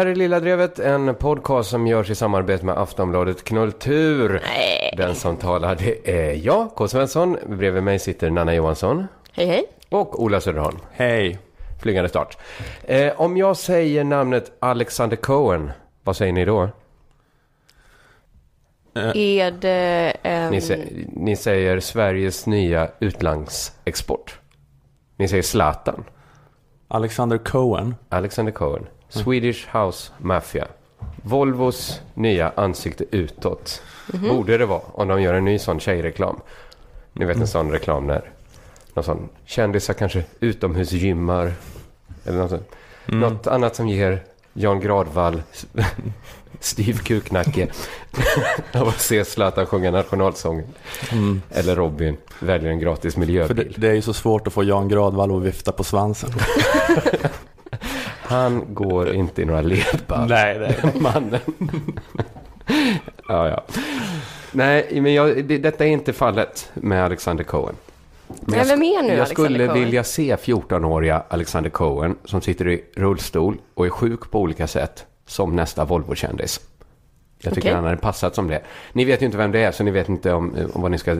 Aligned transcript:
Det 0.00 0.04
här 0.04 0.10
är 0.10 0.14
Lilla 0.16 0.40
Drevet, 0.40 0.78
en 0.78 1.14
podcast 1.14 1.70
som 1.70 1.86
görs 1.86 2.10
i 2.10 2.14
samarbete 2.14 2.66
med 2.66 2.78
Aftonbladet 2.78 3.44
Knulltur. 3.44 4.40
Nej. 4.46 4.94
Den 4.96 5.14
som 5.14 5.36
talar 5.36 5.74
det 5.74 6.10
är 6.10 6.46
jag, 6.46 6.74
K. 6.74 6.88
Svensson. 6.88 7.36
Bredvid 7.46 7.82
mig 7.82 7.98
sitter 7.98 8.30
Nanna 8.30 8.54
Johansson 8.54 9.06
Hej 9.32 9.46
hej. 9.46 9.64
och 9.88 10.22
Ola 10.22 10.40
Söderholm. 10.40 10.78
Hej. 10.92 11.38
Flygande 11.82 12.08
start. 12.08 12.38
Eh, 12.84 13.20
om 13.20 13.36
jag 13.36 13.56
säger 13.56 14.04
namnet 14.04 14.52
Alexander 14.58 15.16
Cohen, 15.16 15.70
vad 16.04 16.16
säger 16.16 16.32
ni 16.32 16.44
då? 16.44 16.68
Är 19.14 19.50
det 19.50 20.16
en... 20.22 20.50
Ni, 20.50 20.60
sä- 20.60 21.06
ni 21.12 21.36
säger 21.36 21.80
Sveriges 21.80 22.46
nya 22.46 22.88
utlandsexport. 23.00 24.38
Ni 25.16 25.28
säger 25.28 25.42
Zlatan. 25.42 26.04
Alexander 26.88 27.38
Cohen. 27.38 27.94
Alexander 28.08 28.52
Cohen. 28.52 28.86
Swedish 29.10 29.68
House 29.72 30.12
Mafia. 30.18 30.66
Volvos 31.22 32.00
nya 32.14 32.52
ansikte 32.56 33.04
utåt. 33.10 33.82
Borde 34.12 34.58
det 34.58 34.66
vara 34.66 34.80
om 34.92 35.08
de 35.08 35.22
gör 35.22 35.34
en 35.34 35.44
ny 35.44 35.58
sån 35.58 35.80
tjejreklam. 35.80 36.40
Ni 37.12 37.24
vet 37.24 37.36
en 37.36 37.46
sån 37.46 37.72
reklam 37.72 38.06
när 38.06 38.30
någon 38.94 39.04
sån 39.04 39.28
kändisar 39.44 39.94
kanske 39.94 40.24
utomhusgymmar. 40.40 41.52
Eller 42.24 42.38
något, 42.38 42.50
sånt. 42.50 42.70
något 43.06 43.46
annat 43.46 43.76
som 43.76 43.88
ger 43.88 44.22
Jan 44.52 44.80
Gradvall 44.80 45.42
Steve 46.60 46.98
Kuknacke 46.98 47.68
av 48.72 48.88
att 48.88 49.00
se 49.00 49.24
Zlatan 49.24 49.66
sjunga 49.66 49.90
nationalsången. 49.90 50.66
Eller 51.50 51.76
Robin 51.76 52.16
väljer 52.38 52.70
en 52.70 52.78
gratis 52.78 53.14
För 53.14 53.20
det, 53.20 53.26
miljöbil. 53.26 53.74
det 53.76 53.88
är 53.88 53.94
ju 53.94 54.02
så 54.02 54.12
svårt 54.12 54.46
att 54.46 54.52
få 54.52 54.64
Jan 54.64 54.88
Gradvall 54.88 55.36
att 55.36 55.42
vifta 55.42 55.72
på 55.72 55.84
svansen. 55.84 56.30
Han 58.30 58.74
går 58.74 59.14
inte 59.14 59.42
i 59.42 59.44
några 59.44 59.60
ledband. 59.60 60.30
nej, 60.30 60.58
nej. 60.58 60.76
mannen. 61.00 61.40
ja, 63.28 63.48
ja. 63.48 63.64
Nej, 64.52 65.00
men 65.00 65.14
jag, 65.14 65.44
det, 65.44 65.58
detta 65.58 65.86
är 65.86 65.88
inte 65.88 66.12
fallet 66.12 66.70
med 66.74 67.04
Alexander 67.04 67.44
Cohen. 67.44 67.74
Men 68.40 68.58
jag, 68.58 68.66
vem 68.66 68.82
är 68.82 69.02
nu 69.02 69.14
jag 69.14 69.28
skulle 69.28 69.66
Cohen? 69.66 69.84
vilja 69.84 70.04
se 70.04 70.36
14-åriga 70.36 71.22
Alexander 71.28 71.70
Cohen 71.70 72.16
som 72.24 72.40
sitter 72.40 72.68
i 72.68 72.84
rullstol 72.96 73.56
och 73.74 73.86
är 73.86 73.90
sjuk 73.90 74.30
på 74.30 74.40
olika 74.40 74.66
sätt 74.66 75.06
som 75.26 75.56
nästa 75.56 75.84
Volvo-kändis. 75.84 76.60
Jag 77.42 77.54
tycker 77.54 77.68
Okej. 77.68 77.74
han 77.74 77.84
hade 77.84 77.96
passat 77.96 78.34
som 78.34 78.48
det. 78.48 78.62
Ni 78.92 79.04
vet 79.04 79.22
ju 79.22 79.26
inte 79.26 79.38
vem 79.38 79.52
det 79.52 79.60
är, 79.60 79.72
så 79.72 79.84
ni 79.84 79.90
vet 79.90 80.08
inte 80.08 80.32
om, 80.32 80.56
om 80.72 80.82
vad 80.82 80.90
ni 80.90 80.98
ska 80.98 81.16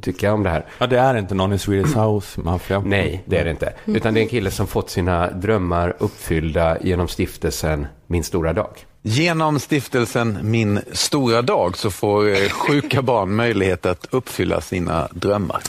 tycka 0.00 0.32
om 0.32 0.42
det 0.42 0.50
här. 0.50 0.66
Ja, 0.78 0.86
det 0.86 0.98
är 0.98 1.16
inte 1.16 1.34
någon 1.34 1.52
i 1.52 1.58
Swedish 1.58 1.96
House 1.96 2.40
Mafia. 2.40 2.82
Nej, 2.86 3.22
det 3.24 3.38
är 3.38 3.44
det 3.44 3.50
inte. 3.50 3.72
Utan 3.84 4.14
det 4.14 4.20
är 4.20 4.22
en 4.22 4.28
kille 4.28 4.50
som 4.50 4.66
fått 4.66 4.90
sina 4.90 5.30
drömmar 5.30 5.96
uppfyllda 5.98 6.78
genom 6.80 7.08
stiftelsen 7.08 7.86
Min 8.06 8.24
stora 8.24 8.52
dag. 8.52 8.86
Genom 9.02 9.60
stiftelsen 9.60 10.38
Min 10.42 10.80
stora 10.92 11.42
dag 11.42 11.76
så 11.76 11.90
får 11.90 12.28
eh, 12.28 12.48
sjuka 12.50 13.02
barn 13.02 13.34
möjlighet 13.34 13.86
att 13.86 14.06
uppfylla 14.10 14.60
sina 14.60 15.08
drömmar. 15.12 15.62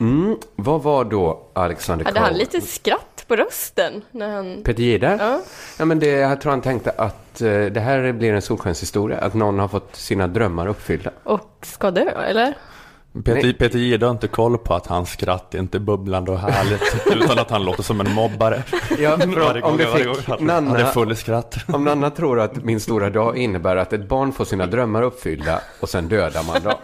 Mm. 0.00 0.36
Vad 0.56 0.82
var 0.82 1.04
då 1.04 1.46
Alexander 1.52 2.04
Hade 2.04 2.20
han 2.20 2.34
lite 2.34 2.60
skratt 2.60 3.11
på 3.32 3.36
rösten 3.36 4.02
när 4.10 4.28
han... 4.28 4.62
Peter 4.64 4.82
Jihde? 4.82 5.16
Ja. 5.20 5.40
ja 5.78 5.84
men 5.84 5.98
det, 5.98 6.06
jag 6.06 6.40
tror 6.40 6.50
han 6.50 6.60
tänkte 6.60 6.90
att 6.90 7.40
eh, 7.40 7.64
det 7.64 7.80
här 7.80 8.12
blir 8.12 8.32
en 8.32 8.42
solskenshistoria. 8.42 9.18
Att 9.18 9.34
någon 9.34 9.58
har 9.58 9.68
fått 9.68 9.96
sina 9.96 10.26
drömmar 10.26 10.66
uppfyllda. 10.66 11.10
Och 11.24 11.58
ska 11.62 11.90
dö, 11.90 12.10
eller? 12.10 12.54
Peter. 13.24 13.52
Peter 13.52 13.78
Jihde 13.78 14.06
har 14.06 14.10
inte 14.10 14.28
koll 14.28 14.58
på 14.58 14.74
att 14.74 14.86
hans 14.86 15.10
skratt 15.10 15.54
är 15.54 15.58
inte 15.58 15.80
bubblande 15.80 16.30
och 16.30 16.38
härligt. 16.38 17.06
utan 17.22 17.38
att 17.38 17.50
han 17.50 17.64
låter 17.64 17.82
som 17.82 18.00
en 18.00 18.12
mobbare. 18.12 18.62
Ja, 18.98 19.16
Varje 19.16 19.62
om 19.62 19.76
det 19.76 19.84
varje 19.86 20.04
gång 20.04 20.14
fick 20.14 20.28
han, 20.28 20.48
han 20.48 20.66
är 20.66 20.70
Nanna, 20.70 20.86
full 20.86 21.12
i 21.12 21.16
skratt. 21.16 21.56
om 21.68 21.84
Nanna 21.84 22.10
tror 22.10 22.40
att 22.40 22.64
min 22.64 22.80
stora 22.80 23.10
dag 23.10 23.36
innebär 23.38 23.76
att 23.76 23.92
ett 23.92 24.08
barn 24.08 24.32
får 24.32 24.44
sina 24.44 24.66
drömmar 24.66 25.02
uppfyllda 25.02 25.60
och 25.80 25.88
sen 25.88 26.08
dödar 26.08 26.42
man 26.42 26.62
dem. 26.62 26.74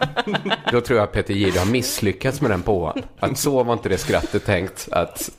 Då 0.71 0.81
tror 0.81 0.97
jag 0.99 1.03
att 1.03 1.11
Peter 1.11 1.33
Jihde 1.33 1.59
har 1.59 1.67
misslyckats 1.67 2.41
med 2.41 2.51
den 2.51 2.61
påan. 2.61 3.01
Att 3.19 3.37
så 3.37 3.63
var 3.63 3.73
inte 3.73 3.89
det 3.89 3.97
skrattet 3.97 4.45
tänkt 4.45 4.87
att, 4.91 5.29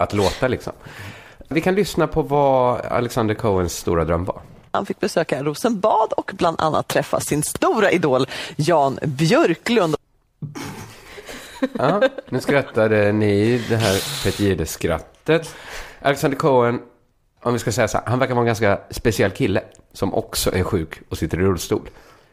att 0.00 0.12
låta 0.12 0.48
liksom. 0.48 0.72
Vi 1.48 1.60
kan 1.60 1.74
lyssna 1.74 2.06
på 2.06 2.22
vad 2.22 2.80
Alexander 2.80 3.34
Cohens 3.34 3.76
stora 3.76 4.04
dröm 4.04 4.24
var. 4.24 4.40
Han 4.70 4.86
fick 4.86 5.00
besöka 5.00 5.42
Rosenbad 5.42 6.12
och 6.12 6.32
bland 6.34 6.60
annat 6.60 6.88
träffa 6.88 7.20
sin 7.20 7.42
stora 7.42 7.90
idol 7.90 8.26
Jan 8.56 8.98
Björklund. 9.02 9.96
Ja, 11.78 12.02
nu 12.28 12.40
skrattade 12.40 13.12
ni 13.12 13.64
det 13.68 13.76
här 13.76 14.24
Peter 14.24 14.44
Jihde-skrattet. 14.44 15.54
Alexander 16.02 16.38
Cohen, 16.38 16.80
om 17.42 17.52
vi 17.52 17.58
ska 17.58 17.72
säga 17.72 17.88
så 17.88 17.98
här, 17.98 18.06
han 18.06 18.18
verkar 18.18 18.34
vara 18.34 18.42
en 18.42 18.46
ganska 18.46 18.80
speciell 18.90 19.30
kille 19.30 19.62
som 19.92 20.14
också 20.14 20.54
är 20.54 20.62
sjuk 20.62 21.00
och 21.08 21.18
sitter 21.18 21.40
i 21.40 21.42
rullstol. 21.42 21.90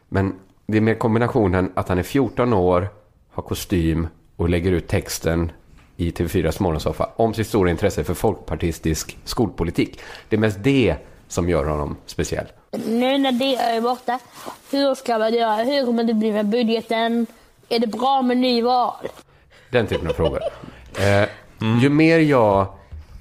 Men 0.10 0.36
det 0.68 0.78
är 0.78 0.82
mer 0.82 0.96
kombinationen 0.96 1.72
att 1.76 1.90
han 1.90 2.00
är 2.00 2.04
14 2.04 2.54
år, 2.54 2.90
har 3.32 3.44
kostym 3.44 4.08
och 4.36 4.50
lägger 4.50 4.72
ut 4.72 4.88
texten 4.88 5.52
i 5.98 6.12
TV4s 6.12 6.62
morgonsoffa 6.62 7.10
om 7.16 7.34
sitt 7.34 7.48
stora 7.48 7.70
intresse 7.70 8.04
för 8.04 8.14
folkpartistisk 8.14 9.18
skolpolitik. 9.24 10.00
Det 10.30 10.36
är 10.36 10.40
mest 10.40 10.58
det 10.64 10.96
som 11.28 11.50
gör 11.50 11.66
honom 11.66 11.98
speciell. 12.06 12.46
Nu 12.86 13.18
när 13.18 13.32
det 13.32 13.56
är 13.56 13.82
borta, 13.82 14.20
hur 14.72 14.96
ska 14.96 15.18
man 15.18 15.34
göra? 15.34 15.56
Hur 15.56 15.86
kommer 15.86 16.04
det 16.04 16.14
bli 16.14 16.32
med 16.32 16.46
budgeten? 16.46 17.28
Är 17.70 17.80
det 17.80 17.88
bra 17.88 18.22
med 18.22 18.38
nyval? 18.38 18.94
Den 19.72 19.88
typen 19.88 20.08
av 20.08 20.14
frågor. 20.14 20.40
Eh, 21.00 21.30
Ju 21.82 21.90
mer 21.90 22.20
jag 22.20 22.68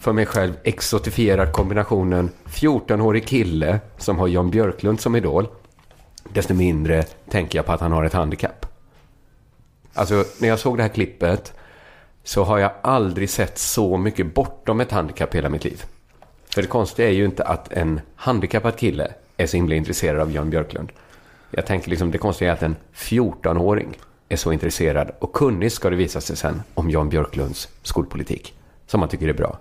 för 0.01 0.13
mig 0.13 0.27
själv 0.27 0.55
exotifierar 0.65 1.53
kombinationen 1.53 2.31
14-årig 2.47 3.27
kille 3.27 3.81
som 3.99 4.19
har 4.19 4.29
Jan 4.29 4.51
Björklund 4.51 5.01
som 5.01 5.17
idol, 5.17 5.49
desto 6.25 6.55
mindre 6.55 7.03
tänker 7.31 7.59
jag 7.59 7.67
på 7.67 7.73
att 7.73 7.81
han 7.81 7.93
har 7.93 8.05
ett 8.05 8.13
handikapp. 8.13 8.67
Alltså, 9.95 10.25
när 10.41 10.49
jag 10.49 10.59
såg 10.59 10.77
det 10.77 10.83
här 10.83 10.91
klippet 10.91 11.53
så 12.27 12.45
har 12.45 12.59
jag 12.59 12.71
aldrig 12.83 13.31
sett 13.31 13.59
så 13.59 13.97
mycket 13.97 14.35
bortom 14.35 14.81
ett 14.81 14.93
handikapp 14.93 15.35
hela 15.35 15.49
mitt 15.49 15.65
liv. 15.65 15.85
För 16.55 16.63
det 16.63 16.69
konstiga 16.69 17.09
är 17.09 17.13
ju 17.13 17.25
inte 17.25 17.45
att 17.45 17.73
en 17.73 18.01
handikappad 18.17 18.77
kille 18.77 19.13
är 19.37 19.47
så 19.47 19.57
himla 19.57 19.75
intresserad 19.75 20.21
av 20.21 20.33
Jan 20.33 20.51
Björklund. 20.51 20.93
Jag 21.51 21.67
tänker 21.67 21.91
liksom, 21.91 22.11
det 22.11 22.19
konstiga 22.19 22.51
är 22.51 22.55
att 22.55 22.63
en 22.63 22.77
14-åring 22.95 23.99
är 24.29 24.37
så 24.37 24.53
intresserad 24.53 25.11
och 25.19 25.33
kunnig 25.33 25.73
ska 25.73 25.91
det 25.91 25.97
visa 25.97 26.21
sig 26.21 26.37
sen 26.37 26.63
om 26.75 26.91
Jan 26.91 27.09
Björklunds 27.09 27.69
skolpolitik. 27.83 28.55
Som 28.87 29.01
man 29.01 29.09
tycker 29.09 29.29
är 29.29 29.35
bra. 29.35 29.59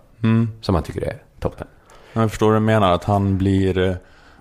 Som 0.62 0.74
man 0.74 0.84
tycker 0.84 1.02
är 1.02 1.18
toppen. 1.40 1.68
Jag 2.14 2.30
förstår 2.30 2.48
vad 2.48 2.56
du 2.56 2.60
menar, 2.60 2.92
att 2.92 3.04
han 3.04 3.38
blir... 3.38 3.98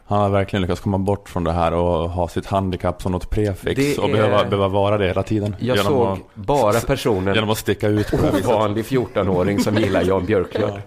Han 0.06 0.18
har 0.20 0.28
verkligen 0.30 0.60
lyckats 0.62 0.80
komma 0.80 0.98
bort 0.98 1.28
från 1.28 1.44
det 1.44 1.52
här 1.52 1.72
och 1.74 2.10
ha 2.10 2.28
sitt 2.28 2.46
handikapp 2.46 3.02
som 3.02 3.12
något 3.12 3.30
prefix 3.30 3.76
Det 3.76 3.98
och 3.98 4.08
är- 4.08 4.12
behöva, 4.12 4.44
behöva 4.44 4.68
vara 4.68 4.98
det 4.98 5.06
hela 5.06 5.22
tiden. 5.22 5.56
Jag 5.58 5.78
såg 5.78 6.06
att- 6.06 6.18
bara 6.34 6.80
personen 6.80 7.34
Genom 7.34 7.50
att 7.50 7.58
sticka 7.58 7.88
ut 7.88 8.10
på 8.10 8.16
ovanlig 8.38 8.84
14-åring 8.84 9.60
som 9.60 9.74
gillar 9.76 10.02
Jan 10.02 10.24
Björklund. 10.26 10.82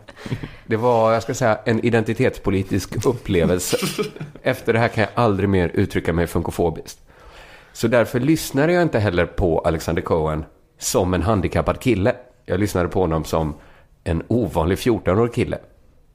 Det 0.65 0.75
var, 0.75 1.13
jag 1.13 1.23
ska 1.23 1.33
säga, 1.33 1.59
en 1.65 1.85
identitetspolitisk 1.85 3.05
upplevelse. 3.05 3.77
Efter 4.43 4.73
det 4.73 4.79
här 4.79 4.87
kan 4.87 5.01
jag 5.01 5.09
aldrig 5.23 5.49
mer 5.49 5.71
uttrycka 5.73 6.13
mig 6.13 6.27
funkofobiskt. 6.27 6.99
Så 7.73 7.87
därför 7.87 8.19
lyssnade 8.19 8.73
jag 8.73 8.81
inte 8.83 8.99
heller 8.99 9.25
på 9.25 9.59
Alexander 9.59 10.01
Cohen 10.01 10.45
som 10.79 11.13
en 11.13 11.21
handikappad 11.21 11.79
kille. 11.79 12.15
Jag 12.45 12.59
lyssnade 12.59 12.87
på 12.89 12.99
honom 13.01 13.23
som 13.23 13.53
en 14.03 14.23
ovanlig 14.27 14.77
14-årig 14.77 15.33
kille. 15.33 15.57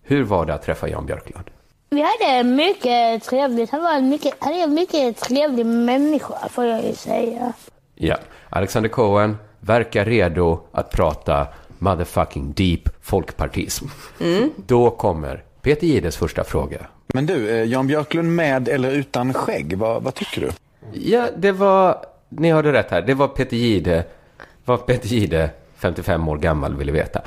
Hur 0.02 0.24
var 0.24 0.46
det 0.46 0.54
att 0.54 0.62
träffa 0.62 0.88
Jan 0.88 1.06
Björklund? 1.06 1.44
Vi 1.92 2.02
hade 2.02 2.44
mycket 2.44 3.22
trevligt. 3.22 3.70
Han 3.70 3.82
var 3.82 3.92
en 3.92 4.08
mycket, 4.08 4.34
han 4.38 4.52
är 4.52 4.64
en 4.64 4.74
mycket 4.74 5.16
trevlig 5.16 5.66
människa 5.66 6.48
får 6.48 6.64
jag 6.64 6.84
ju 6.84 6.94
säga. 6.94 7.52
Ja, 7.94 8.16
Alexander 8.50 8.88
Cohen 8.88 9.36
verkar 9.60 10.04
redo 10.04 10.60
att 10.72 10.90
prata 10.90 11.46
motherfucking 11.78 12.52
deep 12.52 12.88
folkpartism. 13.02 13.86
Då 14.66 14.90
kommer 14.90 15.44
Peter 15.62 15.86
Jihdes 15.86 16.16
första 16.16 16.44
fråga. 16.44 16.78
Men 17.06 17.26
du, 17.26 17.50
eh, 17.50 17.64
Jan 17.64 17.86
Björklund 17.86 18.36
med 18.36 18.68
eller 18.68 18.90
utan 18.90 19.34
skägg, 19.34 19.74
vad, 19.78 20.02
vad 20.02 20.14
tycker 20.14 20.40
du? 20.40 20.50
Ja, 20.92 21.28
det 21.36 21.52
var, 21.52 22.04
ni 22.28 22.52
hörde 22.52 22.72
rätt 22.72 22.90
här, 22.90 23.02
det 23.02 23.14
var 23.14 23.28
Peter 23.28 23.56
Jihde, 23.56 24.04
vad 24.64 24.86
Peter 24.86 25.08
Jihde, 25.08 25.50
55 25.76 26.28
år 26.28 26.38
gammal, 26.38 26.76
ville 26.76 26.92
veta. 26.92 27.20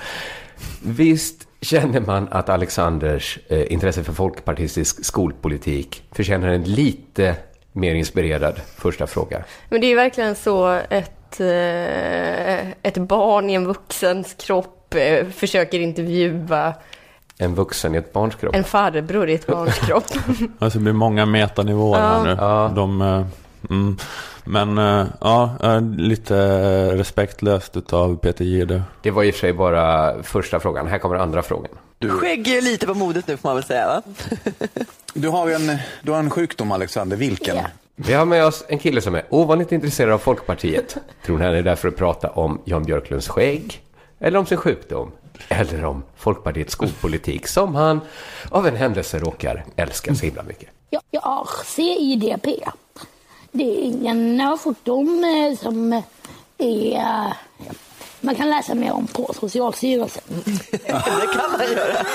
Visst 0.83 1.47
känner 1.65 1.99
man 1.99 2.27
att 2.31 2.49
Alexanders 2.49 3.39
eh, 3.47 3.71
intresse 3.71 4.03
för 4.03 4.13
folkpartistisk 4.13 5.05
skolpolitik 5.05 6.03
förtjänar 6.11 6.47
en 6.47 6.63
lite 6.63 7.35
mer 7.71 7.95
inspirerad 7.95 8.61
första 8.77 9.07
fråga. 9.07 9.43
Men 9.69 9.81
det 9.81 9.87
är 9.87 9.89
ju 9.89 9.95
verkligen 9.95 10.35
så 10.35 10.79
ett, 10.89 11.39
eh, 11.39 12.69
ett 12.69 12.97
barn 12.97 13.49
i 13.49 13.53
en 13.53 13.65
vuxens 13.65 14.33
kropp 14.33 14.95
eh, 14.95 15.27
försöker 15.27 15.79
intervjua 15.79 16.73
En 17.37 17.55
vuxen 17.55 17.95
i 17.95 17.97
ett 17.97 18.13
barns 18.13 18.35
kropp. 18.35 18.55
en 18.55 18.63
farbror 18.63 19.29
i 19.29 19.33
ett 19.33 19.47
barns 19.47 19.79
kropp. 19.79 20.05
Alltså 20.59 20.79
det 20.79 20.83
blir 20.83 20.93
många 20.93 21.25
metanivåer 21.25 21.99
här 21.99 22.23
nu. 22.23 22.35
Ja. 22.39 22.71
De, 22.75 23.01
eh, 23.01 23.25
mm, 23.69 23.97
men 24.45 24.77
eh, 24.77 25.05
ja, 25.21 25.55
eh, 25.63 25.81
lite 25.81 26.35
respektlöst 26.95 27.77
utav 27.77 28.17
Peter 28.17 28.45
Jihde. 28.45 28.83
Det 29.01 29.11
var 29.11 29.23
i 29.23 29.31
och 29.31 29.33
för 29.35 29.39
sig 29.39 29.53
bara 29.53 30.23
första 30.23 30.59
frågan. 30.59 30.87
Här 30.87 30.99
kommer 30.99 31.15
andra 31.15 31.41
frågan. 31.41 31.71
Skägg 32.09 32.47
är 32.47 32.61
lite 32.61 32.87
på 32.87 32.93
modet 32.93 33.27
nu 33.27 33.37
får 33.37 33.49
man 33.49 33.55
väl 33.55 33.63
säga 33.63 33.87
va? 33.87 34.01
Du 35.13 35.29
har 35.29 35.49
en, 35.49 35.77
du 36.01 36.11
har 36.11 36.19
en 36.19 36.29
sjukdom 36.29 36.71
Alexander, 36.71 37.17
vilken? 37.17 37.55
Ja. 37.55 37.63
Vi 37.95 38.13
har 38.13 38.25
med 38.25 38.45
oss 38.45 38.65
en 38.67 38.79
kille 38.79 39.01
som 39.01 39.15
är 39.15 39.23
ovanligt 39.29 39.71
intresserad 39.71 40.13
av 40.13 40.17
Folkpartiet. 40.17 40.97
Tror 41.25 41.39
han 41.39 41.55
är 41.55 41.61
där 41.61 41.75
för 41.75 41.87
att 41.87 41.95
prata 41.95 42.29
om 42.29 42.61
Jan 42.65 42.83
Björklunds 42.83 43.27
skägg? 43.27 43.81
Eller 44.19 44.39
om 44.39 44.45
sin 44.45 44.57
sjukdom? 44.57 45.11
Eller 45.49 45.85
om 45.85 46.03
Folkpartiets 46.15 46.73
skolpolitik 46.73 47.47
som 47.47 47.75
han 47.75 48.01
av 48.49 48.67
en 48.67 48.75
händelse 48.75 49.19
råkar 49.19 49.65
älska 49.75 50.15
så 50.15 50.25
himla 50.25 50.43
mycket? 50.43 50.69
Jag, 50.89 51.01
jag 51.11 51.21
har 51.21 51.47
CIDP. 51.65 52.47
Det 53.57 53.63
är 53.63 53.81
ingen 53.81 54.57
sjukdom 54.57 55.23
eh, 55.23 55.57
som 55.57 55.93
är, 56.57 56.95
eh, 56.95 57.33
man 58.21 58.35
kan 58.35 58.49
läsa 58.49 58.75
mer 58.75 58.91
om 58.91 59.07
på 59.07 59.33
Socialstyrelsen. 59.33 60.23
Det 60.69 61.27
kan 61.33 61.51
man 61.51 61.71
göra. 61.75 62.05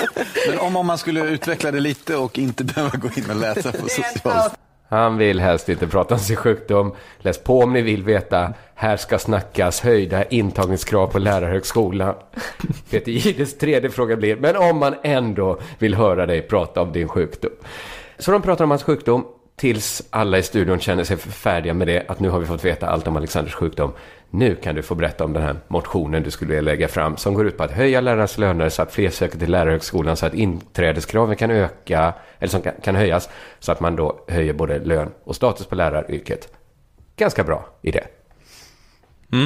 Men 0.49 0.59
om, 0.59 0.75
om 0.75 0.87
man 0.87 0.97
skulle 0.97 1.23
utveckla 1.23 1.71
det 1.71 1.79
lite 1.79 2.15
och 2.15 2.39
inte 2.39 2.63
behöva 2.73 2.97
gå 2.97 3.09
in 3.15 3.29
och 3.29 3.35
läsa 3.35 3.71
på 3.71 3.89
socialt. 3.89 4.53
Han 4.89 5.17
vill 5.17 5.39
helst 5.39 5.69
inte 5.69 5.87
prata 5.87 6.13
om 6.13 6.19
sin 6.19 6.35
sjukdom. 6.35 6.95
Läs 7.19 7.37
på 7.37 7.59
om 7.59 7.73
ni 7.73 7.81
vill 7.81 8.03
veta. 8.03 8.53
Här 8.75 8.97
ska 8.97 9.19
snackas 9.19 9.81
höjda 9.81 10.23
intagningskrav 10.23 11.07
på 11.07 11.19
lärarhögskolan. 11.19 12.15
Peter 12.89 13.11
Gides 13.11 13.57
tredje 13.57 13.89
fråga 13.89 14.15
blir, 14.15 14.35
men 14.35 14.55
om 14.55 14.77
man 14.77 14.95
ändå 15.03 15.59
vill 15.79 15.95
höra 15.95 16.25
dig 16.25 16.41
prata 16.41 16.81
om 16.81 16.91
din 16.91 17.07
sjukdom. 17.07 17.51
Så 18.19 18.31
de 18.31 18.41
pratar 18.41 18.63
om 18.63 18.69
hans 18.69 18.83
sjukdom 18.83 19.25
tills 19.61 20.03
alla 20.09 20.37
i 20.37 20.43
studion 20.43 20.79
känner 20.79 21.03
sig 21.03 21.17
färdiga 21.17 21.73
med 21.73 21.87
det, 21.87 22.03
att 22.07 22.19
nu 22.19 22.29
har 22.29 22.39
vi 22.39 22.45
fått 22.45 22.65
veta 22.65 22.87
allt 22.87 23.07
om 23.07 23.17
Alexanders 23.17 23.53
sjukdom. 23.53 23.93
Nu 24.29 24.55
kan 24.55 24.75
du 24.75 24.81
få 24.81 24.95
berätta 24.95 25.25
om 25.25 25.33
den 25.33 25.43
här 25.43 25.55
motionen 25.67 26.23
du 26.23 26.31
skulle 26.31 26.47
vilja 26.47 26.61
lägga 26.61 26.87
fram 26.87 27.17
som 27.17 27.33
går 27.33 27.47
ut 27.47 27.57
på 27.57 27.63
att 27.63 27.71
höja 27.71 28.01
lärarnas 28.01 28.37
löner 28.37 28.69
så 28.69 28.81
att 28.81 28.91
fler 28.91 29.09
söker 29.09 29.39
till 29.39 29.51
lärarhögskolan 29.51 30.17
så 30.17 30.25
att 30.25 30.33
inträdeskraven 30.33 31.35
kan 31.35 31.51
öka, 31.51 32.13
eller 32.39 32.49
som 32.49 32.61
kan, 32.83 32.95
höjas, 32.95 33.29
så 33.59 33.71
att 33.71 33.79
man 33.79 33.95
då 33.95 34.25
höjer 34.27 34.53
både 34.53 34.79
lön 34.79 35.11
och 35.23 35.35
status 35.35 35.65
på 35.65 35.75
läraryrket. 35.75 36.53
Ganska 37.15 37.43
bra 37.43 37.65
idé. 37.81 38.03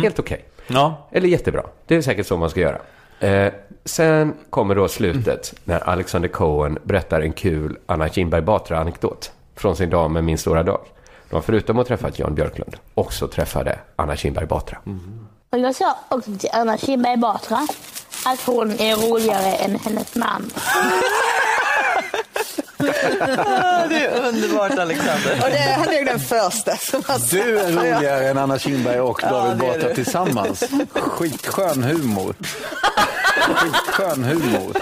Helt 0.01 0.19
okej. 0.19 0.45
Ja, 0.67 1.09
Eller 1.11 1.27
jättebra. 1.27 1.63
Det 1.87 1.95
är 1.95 2.01
säkert 2.01 2.27
så 2.27 2.37
man 2.37 2.49
ska 2.49 2.59
göra. 2.59 2.79
Eh, 3.19 3.53
sen 3.85 4.33
kommer 4.49 4.75
då 4.75 4.87
slutet 4.87 5.53
när 5.63 5.79
Alexander 5.89 6.29
Cohen 6.29 6.77
berättar 6.83 7.21
en 7.21 7.33
kul 7.33 7.77
Anna 7.85 8.09
Kinberg 8.09 8.41
Batra-anekdot 8.41 9.31
från 9.55 9.75
sin 9.75 9.89
dag 9.89 10.11
med 10.11 10.23
Min 10.23 10.37
stora 10.37 10.63
dag. 10.63 10.81
De 11.29 11.43
förutom 11.43 11.79
att 11.79 11.87
träffat 11.87 12.19
Jan 12.19 12.35
Björklund 12.35 12.75
också 12.93 13.27
träffade 13.27 13.79
Anna 13.95 14.15
Kinberg 14.15 14.45
Batra. 14.45 14.77
Och 15.49 15.59
jag 15.59 15.75
sa 15.75 15.97
också 16.09 16.31
till 16.39 16.49
Anna 16.53 16.77
Kinberg 16.77 17.17
Batra 17.17 17.67
att 18.25 18.41
hon 18.45 18.71
är 18.71 18.95
roligare 18.95 19.53
än 19.53 19.75
hennes 19.75 20.15
man. 20.15 20.51
Det 23.89 24.05
är 24.05 24.27
underbart 24.27 24.71
Alexander. 24.71 25.33
Och 25.43 25.49
det, 25.49 25.75
han 25.77 25.87
är 25.87 25.99
ju 25.99 26.05
den 26.05 26.19
första 26.19 26.77
som 26.77 27.03
har 27.07 27.19
sagt 27.19 27.31
Du 27.31 27.59
är 27.59 27.71
roligare 27.71 28.29
än 28.29 28.37
Anna 28.37 28.59
Kinberg 28.59 28.99
och 28.99 29.19
David 29.21 29.51
är 29.63 29.73
Batra 29.73 29.93
tillsammans. 29.95 30.63
Skitskön 30.93 31.83
humor. 31.83 32.35
Skitskön 33.55 34.23
humor. 34.23 34.75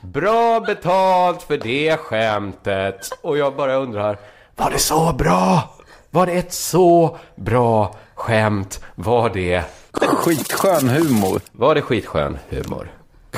Bra 0.00 0.60
betalt 0.60 1.42
för 1.42 1.56
det 1.58 1.96
skämtet. 1.96 3.10
Och 3.22 3.38
jag 3.38 3.56
bara 3.56 3.74
undrar, 3.74 4.18
var 4.56 4.70
det 4.70 4.78
så 4.78 5.12
bra? 5.12 5.74
Var 6.10 6.26
det 6.26 6.32
ett 6.32 6.52
så 6.52 7.18
bra 7.36 7.96
skämt? 8.14 8.80
Var 8.94 9.30
det, 9.30 9.62
Skitskön 9.92 10.88
humor. 10.88 11.40
var 11.52 11.74
det 11.74 11.82
skitskön 11.82 12.38
humor? 12.48 12.92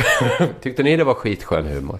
Tyckte 0.62 0.82
ni 0.82 0.96
det 0.96 1.04
var 1.04 1.14
skitskön 1.14 1.66
humor? 1.66 1.98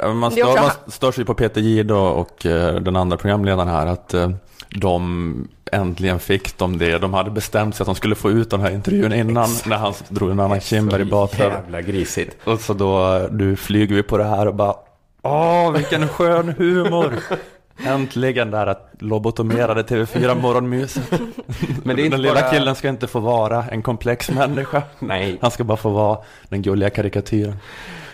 Eh, 0.00 0.14
man 0.14 0.30
Det 0.30 0.36
stör, 0.36 0.60
man 0.62 0.70
stör 0.86 1.12
sig 1.12 1.24
på 1.24 1.34
Peter 1.34 1.60
Jihde 1.60 1.94
och, 1.94 2.46
eh, 2.46 2.74
den 2.74 2.96
andra 2.96 3.16
programledaren 3.16 3.68
här 3.68 3.86
att 3.86 4.14
eh, 4.14 4.30
de 4.68 5.48
äntligen 5.72 6.18
fick 6.18 6.58
de 6.58 6.78
det. 6.78 6.98
De 6.98 7.14
hade 7.14 7.30
bestämt 7.30 7.74
sig 7.74 7.82
att 7.84 7.86
de 7.86 7.94
skulle 7.94 8.14
få 8.14 8.30
ut 8.30 8.50
den 8.50 8.60
här 8.60 8.70
intervjun 8.70 9.12
innan 9.12 9.48
när 9.66 9.76
han 9.76 9.92
drog 10.08 10.30
en 10.30 10.40
annan 10.40 10.60
Kinberg 10.60 11.02
i 11.02 11.04
Batra. 11.04 11.44
Jävla 11.44 11.82
grisigt. 11.82 12.36
Och 12.44 12.60
så 12.60 12.74
då, 12.74 13.20
nu 13.30 13.56
flyger 13.56 13.94
vi 13.96 14.02
på 14.02 14.18
det 14.18 14.24
här 14.24 14.46
och 14.46 14.54
bara 14.54 14.74
Åh, 15.22 15.72
vilken 15.72 16.08
skön 16.08 16.54
humor! 16.58 17.14
Äntligen 17.86 18.50
där 18.50 18.66
att 18.66 18.90
lobotomerade 18.98 19.82
TV4 19.82 20.40
morgonmyset. 20.40 21.10
Men 21.84 21.96
det 21.96 22.02
är 22.02 22.04
inte 22.04 22.16
den 22.16 22.22
lilla 22.22 22.34
bara- 22.40 22.50
killen 22.50 22.74
ska 22.74 22.88
inte 22.88 23.06
få 23.06 23.20
vara 23.20 23.64
en 23.64 23.82
komplex 23.82 24.30
människa. 24.30 24.82
Nej. 24.98 25.38
Han 25.42 25.50
ska 25.50 25.64
bara 25.64 25.76
få 25.76 25.90
vara 25.90 26.18
den 26.48 26.62
gulliga 26.62 26.90
karikatyren. 26.90 27.56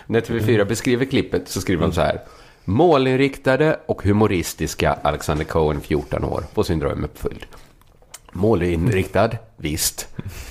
När 0.07 0.21
TV4 0.21 0.65
beskriver 0.65 1.05
klippet 1.05 1.49
så 1.49 1.61
skriver 1.61 1.81
de 1.81 1.93
så 1.93 2.01
här. 2.01 2.21
Målinriktade 2.65 3.79
och 3.85 4.03
humoristiska 4.03 4.97
Alexander 5.01 5.45
Cohen, 5.45 5.81
14 5.81 6.23
år, 6.23 6.43
får 6.53 6.63
sin 6.63 6.79
dröm 6.79 7.03
uppfylld. 7.03 7.45
Målinriktad, 8.31 9.29
visst. 9.57 10.07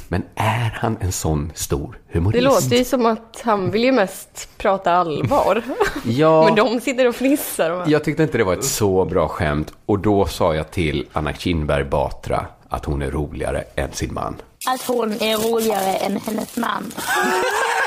Men 0.09 0.23
är 0.35 0.79
han 0.81 0.97
en 1.01 1.13
sån 1.13 1.53
stor 1.55 1.99
humorist? 2.09 2.39
Det 2.39 2.45
låter 2.45 2.77
ju 2.77 2.85
som 2.85 3.07
att 3.07 3.43
han 3.45 3.71
vill 3.71 3.85
ju 3.85 3.93
mest 3.93 4.49
prata 4.59 4.93
allvar. 4.93 5.63
Ja, 6.05 6.45
Men 6.45 6.55
de 6.55 6.81
sitter 6.81 7.09
och 7.09 7.15
fnissar. 7.15 7.71
Och... 7.71 7.89
jag 7.89 8.05
tyckte 8.05 8.23
inte 8.23 8.39
det 8.39 8.45
var 8.45 8.53
ett 8.53 8.65
så 8.65 9.05
bra 9.05 9.29
skämt. 9.29 9.73
Och 9.87 9.99
då 9.99 10.27
sa 10.27 10.55
jag 10.55 10.71
till 10.71 11.07
Anna 11.13 11.35
Kinberg 11.35 11.85
Batra 11.85 12.47
att 12.69 12.85
hon 12.85 13.03
är 13.03 13.11
roligare 13.11 13.65
än 13.75 13.93
sin 13.93 14.15
man. 14.15 14.37
Att 14.69 14.83
hon 14.83 15.13
är 15.13 15.51
roligare 15.51 15.97
än 15.97 16.17
hennes 16.17 16.57
man. 16.57 16.93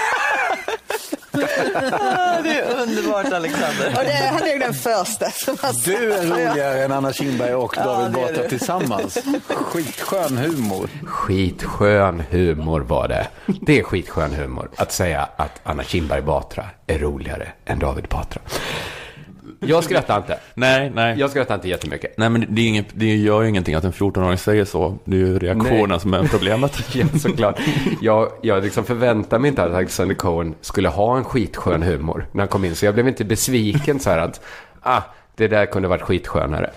Det 2.44 2.60
är 2.60 2.82
underbart 2.82 3.34
Alexander. 3.34 3.88
Och 3.98 4.04
det, 4.04 4.30
han 4.32 4.44
är 4.44 4.54
ju 4.54 4.60
den 4.60 4.74
första 4.74 5.32
som 5.32 5.58
har 5.62 5.74
sagt 5.74 5.86
Du 5.86 6.14
är 6.14 6.24
roligare 6.24 6.84
än 6.84 6.92
Anna 6.92 7.14
Kinberg 7.14 7.54
och 7.54 7.76
David 7.76 8.08
är 8.08 8.22
Batra 8.22 8.50
tillsammans. 8.50 9.18
Skitskön 9.48 10.38
humor. 10.38 10.90
Skitskön 11.06 12.24
humor 12.30 12.82
var 12.82 13.08
det. 13.08 13.28
Det 13.62 13.80
är 13.80 13.84
skitskön 13.84 14.34
humor 14.34 14.70
att 14.76 14.92
säga 14.92 15.30
att 15.36 15.62
Anna 15.64 15.84
Kinberg 15.84 16.22
Batra 16.22 16.66
är 16.88 17.00
roligare 17.00 17.48
än 17.66 17.80
David 17.80 18.08
Batra. 18.08 18.42
Jag 19.60 19.84
skrattar 19.84 20.18
inte. 20.18 20.40
Nej, 20.54 20.92
nej. 20.96 21.20
Jag 21.20 21.30
skrattar 21.30 21.56
inte 21.56 21.70
jättemycket. 21.70 22.18
Nej 22.18 22.30
men 22.30 22.46
det, 22.50 22.62
är 22.62 22.68
inget, 22.68 22.86
det 22.94 23.16
gör 23.16 23.42
ju 23.42 23.50
ingenting 23.50 23.76
att 23.76 23.84
en 23.84 23.92
14-åring 23.92 24.38
säger 24.38 24.66
så. 24.66 24.98
Det 25.04 25.16
är 25.16 25.20
ju 25.20 25.40
reaktionen 25.40 25.90
Nej. 25.90 26.00
som 26.00 26.14
är 26.14 26.28
problemet. 26.28 26.96
Ja, 26.96 27.06
såklart. 27.20 27.60
Jag, 28.02 28.32
jag 28.42 28.64
liksom 28.64 28.84
förväntade 28.84 29.42
mig 29.42 29.50
inte 29.50 29.64
att 29.64 29.74
Alexander 29.74 30.16
Cohen 30.16 30.56
skulle 30.62 30.90
ha 30.90 31.18
en 31.18 31.24
skitskön 31.24 31.84
humor 31.84 32.28
när 32.32 32.42
han 32.42 32.48
kom 32.48 32.66
in. 32.66 32.76
Så 32.76 32.86
jag 32.86 32.94
blev 32.94 33.08
inte 33.08 33.26
besviken 33.26 34.00
så 34.00 34.10
här 34.10 34.18
att, 34.18 34.42
ah, 34.82 35.02
det 35.36 35.48
där 35.48 35.66
kunde 35.66 35.88
varit 35.88 36.02
skitskönare. 36.02 36.72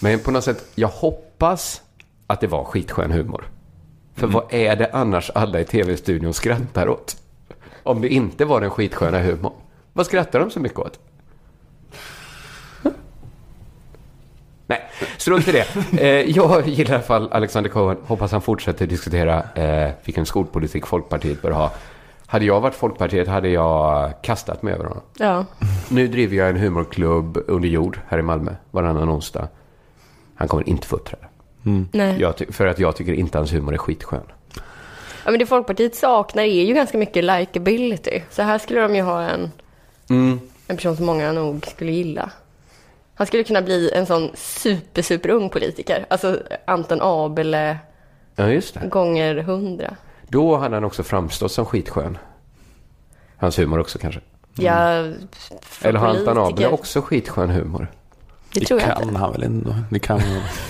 Men 0.00 0.18
på 0.18 0.30
något 0.30 0.44
sätt, 0.44 0.64
jag 0.74 0.88
hoppas 0.88 1.82
att 2.26 2.40
det 2.40 2.46
var 2.46 2.64
skitskön 2.64 3.10
humor. 3.10 3.44
För 4.14 4.26
vad 4.26 4.54
är 4.54 4.76
det 4.76 4.90
annars 4.92 5.30
alla 5.30 5.60
i 5.60 5.64
tv-studion 5.64 6.34
skrattar 6.34 6.88
åt? 6.88 7.16
Om 7.82 8.00
det 8.00 8.08
inte 8.08 8.44
var 8.44 8.60
den 8.60 8.70
skitsköna 8.70 9.22
humorn. 9.22 9.52
Vad 9.92 10.06
skrattar 10.06 10.40
de 10.40 10.50
så 10.50 10.60
mycket 10.60 10.78
åt? 10.78 10.98
Nej, 14.72 14.80
strunt 15.16 15.48
i 15.48 15.52
det. 15.52 15.66
Eh, 16.00 16.30
jag 16.36 16.68
gillar 16.68 16.90
i 16.90 16.94
alla 16.94 17.02
fall 17.02 17.28
Alexander 17.32 17.70
Cohen. 17.70 17.96
Hoppas 18.06 18.32
han 18.32 18.40
fortsätter 18.42 18.86
diskutera 18.86 19.42
eh, 19.54 19.90
vilken 20.04 20.26
skolpolitik 20.26 20.86
Folkpartiet 20.86 21.42
bör 21.42 21.50
ha. 21.50 21.70
Hade 22.26 22.44
jag 22.44 22.60
varit 22.60 22.74
Folkpartiet 22.74 23.28
hade 23.28 23.48
jag 23.48 24.12
kastat 24.22 24.62
mig 24.62 24.74
över 24.74 24.84
honom. 24.84 25.02
Ja. 25.18 25.44
Nu 25.88 26.08
driver 26.08 26.36
jag 26.36 26.48
en 26.48 26.56
humorklubb 26.56 27.38
under 27.46 27.68
jord 27.68 28.00
här 28.08 28.18
i 28.18 28.22
Malmö 28.22 28.50
varannan 28.70 29.10
onsdag. 29.10 29.48
Han 30.34 30.48
kommer 30.48 30.68
inte 30.68 30.86
få 30.86 30.96
uppträda. 30.96 31.26
Nej. 31.92 32.16
Jag 32.20 32.36
ty- 32.36 32.52
för 32.52 32.66
att 32.66 32.78
jag 32.78 32.96
tycker 32.96 33.12
inte 33.12 33.38
hans 33.38 33.52
humor 33.52 33.74
är 33.74 33.78
skitskön. 33.78 34.20
Ja, 35.24 35.30
men 35.30 35.38
det 35.38 35.46
Folkpartiet 35.46 35.94
saknar 35.94 36.42
är 36.42 36.64
ju 36.64 36.74
ganska 36.74 36.98
mycket 36.98 37.24
likability. 37.24 38.20
Så 38.30 38.42
här 38.42 38.58
skulle 38.58 38.80
de 38.80 38.94
ju 38.96 39.02
ha 39.02 39.22
en, 39.22 39.50
en 40.66 40.76
person 40.76 40.96
som 40.96 41.06
många 41.06 41.32
nog 41.32 41.66
skulle 41.66 41.92
gilla. 41.92 42.30
Han 43.14 43.26
skulle 43.26 43.44
kunna 43.44 43.62
bli 43.62 43.90
en 43.94 44.06
sån 44.06 44.30
super, 44.34 45.02
super 45.02 45.28
ung 45.28 45.48
politiker. 45.48 46.06
Alltså 46.10 46.38
Anton 46.64 46.98
Abele 47.02 47.78
Ja, 48.36 48.48
just 48.48 48.74
det. 48.74 48.86
gånger 48.88 49.34
hundra. 49.36 49.94
Då 50.28 50.56
hade 50.56 50.76
han 50.76 50.84
också 50.84 51.02
framstått 51.02 51.52
som 51.52 51.66
skitskön. 51.66 52.18
Hans 53.36 53.58
humor 53.58 53.78
också 53.80 53.98
kanske. 53.98 54.20
Ja, 54.54 55.04
för 55.62 55.88
Eller 55.88 55.98
har 55.98 56.08
Anton 56.08 56.38
Abele 56.38 56.68
också 56.68 57.00
skitskön 57.02 57.50
humor? 57.50 57.86
Det 58.54 58.60
Det 58.60 58.66
tror 58.66 58.80
jag 58.80 58.96
kan 58.96 59.02
inte. 59.08 59.18
han 59.18 59.32
väl 59.32 59.42
ändå. 59.42 59.74
Det 59.90 59.98
kan 59.98 60.20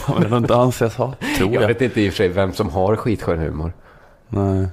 han 0.06 0.22
väl 0.22 0.32
inte 0.34 0.56
anses 0.56 0.96
ha. 0.96 1.12
Tror 1.38 1.52
Jag 1.54 1.62
jag. 1.62 1.68
vet 1.68 1.80
inte 1.82 2.00
i 2.00 2.08
och 2.08 2.12
för 2.12 2.16
sig 2.16 2.28
vem 2.28 2.52
som 2.52 2.70
har 2.70 2.96
skitskön 2.96 3.38
humor. 3.38 3.72
Nej. 4.28 4.66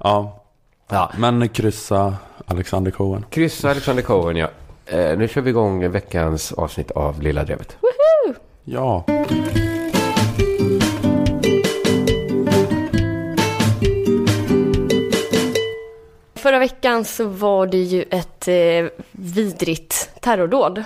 Ja. 0.00 0.42
ja. 0.88 1.12
Men 1.18 1.48
kryssa 1.48 2.14
Alexander 2.46 2.90
Cohen. 2.90 3.24
Kryssa 3.30 3.70
Alexander 3.70 4.02
Cohen, 4.02 4.36
ja. 4.36 4.48
Eh, 4.92 5.18
nu 5.18 5.28
kör 5.28 5.40
vi 5.40 5.50
igång 5.50 5.90
veckans 5.90 6.52
avsnitt 6.52 6.90
av 6.90 7.22
Lilla 7.22 7.44
Drevet. 7.44 7.76
Ja. 8.64 9.04
Förra 16.34 16.58
veckan 16.58 17.04
så 17.04 17.24
var 17.24 17.66
det 17.66 17.78
ju 17.78 18.02
ett 18.10 18.48
eh, 18.48 19.02
vidrigt 19.12 20.10
terrordåd 20.20 20.84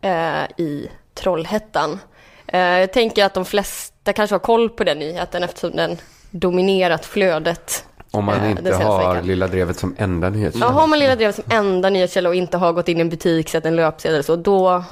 eh, 0.00 0.44
i 0.56 0.90
Trollhättan. 1.14 1.98
Eh, 2.46 2.60
jag 2.60 2.92
tänker 2.92 3.24
att 3.24 3.34
de 3.34 3.44
flesta 3.44 4.12
kanske 4.12 4.34
har 4.34 4.40
koll 4.40 4.70
på 4.70 4.84
den 4.84 4.98
nyheten 4.98 5.42
eftersom 5.42 5.70
den 5.70 5.96
dominerat 6.30 7.06
flödet. 7.06 7.84
Om 8.16 8.24
man 8.24 8.40
eh, 8.40 8.50
inte 8.50 8.74
har 8.74 8.98
veckan. 9.08 9.26
Lilla 9.26 9.46
Drevet 9.46 9.78
som 9.78 9.94
enda 9.98 10.26
Ja, 10.26 10.30
nyhetskälla. 10.30 10.68
har 10.68 10.86
man 10.86 10.98
Lilla 10.98 11.16
Drevet 11.16 11.34
som 11.34 11.44
enda 11.50 11.90
nyhetskälla 11.90 12.28
och 12.28 12.34
inte 12.34 12.56
har 12.56 12.72
gått 12.72 12.88
in 12.88 12.98
i 12.98 13.00
en 13.00 13.08
butik, 13.08 13.48
sett 13.48 13.66
en 13.66 13.76
löpsedel 13.76 14.24
så, 14.24 14.36
då, 14.36 14.84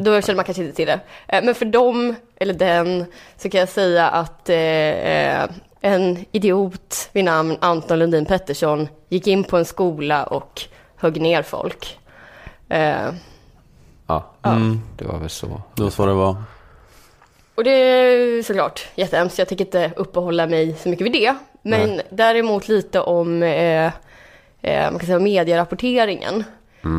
då 0.00 0.20
känner 0.20 0.34
man 0.36 0.44
kanske 0.44 0.62
inte 0.62 0.76
till 0.76 0.86
det. 0.86 1.00
Eh, 1.28 1.44
Men 1.44 1.54
för 1.54 1.64
dem, 1.64 2.14
eller 2.36 2.54
den, 2.54 3.04
så 3.36 3.50
kan 3.50 3.60
jag 3.60 3.68
säga 3.68 4.08
att 4.08 4.48
eh, 4.48 4.56
eh, 4.56 5.48
en 5.80 6.24
idiot 6.32 7.08
vid 7.12 7.24
namn 7.24 7.56
Anton 7.60 7.98
Lundin 7.98 8.26
Pettersson 8.26 8.88
gick 9.08 9.26
in 9.26 9.44
på 9.44 9.56
en 9.58 9.64
skola 9.64 10.24
och 10.24 10.62
högg 10.96 11.20
ner 11.20 11.42
folk. 11.42 11.98
Eh, 12.68 13.10
Ja, 14.06 14.24
det 14.96 15.04
var 15.04 15.18
väl 15.18 15.30
så. 15.30 15.62
Det 15.74 15.82
var 15.82 15.90
så 15.90 16.06
det 16.06 16.12
var. 16.12 16.36
Och 17.54 17.64
det 17.64 17.70
är 17.70 18.42
såklart 18.42 18.86
jättehemskt, 18.94 19.38
jag 19.38 19.48
tänker 19.48 19.64
inte 19.64 19.90
uppehålla 19.96 20.46
mig 20.46 20.74
så 20.74 20.88
mycket 20.88 21.06
vid 21.06 21.12
det. 21.12 21.34
Men 21.62 22.00
däremot 22.10 22.68
lite 22.68 23.00
om 23.00 23.42
eh, 23.42 23.92
eh, 24.62 24.90
man 24.90 24.98
kan 24.98 25.06
säga 25.06 25.18
medierapporteringen. 25.18 26.44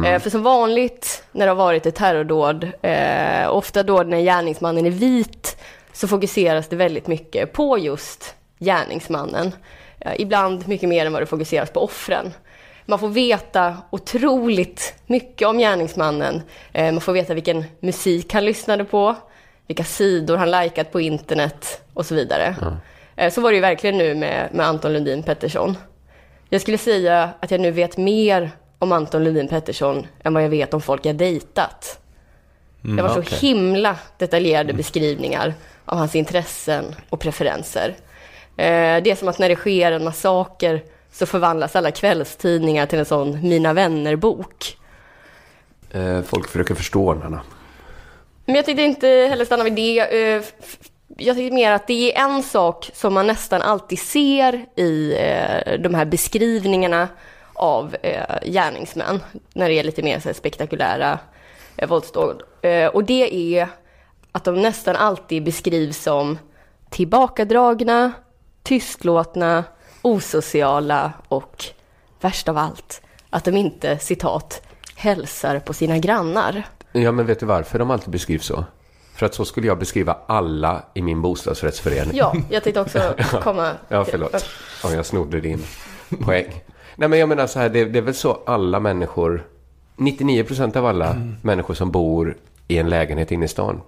Eh, 0.05 0.19
för 0.19 0.29
som 0.29 0.43
vanligt 0.43 1.23
när 1.31 1.45
det 1.45 1.51
har 1.51 1.55
varit 1.55 1.85
ett 1.85 1.95
terrordåd, 1.95 2.71
eh, 2.81 3.49
ofta 3.49 3.83
då 3.83 4.03
när 4.03 4.19
gärningsmannen 4.19 4.85
är 4.85 4.91
vit, 4.91 5.57
så 5.93 6.07
fokuseras 6.07 6.67
det 6.67 6.75
väldigt 6.75 7.07
mycket 7.07 7.53
på 7.53 7.77
just 7.77 8.35
gärningsmannen. 8.59 9.51
Eh, 9.99 10.13
ibland 10.17 10.67
mycket 10.67 10.89
mer 10.89 11.05
än 11.05 11.13
vad 11.13 11.21
det 11.21 11.25
fokuseras 11.25 11.69
på 11.69 11.83
offren. 11.83 12.33
Man 12.85 12.99
får 12.99 13.09
veta 13.09 13.77
otroligt 13.89 14.93
mycket 15.05 15.47
om 15.47 15.57
gärningsmannen. 15.57 16.41
Eh, 16.73 16.91
man 16.91 17.01
får 17.01 17.13
veta 17.13 17.33
vilken 17.33 17.63
musik 17.79 18.33
han 18.33 18.45
lyssnade 18.45 18.85
på, 18.85 19.15
vilka 19.67 19.83
sidor 19.83 20.37
han 20.37 20.51
likat 20.51 20.91
på 20.91 21.01
internet 21.01 21.81
och 21.93 22.05
så 22.05 22.15
vidare. 22.15 22.55
Eh, 23.15 23.31
Så 23.31 23.41
var 23.41 23.51
det 23.51 23.55
ju 23.55 23.61
verkligen 23.61 23.97
nu 23.97 24.15
med, 24.15 24.49
med 24.53 24.65
Anton 24.65 24.93
Lundin 24.93 25.23
Pettersson. 25.23 25.77
Jag 26.49 26.61
skulle 26.61 26.77
säga 26.77 27.29
att 27.39 27.51
jag 27.51 27.61
nu 27.61 27.71
vet 27.71 27.97
mer 27.97 28.51
om 28.79 28.91
Anton 28.91 29.23
Lundin 29.23 29.47
Pettersson 29.47 30.07
än 30.23 30.33
vad 30.33 30.43
jag 30.43 30.49
vet 30.49 30.73
om 30.73 30.81
folk 30.81 31.05
jag 31.05 31.15
dejtat. 31.15 31.99
Det 32.81 33.01
var 33.01 33.09
så 33.09 33.19
okej. 33.19 33.37
himla 33.37 33.95
detaljerade 34.17 34.73
beskrivningar 34.73 35.53
av 35.85 35.97
hans 35.97 36.15
intressen 36.15 36.95
och 37.09 37.19
preferenser. 37.19 37.95
Eh, 38.57 39.03
det 39.03 39.11
är 39.11 39.15
som 39.15 39.27
att 39.27 39.39
när 39.39 39.49
det 39.49 39.55
sker 39.55 39.91
en 39.91 40.03
massaker 40.03 40.83
så 41.11 41.25
förvandlas 41.25 41.75
alla 41.75 41.91
kvällstidningar 41.91 42.85
till 42.85 42.99
en 42.99 43.05
sån 43.05 43.49
Mina 43.49 43.73
vänner-bok. 43.73 44.77
Eh, 45.91 46.21
folk 46.21 46.47
försöker 46.47 46.75
förstå 46.75 47.13
Nanna. 47.13 47.41
Men 48.45 48.55
jag 48.55 48.65
tyckte 48.65 48.83
inte 48.83 49.07
heller 49.07 49.45
stanna 49.45 49.63
vid 49.63 49.73
det. 49.73 49.99
Eh, 49.99 50.43
jag 51.17 51.35
tycker 51.35 51.55
mer 51.55 51.71
att 51.71 51.87
det 51.87 52.17
är 52.17 52.25
en 52.25 52.43
sak 52.43 52.89
som 52.93 53.13
man 53.13 53.27
nästan 53.27 53.61
alltid 53.61 53.99
ser 53.99 54.65
i 54.75 55.17
eh, 55.19 55.79
de 55.79 55.95
här 55.95 56.05
beskrivningarna 56.05 57.07
av 57.53 57.95
eh, 58.01 58.51
gärningsmän 58.51 59.19
när 59.53 59.69
det 59.69 59.79
är 59.79 59.83
lite 59.83 60.03
mer 60.03 60.33
spektakulära 60.33 61.19
våldsdåd. 61.87 62.41
Och 62.93 63.03
det 63.03 63.55
är 63.57 63.67
att 64.31 64.43
de 64.43 64.61
nästan 64.61 64.95
alltid 64.95 65.43
beskrivs 65.43 66.03
som 66.03 66.37
tillbakadragna, 66.89 68.11
tystlåtna, 68.63 69.63
osociala 70.01 71.13
och 71.27 71.65
värst 72.21 72.49
av 72.49 72.57
allt, 72.57 73.01
att 73.29 73.43
de 73.43 73.57
inte, 73.57 73.97
citat, 73.97 74.61
hälsar 74.95 75.59
på 75.59 75.73
sina 75.73 75.97
grannar. 75.97 76.63
Ja, 77.01 77.11
men 77.11 77.25
vet 77.25 77.39
du 77.39 77.45
varför 77.45 77.79
de 77.79 77.91
alltid 77.91 78.09
beskrivs 78.09 78.45
så? 78.45 78.65
För 79.15 79.25
att 79.25 79.33
så 79.33 79.45
skulle 79.45 79.67
jag 79.67 79.79
beskriva 79.79 80.17
alla 80.27 80.83
i 80.93 81.01
min 81.01 81.21
bostadsrättsförening. 81.21 82.17
Ja, 82.17 82.35
jag 82.49 82.63
tänkte 82.63 82.81
också 82.81 83.15
komma 83.41 83.71
Ja, 83.87 84.05
förlåt 84.05 84.45
om 84.83 84.93
jag 84.93 85.05
snodde 85.05 85.41
din 85.41 85.63
poäng. 86.25 86.61
Nej, 86.95 87.09
men 87.09 87.19
jag 87.19 87.29
menar 87.29 87.47
så 87.47 87.59
här, 87.59 87.69
det, 87.69 87.85
det 87.85 87.99
är 87.99 88.03
väl 88.03 88.13
så 88.13 88.39
alla 88.45 88.79
människor, 88.79 89.47
99% 89.97 90.77
av 90.77 90.85
alla 90.85 91.15
människor 91.41 91.73
som 91.73 91.91
bor 91.91 92.37
i 92.67 92.77
en 92.77 92.89
lägenhet 92.89 93.31
inne 93.31 93.45
i 93.45 93.47
stan 93.47 93.81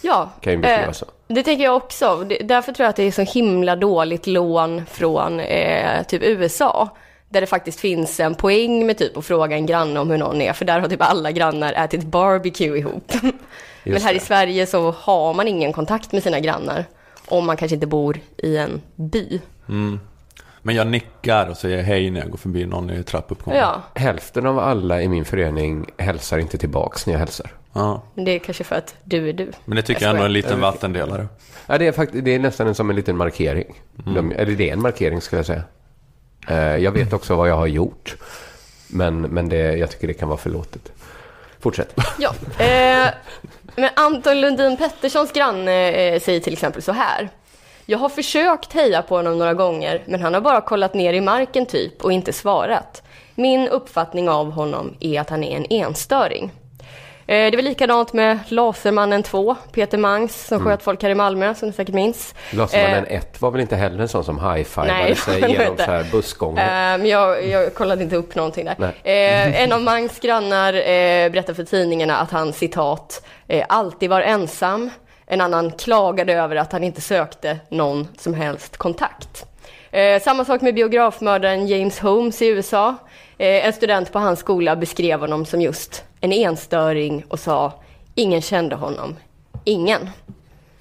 Ja, 0.00 0.30
kan 0.40 0.52
ju 0.52 0.58
beskrivas 0.58 1.02
eh, 1.02 1.08
det 1.28 1.42
tänker 1.42 1.64
jag 1.64 1.76
också. 1.76 2.26
Därför 2.44 2.72
tror 2.72 2.84
jag 2.84 2.90
att 2.90 2.96
det 2.96 3.02
är 3.02 3.12
så 3.12 3.22
himla 3.22 3.76
dåligt 3.76 4.26
lån 4.26 4.86
från 4.86 5.40
eh, 5.40 6.02
typ 6.02 6.22
USA. 6.22 6.88
Där 7.28 7.40
det 7.40 7.46
faktiskt 7.46 7.80
finns 7.80 8.20
en 8.20 8.34
poäng 8.34 8.86
med 8.86 8.98
typ 8.98 9.16
att 9.16 9.24
fråga 9.24 9.56
en 9.56 9.66
granne 9.66 10.00
om 10.00 10.10
hur 10.10 10.18
någon 10.18 10.40
är. 10.40 10.52
För 10.52 10.64
där 10.64 10.80
har 10.80 10.88
typ 10.88 11.02
alla 11.02 11.30
grannar 11.30 11.72
ätit 11.72 12.04
barbecue 12.04 12.78
ihop. 12.78 13.12
Men 13.84 14.02
här 14.02 14.10
i 14.10 14.14
det. 14.14 14.20
Sverige 14.24 14.66
så 14.66 14.90
har 14.90 15.34
man 15.34 15.48
ingen 15.48 15.72
kontakt 15.72 16.12
med 16.12 16.22
sina 16.22 16.40
grannar. 16.40 16.84
Om 17.28 17.46
man 17.46 17.56
kanske 17.56 17.74
inte 17.74 17.86
bor 17.86 18.18
i 18.36 18.56
en 18.56 18.80
by. 18.94 19.40
Men 20.62 20.74
jag 20.74 20.86
nickar 20.86 21.50
och 21.50 21.56
säger 21.56 21.82
hej 21.82 22.10
när 22.10 22.20
jag 22.20 22.30
går 22.30 22.38
förbi 22.38 22.66
någon 22.66 22.90
i 22.90 23.02
trappuppgången. 23.02 23.60
Ja, 23.60 23.82
Hälften 23.94 24.46
av 24.46 24.58
alla 24.58 25.02
i 25.02 25.08
min 25.08 25.24
förening 25.24 25.86
hälsar 25.98 26.38
inte 26.38 26.58
tillbaks 26.58 27.06
när 27.06 27.14
jag 27.14 27.18
hälsar. 27.20 27.50
Ja. 27.72 28.02
men 28.14 28.24
det 28.24 28.30
är 28.30 28.38
kanske 28.38 28.64
för 28.64 28.76
att 28.76 28.94
du 29.04 29.28
är 29.28 29.32
du. 29.32 29.50
Men 29.64 29.76
det 29.76 29.82
tycker 29.82 30.02
jag 30.02 30.10
ändå 30.10 30.22
är 30.22 30.26
en 30.26 30.32
liten 30.32 30.60
vattendelare. 30.60 31.26
Ja, 31.66 31.78
det, 31.78 31.86
är 31.86 31.92
fakt- 31.92 32.20
det 32.20 32.34
är 32.34 32.38
nästan 32.38 32.74
som 32.74 32.90
en 32.90 32.96
liten 32.96 33.16
markering. 33.16 33.82
De, 34.14 34.32
eller 34.32 34.52
det 34.52 34.68
är 34.68 34.72
en 34.72 34.82
markering 34.82 35.20
skulle 35.20 35.38
jag 35.38 35.46
säga. 35.46 35.62
Eh, 36.48 36.76
jag 36.76 36.92
vet 36.92 37.12
också 37.12 37.36
vad 37.36 37.48
jag 37.48 37.56
har 37.56 37.66
gjort. 37.66 38.16
Men, 38.88 39.20
men 39.20 39.48
det, 39.48 39.76
jag 39.76 39.90
tycker 39.90 40.06
det 40.06 40.14
kan 40.14 40.28
vara 40.28 40.38
förlåtet. 40.38 40.92
Fortsätt. 41.60 41.94
Ja, 42.18 42.34
eh, 42.64 43.08
men 43.76 43.90
Anton 43.96 44.40
Lundin 44.40 44.76
Petterssons 44.76 45.32
granne 45.32 45.92
eh, 45.92 46.20
säger 46.20 46.40
till 46.40 46.52
exempel 46.52 46.82
så 46.82 46.92
här. 46.92 47.28
Jag 47.86 47.98
har 47.98 48.08
försökt 48.08 48.72
heja 48.72 49.02
på 49.02 49.16
honom 49.16 49.38
några 49.38 49.54
gånger, 49.54 50.02
men 50.06 50.22
han 50.22 50.34
har 50.34 50.40
bara 50.40 50.60
kollat 50.60 50.94
ner 50.94 51.12
i 51.12 51.20
marken 51.20 51.66
typ 51.66 52.04
och 52.04 52.12
inte 52.12 52.32
svarat. 52.32 53.02
Min 53.34 53.68
uppfattning 53.68 54.28
av 54.28 54.50
honom 54.50 54.94
är 55.00 55.20
att 55.20 55.30
han 55.30 55.44
är 55.44 55.56
en 55.56 55.66
enstöring. 55.70 56.52
Eh, 57.28 57.50
det 57.50 57.56
var 57.56 57.62
likadant 57.62 58.12
med 58.12 58.38
Lasermannen 58.48 59.22
2, 59.22 59.56
Peter 59.72 59.98
Mangs, 59.98 60.46
som 60.46 60.64
sköt 60.64 60.82
folk 60.82 61.02
här 61.02 61.10
i 61.10 61.14
Malmö, 61.14 61.54
som 61.54 61.68
ni 61.68 61.74
säkert 61.74 61.94
minns. 61.94 62.34
Lasermannen 62.50 63.06
Eh, 63.06 63.16
1 63.18 63.40
var 63.40 63.50
väl 63.50 63.60
inte 63.60 63.76
heller 63.76 64.00
en 64.00 64.08
sån 64.08 64.24
som 64.24 64.38
high-fivade 64.40 65.14
sig 65.14 65.40
genom 65.40 65.76
så 65.76 65.82
här 65.82 66.04
bussgångar? 66.12 66.62
Eh, 66.92 66.98
Men 66.98 67.06
jag, 67.06 67.46
jag 67.48 67.74
kollade 67.74 68.02
inte 68.02 68.16
upp 68.16 68.34
någonting 68.34 68.64
där. 68.64 68.92
Eh, 69.04 69.62
en 69.62 69.72
av 69.72 69.82
Mangs 69.82 70.18
grannar 70.20 70.72
eh, 70.74 71.30
berättade 71.30 71.54
för 71.54 71.64
tidningarna 71.64 72.16
att 72.16 72.30
han 72.30 72.52
citat 72.52 73.22
eh, 73.48 73.64
alltid 73.68 74.10
var 74.10 74.20
ensam. 74.20 74.90
En 75.26 75.40
annan 75.40 75.70
klagade 75.70 76.32
över 76.34 76.56
att 76.56 76.72
han 76.72 76.84
inte 76.84 77.00
sökte 77.00 77.58
någon 77.68 78.08
som 78.18 78.34
helst 78.34 78.76
kontakt. 78.76 79.46
Eh, 79.90 80.22
samma 80.22 80.44
sak 80.44 80.60
med 80.60 80.74
biografmördaren 80.74 81.66
James 81.66 81.98
Holmes 81.98 82.42
i 82.42 82.46
USA. 82.46 82.94
Eh, 83.38 83.66
en 83.66 83.72
student 83.72 84.12
på 84.12 84.18
hans 84.18 84.40
skola 84.40 84.76
beskrev 84.76 85.20
honom 85.20 85.46
som 85.46 85.60
just 85.60 86.04
en 86.26 86.32
enstöring 86.50 87.24
och 87.28 87.40
sa 87.40 87.72
ingen 88.14 88.42
kände 88.42 88.76
honom. 88.76 89.16
Ingen. 89.64 90.10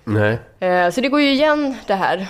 Nej. 0.03 0.39
Eh, 0.59 0.89
Så 0.89 1.01
det 1.01 1.09
går 1.09 1.21
ju 1.21 1.31
igen 1.33 1.75
det 1.87 1.93
här. 1.95 2.27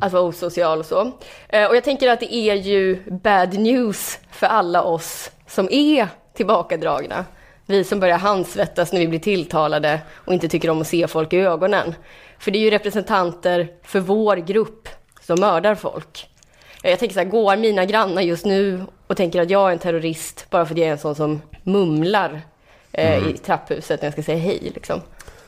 Att 0.00 0.12
vara 0.12 0.22
osocial 0.22 0.78
och 0.78 0.86
så. 0.86 1.12
Eh, 1.48 1.66
Och 1.66 1.76
jag 1.76 1.84
tänker 1.84 2.08
att 2.10 2.20
det 2.20 2.34
är 2.34 2.54
ju 2.54 3.02
bad 3.10 3.54
news 3.58 4.18
för 4.30 4.46
alla 4.46 4.82
oss 4.82 5.30
som 5.48 5.68
är 5.70 6.08
tillbakadragna. 6.34 7.24
Vi 7.66 7.84
som 7.84 8.00
börjar 8.00 8.18
handsvettas 8.18 8.92
när 8.92 9.00
vi 9.00 9.08
blir 9.08 9.18
tilltalade 9.18 10.00
och 10.14 10.32
inte 10.32 10.48
tycker 10.48 10.70
om 10.70 10.80
att 10.80 10.86
se 10.86 11.06
folk 11.08 11.32
i 11.32 11.36
ögonen. 11.36 11.94
För 12.38 12.50
det 12.50 12.58
är 12.58 12.60
ju 12.60 12.70
representanter 12.70 13.68
för 13.82 14.00
vår 14.00 14.36
grupp 14.36 14.88
som 15.20 15.40
mördar 15.40 15.74
folk. 15.74 16.28
Eh, 16.82 16.90
Jag 16.90 16.98
tänker 16.98 17.14
så 17.14 17.20
här, 17.20 17.26
går 17.28 17.56
mina 17.56 17.84
grannar 17.84 18.22
just 18.22 18.44
nu 18.44 18.84
och 19.06 19.16
tänker 19.16 19.42
att 19.42 19.50
jag 19.50 19.68
är 19.68 19.72
en 19.72 19.78
terrorist 19.78 20.46
bara 20.50 20.66
för 20.66 20.74
att 20.74 20.78
jag 20.78 20.88
är 20.88 20.92
en 20.92 20.98
sån 20.98 21.14
som 21.14 21.42
mumlar 21.62 22.40
eh, 22.92 23.28
i 23.28 23.32
trapphuset 23.32 24.02
när 24.02 24.06
jag 24.06 24.12
ska 24.12 24.22
säga 24.22 24.38
hej 24.38 24.72
liksom. 24.74 25.00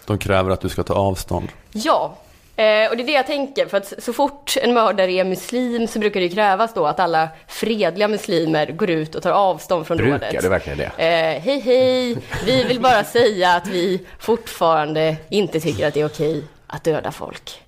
De 0.06 0.18
kräver 0.18 0.50
att 0.50 0.60
du 0.60 0.68
ska 0.68 0.82
ta 0.82 0.94
avstånd. 0.94 1.48
Ja, 1.72 2.16
eh, 2.56 2.90
och 2.90 2.96
det 2.96 3.02
är 3.02 3.06
det 3.06 3.12
jag 3.12 3.26
tänker. 3.26 3.66
För 3.66 3.76
att 3.76 3.92
så 3.98 4.12
fort 4.12 4.56
en 4.62 4.74
mördare 4.74 5.12
är 5.12 5.24
muslim 5.24 5.86
så 5.86 5.98
brukar 5.98 6.20
det 6.20 6.28
krävas 6.28 6.74
då 6.74 6.86
att 6.86 7.00
alla 7.00 7.28
fredliga 7.48 8.08
muslimer 8.08 8.66
går 8.72 8.90
ut 8.90 9.14
och 9.14 9.22
tar 9.22 9.30
avstånd 9.32 9.86
från 9.86 9.96
Brukar 9.96 10.18
dådet. 10.18 10.42
det 10.42 10.48
verkligen 10.48 10.78
det? 10.78 10.84
Eh, 10.84 11.42
hej 11.42 11.60
hej, 11.60 12.16
vi 12.46 12.64
vill 12.64 12.80
bara 12.80 13.04
säga 13.04 13.54
att 13.54 13.66
vi 13.66 14.06
fortfarande 14.18 15.16
inte 15.30 15.60
tycker 15.60 15.88
att 15.88 15.94
det 15.94 16.00
är 16.00 16.06
okej 16.06 16.44
att 16.66 16.84
döda 16.84 17.12
folk. 17.12 17.62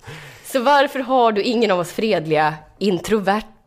Så 0.45 0.61
varför 0.61 0.99
har 0.99 1.33
du 1.33 1.43
ingen 1.43 1.71
av 1.71 1.79
oss 1.79 1.93
fredliga, 1.93 2.55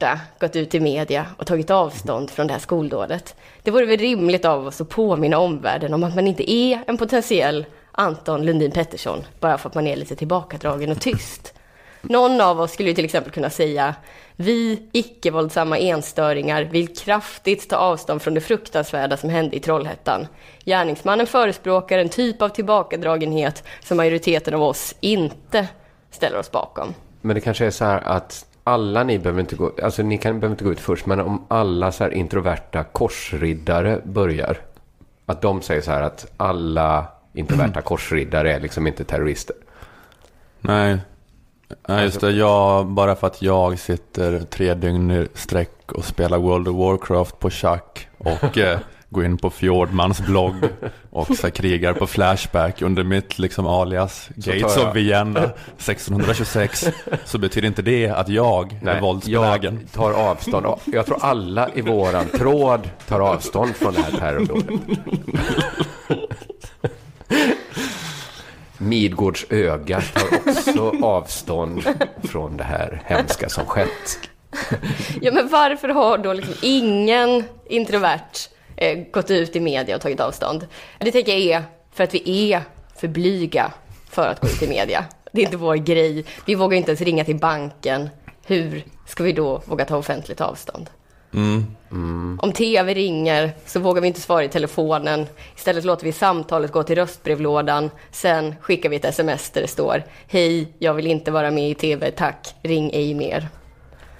introverta 0.03 0.19
gått 0.39 0.55
ut 0.55 0.75
i 0.75 0.79
media 0.79 1.25
och 1.38 1.48
tagit 1.48 1.72
avstånd 1.72 2.29
från 2.29 2.48
det 2.48 2.53
här 2.53 2.60
skoldådet? 2.60 3.36
Det 3.63 3.72
vore 3.72 3.86
väl 3.86 3.98
rimligt 3.98 4.45
av 4.45 4.67
oss 4.67 4.81
att 4.81 4.89
påminna 4.89 5.38
omvärlden 5.38 5.93
om 5.93 6.03
att 6.03 6.15
man 6.15 6.27
inte 6.27 6.51
är 6.51 6.83
en 6.88 6.98
potentiell 6.98 7.65
Anton 7.91 8.45
Lundin 8.45 8.72
Pettersson 8.72 9.24
bara 9.39 9.57
för 9.57 9.69
att 9.69 9.75
man 9.75 9.88
är 9.88 9.95
lite 9.95 10.15
tillbakadragen 10.15 10.91
och 10.91 11.01
tyst. 11.01 11.53
Någon 12.01 12.41
av 12.41 12.62
oss 12.62 12.72
skulle 12.72 12.89
ju 12.89 12.95
till 12.95 13.05
exempel 13.05 13.31
kunna 13.31 13.50
säga 13.50 13.95
vi 14.36 14.89
icke-våldsamma 14.91 15.77
enstöringar 15.77 16.63
vill 16.63 16.95
kraftigt 16.95 17.69
ta 17.69 17.75
avstånd 17.75 18.22
från 18.22 18.33
det 18.33 18.41
fruktansvärda 18.41 19.17
som 19.17 19.29
hände 19.29 19.55
i 19.55 19.60
Trollhättan. 19.60 20.27
Gärningsmannen 20.65 21.27
förespråkar 21.27 22.00
en 22.00 22.10
typ 22.10 22.41
av 22.41 22.50
tillbakadragenhet 22.50 23.63
som 23.83 23.98
majoriteten 23.98 24.53
av 24.53 24.63
oss 24.63 24.95
inte 25.00 25.67
ställer 26.12 26.38
oss 26.38 26.51
bakom. 26.51 26.93
Men 27.22 27.36
det 27.36 27.41
kanske 27.41 27.65
är 27.65 27.72
så 27.72 27.86
här 27.86 28.01
att 28.01 28.45
alla 28.63 29.03
ni 29.03 29.20
behöver 29.20 29.41
inte 29.41 29.55
gå, 29.55 29.72
alltså 29.84 30.03
ni 30.03 30.17
kan, 30.17 30.39
behöver 30.39 30.53
inte 30.53 30.63
gå 30.63 30.72
ut 30.72 30.79
först, 30.79 31.05
men 31.05 31.20
om 31.20 31.46
alla 31.48 31.91
så 31.91 32.03
här 32.03 32.13
introverta 32.13 32.84
korsriddare 32.84 34.01
börjar, 34.03 34.58
att 35.25 35.41
de 35.41 35.62
säger 35.62 35.82
så 35.82 35.91
här 35.91 36.01
att 36.01 36.32
alla 36.38 37.05
introverta 37.34 37.82
korsriddare 37.86 38.53
är 38.53 38.60
liksom 38.60 38.88
inte 38.88 39.03
terrorister. 39.03 39.55
Nej. 40.60 40.98
Nej, 41.88 42.03
just 42.03 42.22
det. 42.22 42.32
Jag, 42.32 42.86
bara 42.86 43.15
för 43.15 43.27
att 43.27 43.41
jag 43.41 43.79
sitter 43.79 44.39
tre 44.39 44.74
dygn 44.74 45.12
i 45.12 45.27
sträck 45.34 45.91
och 45.91 46.05
spelar 46.05 46.38
World 46.38 46.67
of 46.67 46.75
Warcraft 46.75 47.39
på 47.39 47.50
schack 47.50 48.08
och 48.17 48.58
eh, 48.58 48.79
går 49.13 49.25
in 49.25 49.38
på 49.38 49.50
Fjordmans 49.50 50.20
blogg 50.22 50.55
och 51.10 51.27
så 51.38 51.51
krigar 51.51 51.93
på 51.93 52.08
Flashback 52.08 52.82
under 52.82 53.03
mitt 53.03 53.39
liksom 53.39 53.67
alias 53.67 54.29
Gates 54.36 54.77
of 54.77 54.96
Vienna 54.96 55.39
1626 55.43 56.86
så 57.25 57.38
betyder 57.38 57.67
inte 57.67 57.82
det 57.82 58.10
att 58.10 58.29
jag 58.29 58.79
är 58.86 59.01
våldsbenägen. 59.01 59.79
jag 59.82 59.91
tar 59.91 60.12
avstånd. 60.12 60.65
av- 60.65 60.79
Jag 60.86 61.05
tror 61.05 61.17
alla 61.22 61.70
i 61.74 61.82
våran 61.82 62.25
tråd 62.27 62.89
tar 63.08 63.20
avstånd 63.20 63.75
från 63.75 63.93
det 63.93 64.01
här 64.01 64.12
terrordådet. 64.12 64.79
Midgårds 68.77 69.46
öga 69.50 70.01
tar 70.01 70.51
också 70.51 70.91
avstånd 71.05 71.84
från 72.24 72.58
det 72.58 72.63
här 72.63 73.01
hemska 73.05 73.50
som 73.50 73.65
skett. 73.65 74.20
Ja, 75.22 75.32
men 75.32 75.48
varför 75.50 75.89
har 75.89 76.17
då 76.17 76.34
liksom 76.34 76.53
ingen 76.62 77.43
introvert 77.70 78.50
gått 79.11 79.31
ut 79.31 79.55
i 79.55 79.59
media 79.59 79.95
och 79.95 80.01
tagit 80.01 80.19
avstånd? 80.19 80.67
Det 80.99 81.11
tänker 81.11 81.37
jag 81.37 81.41
är 81.41 81.63
för 81.91 82.03
att 82.03 82.13
vi 82.13 82.51
är 82.51 82.61
för 82.95 83.07
blyga 83.07 83.71
för 84.09 84.27
att 84.27 84.39
gå 84.39 84.47
ut 84.47 84.63
i 84.63 84.67
media. 84.67 85.05
Det 85.31 85.41
är 85.41 85.45
inte 85.45 85.57
vår 85.57 85.75
grej. 85.75 86.25
Vi 86.45 86.55
vågar 86.55 86.77
inte 86.77 86.91
ens 86.91 87.01
ringa 87.01 87.25
till 87.25 87.39
banken. 87.39 88.09
Hur 88.45 88.83
ska 89.07 89.23
vi 89.23 89.31
då 89.31 89.61
våga 89.65 89.85
ta 89.85 89.97
offentligt 89.97 90.41
avstånd? 90.41 90.89
Om 92.39 92.51
tv 92.55 92.93
ringer 92.93 93.51
så 93.65 93.79
vågar 93.79 94.01
vi 94.01 94.07
inte 94.07 94.21
svara 94.21 94.43
i 94.43 94.49
telefonen. 94.49 95.25
Istället 95.55 95.85
låter 95.85 96.05
vi 96.05 96.11
samtalet 96.11 96.71
gå 96.71 96.83
till 96.83 96.95
röstbrevlådan. 96.95 97.89
Sen 98.11 98.55
skickar 98.61 98.89
vi 98.89 98.95
ett 98.95 99.05
sms 99.05 99.49
där 99.49 99.61
det 99.61 99.67
står 99.67 100.03
Hej, 100.27 100.73
jag 100.79 100.93
vill 100.93 101.07
inte 101.07 101.31
vara 101.31 101.51
med 101.51 101.69
i 101.69 101.75
tv, 101.75 102.11
tack, 102.11 102.55
ring 102.61 102.91
ej 102.93 103.13
mer. 103.13 103.47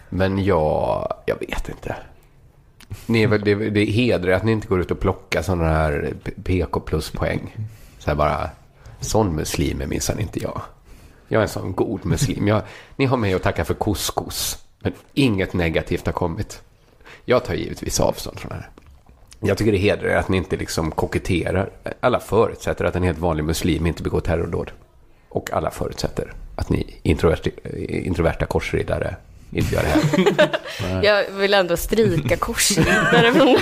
Men 0.10 0.44
jag, 0.44 1.14
jag 1.26 1.40
vet 1.40 1.70
inte. 1.70 1.96
Ni 3.06 3.24
är 3.24 3.28
väl, 3.28 3.42
det, 3.42 3.56
det 3.56 3.86
hedrar 3.86 4.32
att 4.32 4.44
ni 4.44 4.52
inte 4.52 4.68
går 4.68 4.82
ut 4.82 4.92
och 4.92 5.00
plockar 5.00 5.42
sådana 5.42 5.70
här 5.70 6.14
PK 6.44 6.80
plus-poäng. 6.80 7.58
Så 8.00 8.10
här 8.10 8.16
bara, 8.16 8.50
sån 9.00 9.36
muslim 9.36 9.82
är 9.82 9.88
minsann 9.88 10.20
inte 10.20 10.40
jag. 10.40 10.62
Jag 11.28 11.40
är 11.40 11.44
en 11.44 11.50
sån 11.50 11.74
god 11.74 12.06
muslim. 12.06 12.48
Jag, 12.48 12.62
ni 12.96 13.06
har 13.06 13.18
mig 13.18 13.34
att 13.34 13.44
tacka 13.44 13.66
för 13.66 13.74
couscous. 13.74 14.66
Men 14.80 14.94
inget 15.14 15.54
negativt 15.54 16.06
har 16.06 16.14
kommit. 16.14 16.62
Jag 17.26 17.46
tar 17.46 17.54
givetvis 17.54 18.00
avstånd 18.00 18.40
från 18.40 18.50
det 18.50 18.56
här. 18.56 18.70
Jag 19.40 19.58
tycker 19.58 19.72
det 19.72 19.78
hedrar 19.78 20.10
er 20.10 20.16
att 20.16 20.30
ni 20.30 20.38
inte 20.38 20.58
liksom 20.58 20.92
koketterar. 20.92 21.70
Alla 22.00 22.20
förutsätter 22.20 22.86
att 22.86 22.96
en 22.96 23.04
helt 23.04 23.20
vanlig 23.20 23.44
muslim 23.44 23.86
inte 23.86 24.04
begår 24.04 24.20
terrordåd. 24.20 24.72
Och 25.30 25.54
alla 25.54 25.72
förutsätter 25.72 26.34
att 26.56 26.70
ni 26.70 27.00
introverta, 27.04 27.50
introverta 27.88 28.46
korsriddare 28.46 29.16
inte 29.56 29.76
gör 29.76 29.84
det 29.84 29.90
här. 29.90 31.00
Jag 31.04 31.32
vill 31.32 31.54
ändå 31.54 31.78
strika 31.78 32.38
korsriddare 32.38 33.34
från 33.34 33.58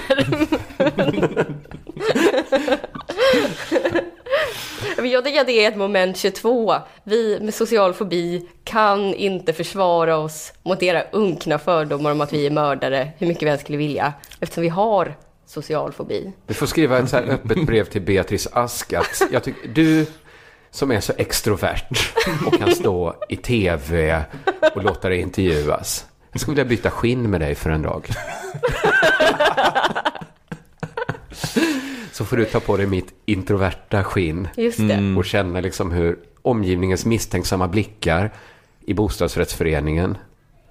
Jag 5.12 5.26
tycker 5.26 5.42
att 5.42 5.48
det 5.48 5.66
är 5.66 5.68
ett 5.68 5.78
moment 5.78 6.18
22. 6.18 6.76
Vi 7.04 7.40
med 7.42 7.54
social 7.54 7.94
fobi 7.94 8.50
kan 8.64 9.14
inte 9.14 9.54
försvara 9.54 10.18
oss 10.18 10.54
mot 10.64 10.84
era 10.84 11.04
unkna 11.12 11.60
fördomar 11.60 12.12
om 12.12 12.22
att 12.22 12.34
vi 12.34 12.46
är 12.46 12.52
mördare, 12.52 13.12
hur 13.18 13.28
mycket 13.28 13.44
vi 13.44 13.50
än 13.50 13.58
skulle 13.58 13.78
vilja, 13.78 14.14
eftersom 14.40 14.64
vi 14.64 14.70
har 14.70 15.16
social 15.46 15.94
fobi. 15.94 16.32
Du 16.48 16.54
får 16.54 16.66
skriva 16.66 16.98
ett 17.00 17.10
så 17.10 17.16
här 17.16 17.24
öppet 17.24 17.66
brev 17.66 17.86
till 17.86 18.02
Beatrice 18.02 18.48
Ask 18.52 18.94
att 18.94 19.22
jag 19.32 19.44
tycker, 19.44 19.68
du 19.68 20.06
som 20.72 20.92
är 20.92 21.00
så 21.00 21.14
extrovert 21.18 22.14
och 22.46 22.54
kan 22.60 22.76
stå 22.76 23.16
i 23.30 23.36
tv 23.36 24.24
och 24.76 24.84
låta 24.84 25.10
dig 25.10 25.20
intervjuas. 25.20 26.06
Jag 26.32 26.42
skulle 26.42 26.56
vilja 26.56 26.70
byta 26.70 26.92
skinn 26.92 27.30
med 27.30 27.42
dig 27.42 27.56
för 27.56 27.70
en 27.70 27.82
dag. 27.82 28.08
Så 32.12 32.26
får 32.26 32.38
du 32.38 32.46
ta 32.46 32.60
på 32.60 32.78
dig 32.78 32.88
mitt 32.88 33.14
introverta 33.26 34.04
skinn 34.04 34.48
Just 34.58 34.78
det. 34.80 35.16
och 35.18 35.26
känna 35.26 35.60
liksom 35.60 35.92
hur 35.92 36.20
omgivningens 36.42 37.06
misstänksamma 37.06 37.68
blickar 37.68 38.32
i 38.82 38.94
bostadsrättsföreningen 38.94 40.18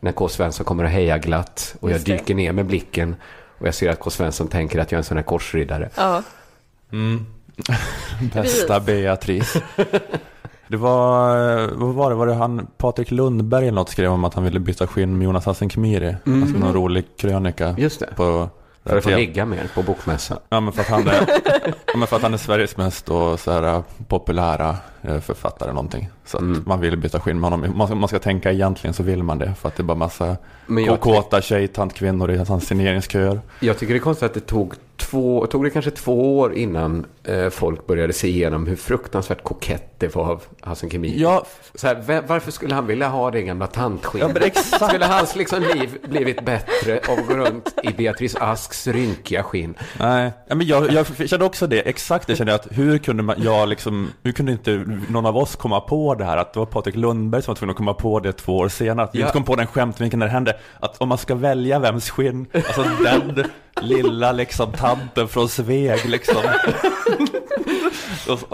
när 0.01 0.13
K. 0.13 0.29
Svensson 0.29 0.67
kommer 0.67 0.85
att 0.85 0.91
heja 0.91 1.19
glatt 1.19 1.75
och 1.81 1.91
jag 1.91 2.01
dyker 2.01 2.35
ner 2.35 2.53
med 2.53 2.67
blicken 2.67 3.17
och 3.59 3.67
jag 3.67 3.75
ser 3.75 3.91
att 3.91 3.99
K. 4.01 4.11
Svensson 4.11 4.49
tänker 4.49 4.79
att 4.79 4.93
jag 4.93 4.97
är 4.97 5.01
en 5.01 5.05
sån 5.05 5.17
här 5.17 5.25
korsriddare. 5.25 5.91
Ja. 5.97 6.23
Bästa 8.35 8.81
Beatrice. 8.81 9.63
Det 10.69 10.77
var, 10.77 11.69
vad 11.75 11.95
var 11.95 12.11
det, 12.11 12.17
var 12.17 12.27
det 12.27 12.35
han, 12.35 12.67
Patrik 12.77 13.11
Lundberg 13.11 13.63
eller 13.63 13.75
något 13.75 13.89
skrev 13.89 14.13
om 14.13 14.25
att 14.25 14.35
han 14.35 14.45
ville 14.45 14.61
byta 14.61 14.87
skinn 14.87 15.19
med 15.19 15.25
Jonas 15.25 15.47
Hassan 15.47 15.69
Khemiri. 15.69 16.17
Alltså 16.27 16.59
någon 16.59 16.73
rolig 16.73 17.05
krönika. 17.19 17.75
Just 17.79 18.01
det. 18.01 18.07
På, 18.17 18.49
För 18.85 18.97
att 18.97 19.05
få 19.05 19.11
ligga 19.11 19.45
mer 19.45 19.71
på 19.75 19.83
bokmässan. 19.83 20.39
Ja 20.49 20.61
men 20.61 20.73
för 20.73 20.81
att 20.81 20.89
han 20.89 21.09
är, 21.09 21.27
ja, 21.87 21.97
men 21.97 22.07
för 22.09 22.17
att 22.17 22.23
han 22.23 22.35
är 22.35 22.39
Sveriges 22.39 22.77
mest 22.77 23.07
då, 23.07 23.37
så 23.37 23.53
här, 23.53 23.83
populära 24.09 24.77
författare 25.03 25.73
någonting. 25.73 26.09
Så 26.25 26.37
att 26.37 26.43
Mm. 26.43 26.63
man 26.67 26.81
vill 26.81 26.97
byta 26.97 27.21
skinn 27.21 27.41
med 27.41 27.51
honom. 27.51 27.73
Man, 27.79 27.99
man 27.99 28.09
ska 28.09 28.19
tänka 28.19 28.53
egentligen 28.53 28.95
så 28.95 29.03
vill 29.03 29.23
man 29.23 29.39
det. 29.39 29.55
För 29.61 29.69
att 29.69 29.77
det 29.77 29.81
är 29.81 29.85
bara 29.85 29.95
massa 29.99 30.37
kåta 31.01 31.41
tjejtantkvinnor 31.43 32.31
i 32.31 32.37
hans 32.37 32.67
signeringsköer. 32.67 33.41
jag 33.61 33.79
tycker 33.79 33.95
det 33.95 33.99
är 33.99 34.03
konstigt 34.03 34.27
att 34.27 34.35
det 34.35 34.41
tog 34.41 34.75
två, 34.97 35.47
tog 35.47 35.65
det 35.65 35.71
kanske 35.71 35.91
två 35.91 36.39
år 36.39 36.55
innan 36.55 37.07
eh, 37.25 37.49
folk 37.49 37.87
började 37.87 38.13
se 38.13 38.29
igenom 38.29 38.67
hur 38.67 38.77
fruktansvärt 38.77 39.43
kokett 39.45 39.87
det 39.99 40.15
var 40.15 40.25
av 40.25 40.43
Hassan 40.61 40.91
Khemiri. 40.91 41.21
Ja, 41.23 41.47
Så 41.75 41.87
här, 41.87 41.95
va- 42.07 42.23
varför 42.27 42.51
skulle 42.51 42.75
han 42.75 42.87
vilja 42.87 43.09
ha 43.09 43.31
det 43.31 43.43
gamla 43.43 43.67
tantskinnet? 43.67 44.53
Ja. 44.81 44.89
Skulle 44.89 45.05
hans 45.05 45.37
liksom 45.37 45.63
liv 45.75 45.99
blivit 46.09 46.45
bättre 46.45 47.01
av 47.09 47.19
att 47.19 47.27
gå 47.29 47.35
runt 47.35 47.75
i 47.83 47.93
Beatrice 47.93 48.37
Asks 48.41 48.87
rynkiga 48.87 49.43
skinn? 49.43 49.75
Nej, 49.99 50.33
men 50.49 50.67
jag, 50.67 50.93
jag 50.93 51.29
kände 51.29 51.45
också 51.47 51.67
det, 51.67 51.81
exakt 51.81 52.27
det 52.27 52.37
kände 52.37 52.53
jag 52.53 52.61
att 52.61 52.69
hur 52.71 52.99
kunde 52.99 53.23
man, 53.23 53.37
jag 53.43 53.69
liksom, 53.69 54.09
hur 54.23 54.33
kunde 54.33 54.53
inte 54.53 54.85
någon 55.09 55.27
av 55.27 55.37
oss 55.37 55.57
komma 55.57 55.81
på 55.81 56.15
det 56.15 56.25
här? 56.25 56.37
Att 56.37 56.53
det 56.53 56.59
var 56.59 56.67
Patrik 56.67 56.97
Lundberg 56.97 57.43
som 57.43 57.53
var 57.53 57.57
tvungen 57.57 57.71
att 57.71 57.77
komma 57.77 57.95
på 57.95 58.21
det 58.21 58.33
två 58.33 58.57
år 58.59 58.69
senare. 58.69 59.07
Att 59.07 59.15
vi 59.15 59.19
Ja. 59.21 59.27
inte 59.27 59.33
kom 59.33 59.45
på 59.45 59.57
den 59.57 59.67
skämtvinkeln 59.67 60.19
när 60.19 60.27
det 60.27 60.33
hände. 60.33 60.57
Att 60.81 61.01
om 61.01 61.09
man 61.09 61.19
ska 61.19 61.35
välja 61.35 61.79
vems 61.79 62.11
skinn, 62.11 62.47
alltså 62.55 62.85
den 63.05 63.45
lilla 63.81 64.33
liksom 64.33 64.73
tanten 64.73 65.29
från 65.29 65.49
Sveg 65.49 66.09
liksom. 66.09 66.37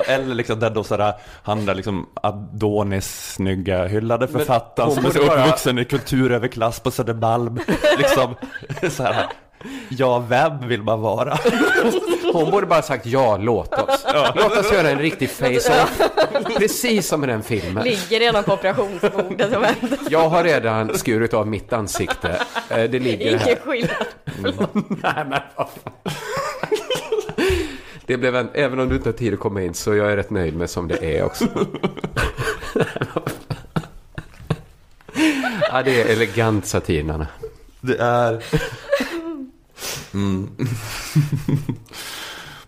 Eller 0.09 0.35
liksom 0.35 0.61
den 0.61 0.75
då 0.75 0.85
sådär, 0.85 1.14
han 1.42 1.66
där 1.66 1.75
liksom 1.75 2.07
Adonis 2.14 3.33
snygga 3.35 3.87
hyllade 3.87 4.29
författaren 4.29 4.88
hon 4.88 4.96
som 4.96 5.07
är 5.07 5.11
så 5.11 5.18
borde 5.18 5.31
bara- 5.31 5.42
uppvuxen 5.44 5.79
i 5.79 5.85
kulturöverklass 5.85 6.81
på 6.81 6.90
Södermalm. 6.90 7.59
Liksom, 7.99 8.35
så 8.90 9.03
här, 9.03 9.27
ja, 9.88 10.18
vem 10.29 10.68
vill 10.68 10.83
man 10.83 11.01
vara? 11.01 11.38
Hon 12.42 12.51
borde 12.51 12.66
bara 12.66 12.83
sagt 12.83 13.07
ja, 13.07 13.37
låt 13.37 13.72
oss. 13.75 14.07
Låt 14.35 14.57
oss 14.57 14.72
göra 14.72 14.90
en 14.90 14.99
riktig 14.99 15.31
face-off. 15.31 16.01
Precis 16.57 17.09
som 17.09 17.25
i 17.25 17.27
den 17.27 17.42
filmen. 17.42 17.85
Ligger 17.85 18.20
redan 18.20 18.44
på 18.44 18.53
operationsbordet 18.53 19.57
och 19.57 19.62
väntar. 19.62 19.99
Jag 20.11 20.29
har 20.29 20.44
redan 20.44 20.99
skurit 20.99 21.35
av 21.35 21.46
mitt 21.46 21.72
ansikte. 21.72 22.42
Eh, 22.68 22.85
Det 22.90 22.99
ligger 22.99 23.37
här. 23.38 23.46
Ingen 23.46 23.59
skillnad. 23.62 24.07
Nej, 25.03 25.25
men 25.29 25.40
vad 25.57 25.68
fan. 25.85 25.92
Det 28.07 28.16
blev 28.16 28.37
en, 28.37 28.49
även 28.55 28.81
om 28.81 28.88
du 28.88 28.96
inte 28.96 29.09
har 29.09 29.14
tid 29.14 29.35
att 29.35 29.40
komma 29.40 29.62
in 29.62 29.75
så 29.75 29.94
jag 29.94 30.12
är 30.12 30.16
rätt 30.16 30.31
nöjd 30.31 30.57
med 30.57 30.70
som 30.70 30.88
det 30.88 31.18
är 31.18 31.25
också. 31.25 31.44
ja, 35.70 35.83
det 35.83 36.03
är 36.03 36.07
elegant 36.12 36.66
satir, 36.66 37.03
Nanna. 37.05 37.27
Det 37.81 37.96
är... 37.99 38.42
Mm. 40.14 40.50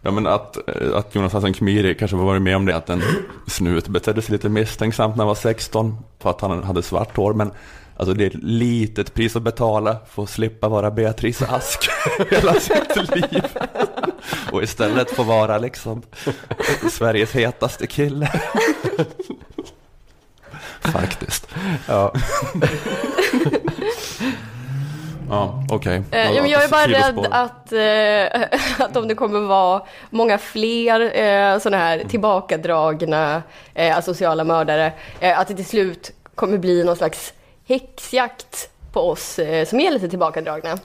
ja 0.02 0.10
men 0.10 0.26
att, 0.26 0.56
eh, 0.68 0.96
att 0.96 1.14
Jonas 1.14 1.32
Hassan 1.32 1.54
Khemiri 1.54 1.94
kanske 1.94 2.16
var 2.16 2.24
varit 2.24 2.42
med 2.42 2.56
om 2.56 2.66
det 2.66 2.76
att 2.76 2.90
en 2.90 3.02
snut 3.46 3.88
betedde 3.88 4.22
sig 4.22 4.32
lite 4.32 4.48
misstänksamt 4.48 5.16
när 5.16 5.24
han 5.24 5.28
var 5.28 5.34
16 5.34 5.96
för 6.18 6.30
att 6.30 6.40
han 6.40 6.62
hade 6.62 6.82
svart 6.82 7.16
hår. 7.16 7.34
Men 7.34 7.50
alltså 7.96 8.14
det 8.14 8.24
är 8.24 8.26
ett 8.26 8.42
litet 8.42 9.14
pris 9.14 9.36
att 9.36 9.42
betala 9.42 9.96
för 10.10 10.22
att 10.22 10.30
slippa 10.30 10.68
vara 10.68 10.90
Beatrice 10.90 11.42
Ask 11.42 11.90
hela 12.30 12.54
sitt 12.54 12.96
liv. 13.14 13.42
Och 14.52 14.62
istället 14.62 15.10
få 15.10 15.22
vara 15.22 15.58
liksom 15.58 16.02
Sveriges 16.90 17.32
hetaste 17.32 17.86
kille. 17.86 18.40
Faktiskt. 20.80 21.48
Ja. 21.86 22.12
Ja, 25.30 25.64
okej. 25.70 26.02
Eh, 26.10 26.30
ja, 26.32 26.42
men 26.42 26.50
jag 26.50 26.64
är 26.64 26.68
bara 26.68 26.86
rädd 26.86 27.26
att, 27.30 27.72
eh, 27.72 28.42
att 28.86 28.96
om 28.96 29.08
det 29.08 29.14
kommer 29.14 29.40
vara 29.40 29.82
många 30.10 30.38
fler 30.38 31.00
eh, 31.00 31.58
sådana 31.58 31.84
här 31.84 32.02
tillbakadragna 32.08 33.42
eh, 33.74 34.00
sociala 34.00 34.44
mördare, 34.44 34.92
eh, 35.20 35.38
att 35.40 35.48
det 35.48 35.54
till 35.54 35.66
slut 35.66 36.12
kommer 36.34 36.58
bli 36.58 36.84
någon 36.84 36.96
slags 36.96 37.32
häxjakt 37.68 38.70
på 38.92 39.00
oss 39.00 39.38
eh, 39.38 39.64
som 39.64 39.80
är 39.80 39.90
lite 39.90 40.08
tillbakadragna. 40.08 40.78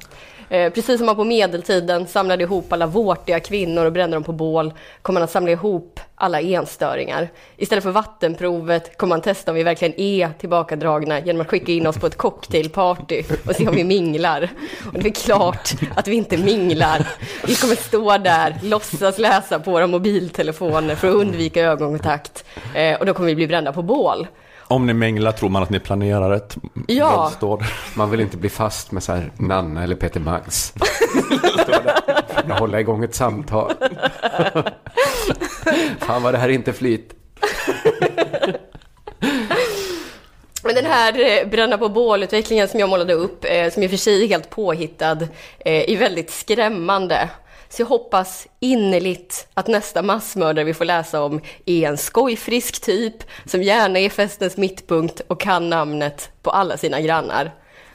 Eh, 0.54 0.70
precis 0.70 0.98
som 0.98 1.06
man 1.06 1.16
på 1.16 1.24
medeltiden 1.24 2.08
samlade 2.08 2.44
ihop 2.44 2.74
alla 2.74 2.88
vårtiga 2.88 3.40
kvinnor 3.40 3.86
och 3.86 3.92
brände 3.92 4.16
dem 4.16 4.24
på 4.24 4.32
bål, 4.32 4.74
kommer 5.02 5.20
man 5.20 5.24
att 5.24 5.32
samla 5.32 5.52
ihop 5.52 6.00
alla 6.16 6.42
enstöringar. 6.42 7.30
Istället 7.58 7.84
för 7.84 7.92
vattenprovet 7.92 8.98
kommer 8.98 9.10
man 9.10 9.22
testa 9.22 9.52
om 9.52 9.56
vi 9.56 9.64
verkligen 9.64 10.00
är 10.00 10.30
tillbakadragna 10.40 11.20
genom 11.20 11.42
att 11.42 11.48
skicka 11.48 11.72
in 11.72 11.88
oss 11.88 11.98
på 11.98 12.08
ett 12.08 12.18
cocktailparty 12.18 13.24
och 13.48 13.56
se 13.56 13.68
om 13.68 13.76
vi 13.76 13.84
minglar. 13.84 14.50
Och 14.94 15.00
det 15.00 15.10
är 15.10 15.14
klart 15.14 15.72
att 15.96 16.08
vi 16.08 16.16
inte 16.16 16.38
minglar. 16.38 17.08
Vi 17.48 17.56
kommer 17.56 17.76
stå 17.76 18.18
där, 18.18 18.60
låtsas 18.64 19.18
läsa 19.18 19.60
på 19.60 19.72
våra 19.72 19.88
mobiltelefoner 19.88 20.96
för 20.96 21.08
att 21.08 21.16
undvika 21.16 21.62
ögonkontakt. 21.62 22.46
Eh, 22.76 23.00
och 23.00 23.06
då 23.06 23.14
kommer 23.14 23.30
vi 23.30 23.36
bli 23.36 23.48
brända 23.48 23.74
på 23.74 23.82
bål. 23.82 24.28
Om 24.74 24.86
ni 24.86 24.94
minglar 24.94 25.32
tror 25.32 25.50
man 25.50 25.64
att 25.64 25.70
ni 25.70 25.80
planerar 25.80 26.32
ett 26.32 26.58
Ja. 26.88 27.18
våldsdåd. 27.22 27.64
Man 27.96 28.12
vill 28.12 28.20
inte 28.20 28.38
bli 28.38 28.50
fast 28.50 28.92
med 28.92 29.04
så 29.04 29.14
här 29.14 29.32
Nanna 29.38 29.84
eller 29.84 29.96
Peter 29.96 30.20
Mangs. 30.20 30.74
Står 31.64 31.74
för 31.74 32.60
hålla 32.60 32.80
igång 32.80 33.04
ett 33.04 33.16
samtal. 33.16 33.74
Fan 36.00 36.24
vad 36.24 36.34
det 36.34 36.38
här 36.38 36.50
inte 36.50 36.74
flyt. 36.74 37.14
Men 40.64 40.76
den 40.76 40.86
här 40.86 41.42
eh, 41.42 41.48
bränna 41.50 41.78
på 41.78 41.90
bål-utvecklingen 41.90 42.68
som 42.68 42.80
jag 42.80 42.90
målade 42.90 43.14
upp, 43.14 43.46
eh, 43.46 43.70
som 43.70 43.84
i 43.84 43.86
och 43.86 43.90
för 43.90 43.98
sig 43.98 44.24
är 44.24 44.28
helt 44.28 44.50
påhittad, 44.50 45.22
eh, 45.60 45.90
är 45.92 45.98
väldigt 45.98 46.32
skrämmande. 46.32 47.30
Så 47.74 47.82
jag 47.82 47.88
hoppas 47.88 48.48
innerligt 48.60 49.48
att 49.54 49.68
nästa 49.68 50.02
massmördare 50.02 50.66
vi 50.66 50.74
får 50.74 50.86
läsa 50.86 51.24
om 51.24 51.42
är 51.66 51.88
en 51.88 51.98
skojfrisk 51.98 52.82
typ 52.82 53.16
som 53.46 53.64
gärna 53.64 54.00
är 54.00 54.10
festens 54.10 54.58
mittpunkt 54.58 55.22
och 55.28 55.40
kan 55.40 55.70
namnet 55.70 56.32
på 56.42 56.52
alla 56.52 56.78
sina 56.78 57.02
grannar. 57.02 57.52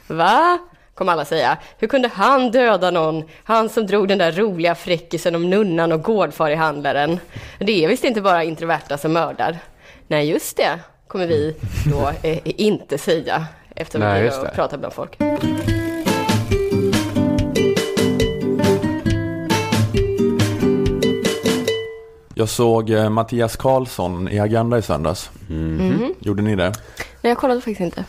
Va? 0.07 0.59
kommer 0.93 1.11
alla 1.11 1.25
säga. 1.25 1.57
Hur 1.77 1.87
kunde 1.87 2.07
han 2.07 2.51
döda 2.51 2.91
någon? 2.91 3.23
Han 3.43 3.69
som 3.69 3.87
drog 3.87 4.07
den 4.07 4.17
där 4.17 4.31
roliga 4.31 4.75
fräckisen 4.75 5.35
om 5.35 5.49
nunnan 5.49 5.91
och 5.91 6.03
gårdfarihandlaren. 6.03 7.19
Det 7.59 7.83
är 7.83 7.87
visst 7.87 8.03
inte 8.03 8.21
bara 8.21 8.43
introverta 8.43 8.97
som 8.97 9.13
mördar. 9.13 9.57
Nej, 10.07 10.29
just 10.29 10.57
det, 10.57 10.79
kommer 11.07 11.27
vi 11.27 11.55
då 11.91 12.11
eh, 12.23 12.39
inte 12.43 12.97
säga 12.97 13.45
efter 13.75 13.99
Nej, 13.99 14.23
vi 14.23 14.29
har 14.29 14.45
pratat 14.45 14.79
bland 14.79 14.93
folk. 14.93 15.17
Jag 22.39 22.49
såg 22.49 22.89
eh, 22.89 23.09
Mattias 23.09 23.55
Karlsson 23.55 24.29
i 24.29 24.39
Agenda 24.39 24.77
i 24.77 24.81
söndags. 24.81 25.31
Mhm. 25.47 26.13
Gjorde 26.19 26.41
ni 26.41 26.55
det? 26.55 26.69
Nej, 26.69 26.73
jag 27.31 27.37
kollade 27.37 27.61
faktiskt 27.61 27.79
inte. 27.81 28.03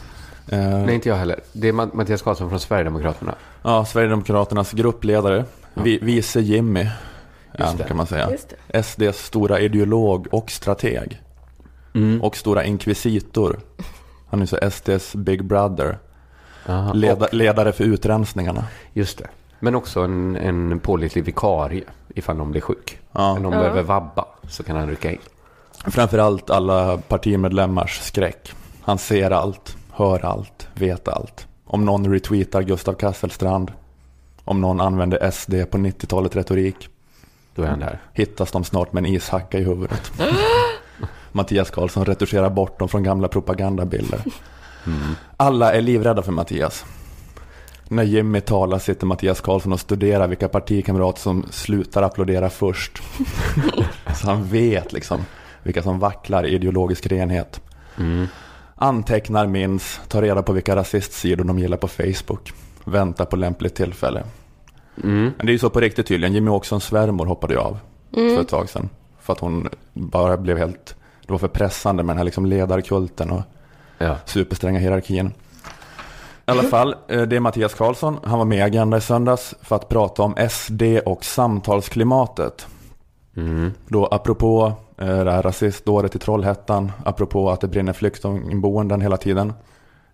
Eh, 0.48 0.58
Nej, 0.58 0.94
inte 0.94 1.08
jag 1.08 1.16
heller. 1.16 1.40
Det 1.52 1.68
är 1.68 1.72
Ma- 1.72 1.90
Mattias 1.96 2.22
Karlsson 2.22 2.48
från 2.50 2.60
Sverigedemokraterna. 2.60 3.34
Ja, 3.62 3.84
Sverigedemokraternas 3.84 4.72
gruppledare, 4.72 5.44
vi, 5.74 5.98
vice 6.02 6.40
Jimmy, 6.40 6.86
Just 7.58 7.78
det. 7.78 7.84
kan 7.84 7.96
man 7.96 8.06
säga. 8.06 8.30
Just 8.30 8.54
det. 8.68 8.82
SDs 8.82 9.24
stora 9.26 9.60
ideolog 9.60 10.26
och 10.30 10.50
strateg. 10.50 11.20
Och 12.22 12.36
stora 12.36 12.64
inkvisitor. 12.64 13.60
Han 14.30 14.42
är 14.42 14.46
så 14.46 14.70
SDs 14.70 15.14
Big 15.14 15.44
Brother. 15.44 15.98
Aha. 16.68 16.92
Leda, 16.92 17.28
ledare 17.32 17.72
för 17.72 17.84
utrensningarna. 17.84 18.64
Just 18.92 19.18
det. 19.18 19.26
Men 19.60 19.74
också 19.74 20.00
en, 20.00 20.36
en 20.36 20.80
pålitlig 20.80 21.24
vikarie 21.24 21.84
ifall 22.14 22.36
någon 22.36 22.50
blir 22.50 22.60
sjuk. 22.60 22.98
Ja. 23.12 23.30
Om 23.30 23.42
någon 23.42 23.52
Ja. 23.52 23.58
behöver 23.58 23.82
vabba 23.82 24.24
så 24.48 24.62
kan 24.62 24.76
han 24.76 24.88
rycka 24.88 25.12
in. 25.12 25.18
Framförallt 25.86 26.50
alla 26.50 26.98
partimedlemmars 26.98 28.00
skräck. 28.00 28.52
Han 28.82 28.98
ser 28.98 29.30
allt, 29.30 29.76
hör 29.92 30.24
allt, 30.24 30.68
vet 30.74 31.08
allt. 31.08 31.46
Om 31.64 31.84
någon 31.84 32.12
retweetar 32.12 32.62
Gustav 32.62 32.92
Kasselstrand. 32.92 33.72
Om 34.44 34.60
någon 34.60 34.80
använder 34.80 35.30
SD 35.30 35.54
på 35.70 35.78
90-talet 35.78 36.36
retorik. 36.36 36.88
Då 37.54 37.62
är 37.62 37.66
han 37.66 37.78
där. 37.80 37.98
hittas 38.12 38.50
de 38.52 38.64
snart 38.64 38.92
med 38.92 39.04
en 39.04 39.10
ishacka 39.14 39.58
i 39.58 39.64
huvudet. 39.64 40.12
Mattias 41.32 41.70
Karlsson 41.70 42.04
retuscherar 42.04 42.50
bort 42.50 42.78
dem 42.78 42.88
från 42.88 43.02
gamla 43.02 43.28
propagandabilder. 43.28 44.20
Alla 45.36 45.72
är 45.72 45.80
livrädda 45.82 46.22
för 46.22 46.32
Mattias. 46.32 46.84
När 47.92 48.02
Jimmy 48.02 48.40
talar 48.40 48.78
sitter 48.78 49.06
Mattias 49.06 49.40
Karlsson 49.40 49.72
och 49.72 49.80
studerar 49.80 50.28
vilka 50.28 50.48
partikamrater 50.48 51.20
som 51.20 51.46
slutar 51.50 52.02
applådera 52.02 52.50
först. 52.50 53.02
Så 54.20 54.26
han 54.30 54.44
vet 54.44 54.92
liksom 54.92 55.20
vilka 55.62 55.82
som 55.82 55.98
vacklar 55.98 56.46
i 56.46 56.54
ideologisk 56.54 57.06
renhet. 57.06 57.60
Antecknar, 58.74 59.46
minns, 59.46 60.00
tar 60.08 60.22
reda 60.22 60.42
på 60.42 60.52
vilka 60.52 60.76
rasistsidor 60.76 61.44
de 61.44 61.58
gillar 61.58 61.76
på 61.76 61.88
Facebook. 61.88 62.52
Väntar 62.84 63.24
på 63.24 63.36
lämpligt 63.36 63.74
tillfälle. 63.74 64.22
Men 64.94 65.34
det 65.38 65.50
är 65.50 65.52
ju 65.52 65.58
så 65.58 65.70
på 65.70 65.80
riktigt 65.80 66.06
tydligen. 66.06 66.34
Jimmy 66.34 66.50
Åkessons 66.50 66.84
svärmor 66.84 67.26
hoppade 67.26 67.54
ju 67.54 67.60
av 67.60 67.78
för 68.14 68.40
ett 68.40 68.48
tag 68.48 68.68
sedan. 68.68 68.88
För 69.20 69.32
att 69.32 69.40
hon 69.40 69.68
bara 69.92 70.36
blev 70.36 70.58
helt, 70.58 70.96
det 71.26 71.32
var 71.32 71.38
för 71.38 71.48
pressande 71.48 72.02
med 72.02 72.12
den 72.12 72.18
här 72.18 72.24
liksom 72.24 72.46
ledarkulten 72.46 73.30
och 73.30 73.42
Ja. 73.98 74.16
superstränga 74.26 74.78
hierarkin. 74.78 75.32
I 76.50 76.52
alla 76.52 76.62
fall, 76.62 76.94
eh, 77.08 77.22
det 77.22 77.36
är 77.36 77.40
Mattias 77.40 77.74
Karlsson. 77.74 78.18
Han 78.24 78.38
var 78.38 78.44
med 78.44 78.58
i 78.58 78.62
Agenda 78.62 78.96
i 78.96 79.00
söndags 79.00 79.54
för 79.62 79.76
att 79.76 79.88
prata 79.88 80.22
om 80.22 80.34
SD 80.50 80.82
och 81.06 81.24
samtalsklimatet. 81.24 82.66
Då 83.88 84.06
apropå 84.06 84.72
eh, 84.98 85.24
det 85.24 85.30
här 85.30 85.42
rasistdådet 85.42 86.14
i 86.14 86.18
Trollhättan, 86.18 86.92
apropå 87.04 87.50
att 87.50 87.60
det 87.60 87.68
brinner 87.68 87.92
flyktingboenden 87.92 89.00
hela 89.00 89.16
tiden. 89.16 89.52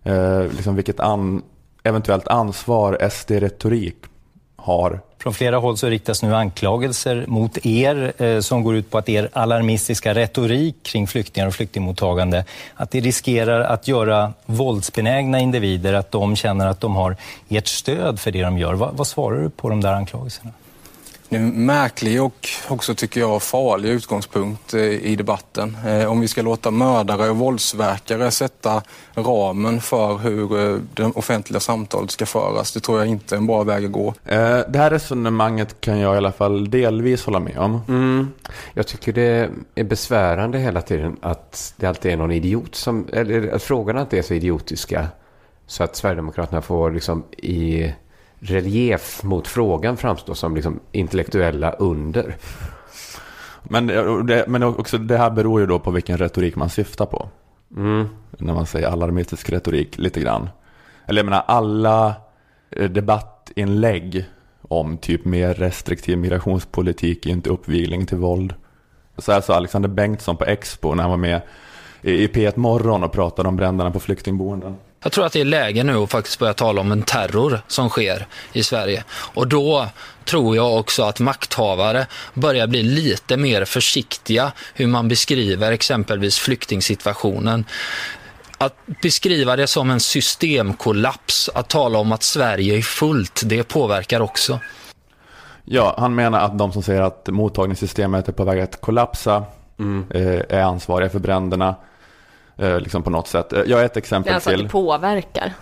Eh, 0.03 0.41
liksom 0.41 0.75
vilket 0.75 0.99
an, 0.99 1.41
eventuellt 1.83 2.27
ansvar 2.27 2.97
SD-retorik 3.01 3.97
har 4.55 5.01
från 5.19 5.33
flera 5.33 5.57
håll 5.57 5.77
så 5.77 5.87
riktas 5.87 6.23
nu 6.23 6.35
anklagelser 6.35 7.25
mot 7.27 7.65
er 7.65 8.13
eh, 8.17 8.39
som 8.39 8.63
går 8.63 8.75
ut 8.75 8.89
på 8.89 8.97
att 8.97 9.09
er 9.09 9.29
alarmistiska 9.33 10.13
retorik 10.13 10.83
kring 10.83 11.07
flyktingar 11.07 11.47
och 11.47 11.53
flyktingmottagande, 11.53 12.45
att 12.75 12.91
det 12.91 12.99
riskerar 12.99 13.61
att 13.61 13.87
göra 13.87 14.33
våldsbenägna 14.45 15.39
individer, 15.39 15.93
att 15.93 16.11
de 16.11 16.35
känner 16.35 16.67
att 16.67 16.81
de 16.81 16.95
har 16.95 17.15
ert 17.49 17.67
stöd 17.67 18.19
för 18.19 18.31
det 18.31 18.41
de 18.41 18.57
gör. 18.57 18.73
Va, 18.73 18.91
vad 18.93 19.07
svarar 19.07 19.41
du 19.41 19.49
på 19.49 19.69
de 19.69 19.81
där 19.81 19.93
anklagelserna? 19.93 20.51
Det 21.29 21.35
är 21.35 21.39
en 21.39 21.65
märklig 21.65 22.23
och 22.23 22.47
också 22.67 22.95
tycker 22.95 23.19
jag 23.19 23.43
farlig 23.43 23.89
utgångspunkt 23.89 24.73
eh, 24.73 24.81
i 24.81 25.15
debatten. 25.15 25.77
Eh, 25.87 26.11
Om 26.11 26.19
vi 26.19 26.27
ska 26.27 26.41
låta 26.41 26.71
mördare 26.71 27.29
och 27.29 27.37
våldsverkare 27.37 28.31
sätta 28.31 28.81
ramen 29.15 29.81
för 29.81 30.17
hur 30.17 30.59
eh, 30.59 30.79
det 30.93 31.03
offentliga 31.03 31.59
samtalet 31.59 32.11
ska 32.11 32.25
föras, 32.25 32.71
det 32.71 32.79
tror 32.79 32.99
jag 32.99 33.07
inte 33.07 33.35
är 33.35 33.37
en 33.37 33.47
bra 33.47 33.63
väg 33.63 33.85
att 33.85 33.91
gå. 33.91 34.13
Det 34.23 34.75
här 34.77 34.89
resonemanget 34.89 35.81
kan 35.81 35.99
jag 35.99 36.13
i 36.13 36.17
alla 36.17 36.31
fall 36.31 36.69
delvis 36.69 37.25
hålla 37.25 37.39
med 37.39 37.57
om. 37.57 37.81
Mm. 37.87 38.31
Jag 38.73 38.87
tycker 38.87 39.13
det 39.13 39.49
är 39.75 39.83
besvärande 39.83 40.57
hela 40.57 40.81
tiden 40.81 41.17
att 41.21 41.73
det 41.77 41.87
alltid 41.87 42.11
är 42.11 42.17
någon 42.17 42.31
idiot 42.31 42.75
som, 42.75 43.07
eller 43.13 43.55
att 43.55 43.63
frågorna 43.63 44.01
inte 44.01 44.17
är 44.17 44.21
så 44.21 44.33
idiotiska. 44.33 45.07
Så 45.67 45.83
att 45.83 45.95
Sverigedemokraterna 45.95 46.61
får 46.61 46.91
liksom 46.91 47.23
i 47.37 47.93
relief 48.39 49.23
mot 49.23 49.47
frågan 49.47 49.97
framstå 49.97 50.35
som 50.35 50.55
liksom 50.55 50.79
intellektuella 50.91 51.71
under. 51.71 52.35
Men, 53.63 53.89
eh, 53.89 54.17
det, 54.17 54.45
men 54.47 54.63
också 54.63 54.97
det 54.97 55.17
här 55.17 55.29
beror 55.29 55.59
ju 55.59 55.65
då 55.67 55.79
på 55.79 55.91
vilken 55.91 56.17
retorik 56.17 56.55
man 56.55 56.69
syftar 56.69 57.05
på. 57.05 57.29
Mm. 57.75 58.07
När 58.37 58.53
man 58.53 58.65
säger 58.65 58.87
alarmistisk 58.87 59.49
retorik 59.49 59.97
lite 59.97 60.19
grann. 60.19 60.49
Eller 61.05 61.19
jag 61.19 61.25
menar 61.25 61.43
alla 61.47 62.15
eh, 62.69 62.89
debattinlägg 62.89 64.25
om 64.61 64.97
typ 64.97 65.25
mer 65.25 65.53
restriktiv 65.53 66.17
migrationspolitik 66.17 67.25
inte 67.25 67.49
uppvigling 67.49 68.05
till 68.05 68.17
våld. 68.17 68.53
Så 69.17 69.31
här 69.31 69.41
sa 69.41 69.55
Alexander 69.55 69.89
Bengtsson 69.89 70.37
på 70.37 70.45
Expo 70.45 70.93
när 70.95 71.03
han 71.03 71.09
var 71.09 71.17
med 71.17 71.41
i 72.01 72.11
i 72.11 72.27
P1 72.27 72.57
Morgon 72.59 73.03
och 73.03 73.11
pratade 73.11 73.49
om 73.49 73.55
bränderna 73.55 73.91
på 73.91 73.99
flyktingboenden. 73.99 74.75
Jag 75.07 75.11
tror 75.11 75.25
att 75.25 75.33
det 75.33 75.41
är 75.41 75.45
läge 75.45 75.83
nu 75.83 75.95
att 75.95 76.11
faktiskt 76.11 76.39
börja 76.39 76.53
tala 76.53 76.81
om 76.81 76.91
en 76.91 77.01
terror 77.01 77.61
som 77.67 77.89
sker 77.89 78.27
i 78.53 78.63
Sverige. 78.63 79.03
Och 79.09 79.47
då 79.47 79.87
tror 80.25 80.55
jag 80.55 80.77
också 80.77 81.03
att 81.03 81.19
makthavare 81.19 82.07
börjar 82.33 82.67
bli 82.67 82.83
lite 82.83 83.37
mer 83.37 83.65
försiktiga 83.65 84.51
hur 84.73 84.87
man 84.87 85.07
beskriver 85.07 85.71
exempelvis 85.71 86.37
flyktingsituationen. 86.37 87.65
Att 88.57 88.75
beskriva 89.01 89.55
det 89.55 89.67
som 89.67 89.91
en 89.91 89.99
systemkollaps, 89.99 91.49
att 91.53 91.69
tala 91.69 91.99
om 91.99 92.11
att 92.11 92.23
Sverige 92.23 92.77
är 92.77 92.81
fullt, 92.81 93.41
det 93.45 93.63
påverkar 93.63 94.19
också. 94.19 94.59
Ja, 95.65 95.95
han 95.97 96.15
menar 96.15 96.39
att 96.39 96.57
de 96.57 96.71
som 96.71 96.83
säger 96.83 97.01
att 97.01 97.27
mottagningssystemet 97.27 98.27
är 98.27 98.33
på 98.33 98.43
väg 98.43 98.59
att 98.59 98.81
kollapsa 98.81 99.43
eh, 100.13 100.41
är 100.49 100.61
ansvariga 100.61 101.09
för 101.09 101.19
bränderna. 101.19 101.75
Eh, 102.57 102.79
liksom 102.79 103.03
på 103.03 103.09
något 103.09 103.27
sätt. 103.27 103.53
Eh, 103.53 103.61
Jag 103.65 103.77
har 103.77 103.83
ett 103.83 103.93
Det 103.93 103.97
exempel 103.99 104.31
är 104.31 104.35
alltså 104.35 104.49
att 104.49 104.55
till. 104.55 104.63
det 104.63 104.69
påverkar. 104.71 105.53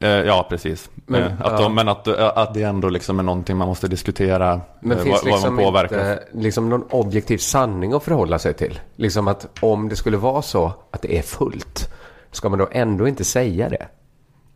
Eh, 0.00 0.08
ja, 0.08 0.46
precis. 0.50 0.90
Men, 1.06 1.22
att, 1.22 1.32
ja. 1.44 1.58
de, 1.58 1.74
men 1.74 1.88
att, 1.88 2.08
att 2.08 2.54
det 2.54 2.62
ändå 2.62 2.88
liksom 2.88 3.18
är 3.18 3.22
någonting 3.22 3.56
man 3.56 3.68
måste 3.68 3.88
diskutera. 3.88 4.60
Men 4.80 4.98
eh, 4.98 5.04
finns 5.04 5.14
vad, 5.14 5.24
vad 5.24 5.32
liksom 5.32 5.54
man 5.56 5.64
påverkar. 5.64 5.98
inte 6.12 6.24
liksom 6.32 6.68
någon 6.68 6.84
objektiv 6.90 7.38
sanning 7.38 7.92
att 7.92 8.02
förhålla 8.02 8.38
sig 8.38 8.54
till? 8.54 8.80
Liksom 8.96 9.28
att 9.28 9.46
om 9.60 9.88
det 9.88 9.96
skulle 9.96 10.16
vara 10.16 10.42
så 10.42 10.72
att 10.90 11.02
det 11.02 11.18
är 11.18 11.22
fullt, 11.22 11.90
ska 12.32 12.48
man 12.48 12.58
då 12.58 12.68
ändå 12.72 13.08
inte 13.08 13.24
säga 13.24 13.68
det? 13.68 13.86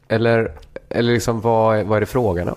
Eller, 0.08 0.52
eller 0.88 1.12
liksom 1.12 1.40
vad, 1.40 1.76
är- 1.78 1.84
vad 1.84 1.96
är 1.96 2.00
det 2.00 2.06
frågan 2.06 2.48
om? 2.48 2.56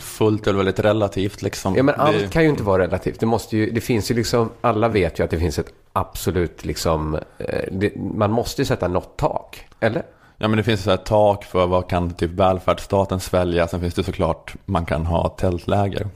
Fullt 0.00 0.42
är 0.46 0.50
väl 0.50 0.56
väldigt 0.56 0.78
relativt 0.84 1.42
liksom. 1.42 1.76
Ja, 1.76 1.82
men 1.82 1.94
Det- 1.94 2.02
allt 2.02 2.30
kan 2.30 2.42
ju 2.42 2.48
inte 2.48 2.62
vara 2.62 2.82
relativt. 2.82 3.20
Det, 3.20 3.26
måste 3.26 3.56
ju, 3.56 3.70
det 3.70 3.80
finns 3.80 4.10
ju 4.10 4.14
liksom, 4.14 4.50
alla 4.60 4.88
vet 4.88 5.18
ju 5.20 5.24
att 5.24 5.30
det 5.30 5.38
finns 5.38 5.58
ett 5.58 5.72
absolut 5.96 6.64
liksom, 6.64 7.14
eh, 7.38 7.64
det, 7.72 7.96
man 7.96 8.30
måste 8.30 8.62
ju 8.62 8.66
sätta 8.66 8.88
något 8.88 9.16
tak. 9.16 9.66
Eller? 9.80 10.02
Ja 10.38 10.48
men 10.48 10.56
det 10.56 10.62
finns 10.62 10.82
så 10.82 10.90
här 10.90 10.96
tak 10.96 11.44
för 11.44 11.66
vad 11.66 11.88
kan 11.88 12.10
typ 12.10 12.30
välfärdsstaten 12.30 13.20
svälja. 13.20 13.68
Sen 13.68 13.80
finns 13.80 13.94
det 13.94 14.02
såklart 14.04 14.54
man 14.64 14.84
kan 14.86 15.06
ha 15.06 15.28
tältläger. 15.28 16.06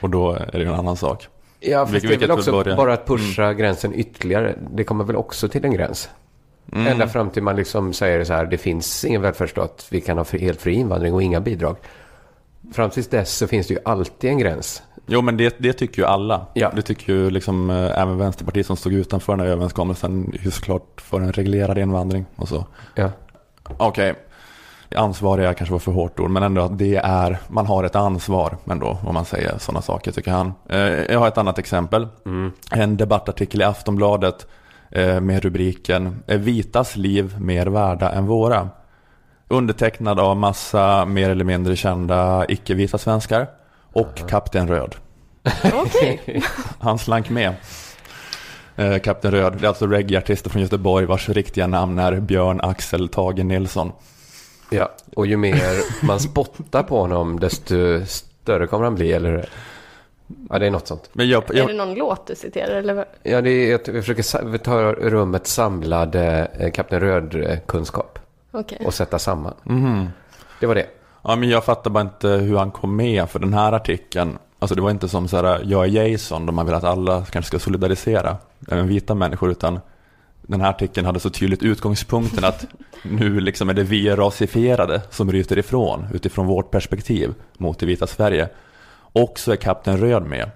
Och 0.00 0.10
då 0.10 0.32
är 0.32 0.52
det 0.52 0.58
ju 0.58 0.66
en 0.66 0.74
annan 0.74 0.96
sak. 0.96 1.28
Ja, 1.60 1.80
fast 1.86 1.94
Vilket- 1.94 2.10
det 2.10 2.16
är 2.16 2.28
väl 2.28 2.30
också 2.38 2.52
börjar- 2.52 2.76
bara 2.76 2.92
att 2.92 3.06
pusha 3.06 3.52
gränsen 3.52 3.94
ytterligare. 3.94 4.54
Det 4.74 4.84
kommer 4.84 5.04
väl 5.04 5.16
också 5.16 5.48
till 5.48 5.64
en 5.64 5.72
gräns. 5.72 6.08
Mm. 6.72 6.86
Ända 6.86 7.08
fram 7.08 7.30
till 7.30 7.42
man 7.42 7.56
liksom 7.56 7.92
säger 7.92 8.24
så 8.24 8.32
här, 8.32 8.46
det 8.46 8.58
finns 8.58 9.04
ingen 9.04 9.22
välfärdsstat, 9.22 9.86
vi 9.90 10.00
kan 10.00 10.18
ha 10.18 10.24
helt 10.32 10.60
fri 10.60 10.72
invandring 10.74 11.14
och 11.14 11.22
inga 11.22 11.40
bidrag. 11.40 11.76
Fram 12.72 12.90
tills 12.90 13.08
dess 13.08 13.36
så 13.36 13.46
finns 13.46 13.66
det 13.66 13.74
ju 13.74 13.80
alltid 13.84 14.30
en 14.30 14.38
gräns. 14.38 14.82
Jo 15.06 15.22
men 15.22 15.36
det, 15.36 15.56
det 15.58 15.72
tycker 15.72 16.02
ju 16.02 16.08
alla. 16.08 16.46
Ja. 16.54 16.70
Det 16.76 16.82
tycker 16.82 17.12
ju 17.12 17.30
liksom 17.30 17.70
eh, 17.70 18.00
även 18.00 18.18
Vänsterpartiet 18.18 18.66
som 18.66 18.76
stod 18.76 18.92
utanför 18.92 19.32
den 19.32 19.40
här 19.40 19.52
överenskommelsen. 19.52 20.32
Just 20.42 20.64
klart 20.64 21.00
för 21.00 21.20
en 21.20 21.32
reglerad 21.32 21.78
invandring 21.78 22.26
och 22.36 22.48
så. 22.48 22.66
Ja. 22.94 23.10
Okej. 23.76 24.14
Ansvariga 24.96 25.54
kanske 25.54 25.72
var 25.72 25.78
för 25.78 25.92
hårt 25.92 26.20
ord, 26.20 26.30
men 26.30 26.42
ändå 26.42 26.62
att 26.62 26.78
det 26.78 26.96
är, 26.96 27.38
man 27.48 27.66
har 27.66 27.84
ett 27.84 27.96
ansvar 27.96 28.56
ändå 28.70 28.98
om 29.06 29.14
man 29.14 29.24
säger 29.24 29.58
sådana 29.58 29.82
saker 29.82 30.12
tycker 30.12 30.30
han. 30.30 30.52
Eh, 30.68 30.78
jag 30.80 31.18
har 31.18 31.28
ett 31.28 31.38
annat 31.38 31.58
exempel. 31.58 32.08
En 32.70 32.96
debattartikel 32.96 33.60
i 33.60 33.64
Aftonbladet 33.64 34.46
eh, 34.90 35.20
med 35.20 35.42
rubriken 35.42 36.22
vitas 36.26 36.96
liv 36.96 37.36
mer 37.40 37.66
värda 37.66 38.10
än 38.10 38.26
våra? 38.26 38.68
Undertecknad 39.48 40.20
av 40.20 40.36
massa 40.36 41.04
mer 41.04 41.30
eller 41.30 41.44
mindre 41.44 41.76
kända 41.76 42.46
icke-vita 42.48 42.98
svenskar 42.98 43.46
och 43.92 44.28
Kapten 44.28 44.68
Röd. 44.68 44.96
Okej. 45.74 46.42
Han 46.78 46.98
slank 46.98 47.30
med. 47.30 47.54
Eh, 48.76 48.98
Kapten 48.98 49.30
Röd, 49.30 49.52
det 49.52 49.66
är 49.66 49.68
alltså 49.68 49.86
reggaeartister 49.86 50.50
från 50.50 50.62
Göteborg 50.62 51.06
vars 51.06 51.28
riktiga 51.28 51.66
namn 51.66 51.98
är 51.98 52.20
Björn 52.20 52.60
Axel 52.60 53.08
Tage 53.08 53.44
Nilsson. 53.44 53.92
Ja, 54.70 54.92
och 55.16 55.26
ju 55.26 55.36
mer 55.36 56.04
man 56.06 56.20
spottar 56.20 56.82
på 56.82 57.00
honom, 57.00 57.40
desto 57.40 58.06
större 58.06 58.66
kommer 58.66 58.84
han 58.84 58.94
bli, 58.94 59.12
eller 59.12 59.48
Ja, 60.50 60.58
det 60.58 60.66
är 60.66 60.70
något 60.70 60.86
sånt. 60.86 61.10
Men 61.12 61.28
jag, 61.28 61.50
Är 61.50 61.54
det 61.54 61.58
jag, 61.58 61.74
någon 61.74 61.94
låt 61.94 62.26
du 62.26 62.34
citerar 62.34 62.74
eller? 62.76 63.04
Ja, 63.22 63.40
det 63.40 63.50
är, 63.50 63.70
jag 63.70 63.84
försöker 63.84 64.58
tar 64.58 64.92
rummet 64.92 65.46
samlad 65.46 66.14
eh, 66.14 66.70
Kapten 66.72 67.00
Röd-kunskap 67.00 68.18
Okej. 68.50 68.82
och 68.86 68.94
sätta 68.94 69.18
samman. 69.18 69.54
Mhm. 69.62 70.08
Det 70.60 70.66
var 70.66 70.74
det. 70.74 70.86
Ja, 71.22 71.36
men 71.36 71.48
jag 71.48 71.64
fattar 71.64 71.90
bara 71.90 72.00
inte 72.00 72.28
hur 72.28 72.56
han 72.56 72.70
kom 72.70 72.96
med 72.96 73.30
för 73.30 73.38
den 73.38 73.54
här 73.54 73.72
artikeln. 73.72 74.38
Alltså 74.58 74.74
det 74.74 74.82
var 74.82 74.90
inte 74.90 75.08
som 75.08 75.28
så 75.28 75.36
här, 75.36 75.60
jag 75.64 75.84
är 75.84 75.88
Jason, 75.88 76.46
där 76.46 76.52
man 76.52 76.66
vill 76.66 76.74
att 76.74 76.84
alla 76.84 77.24
kanske 77.24 77.48
ska 77.48 77.58
solidarisera, 77.58 78.36
även 78.70 78.88
vita 78.88 79.14
människor, 79.14 79.50
utan 79.50 79.80
den 80.42 80.60
här 80.60 80.70
artikeln 80.70 81.06
hade 81.06 81.20
så 81.20 81.30
tydligt 81.30 81.62
utgångspunkten 81.62 82.44
att 82.44 82.66
nu 83.02 83.40
liksom 83.40 83.68
är 83.68 83.74
det 83.74 83.82
vi 83.82 84.10
rasifierade 84.10 85.02
som 85.10 85.32
ryter 85.32 85.58
ifrån, 85.58 86.06
utifrån 86.14 86.46
vårt 86.46 86.70
perspektiv, 86.70 87.34
mot 87.58 87.78
det 87.78 87.86
vita 87.86 88.06
Sverige. 88.06 88.48
Och 88.94 89.38
så 89.38 89.52
är 89.52 89.56
Kapten 89.56 89.98
Röd 89.98 90.22
med. 90.22 90.50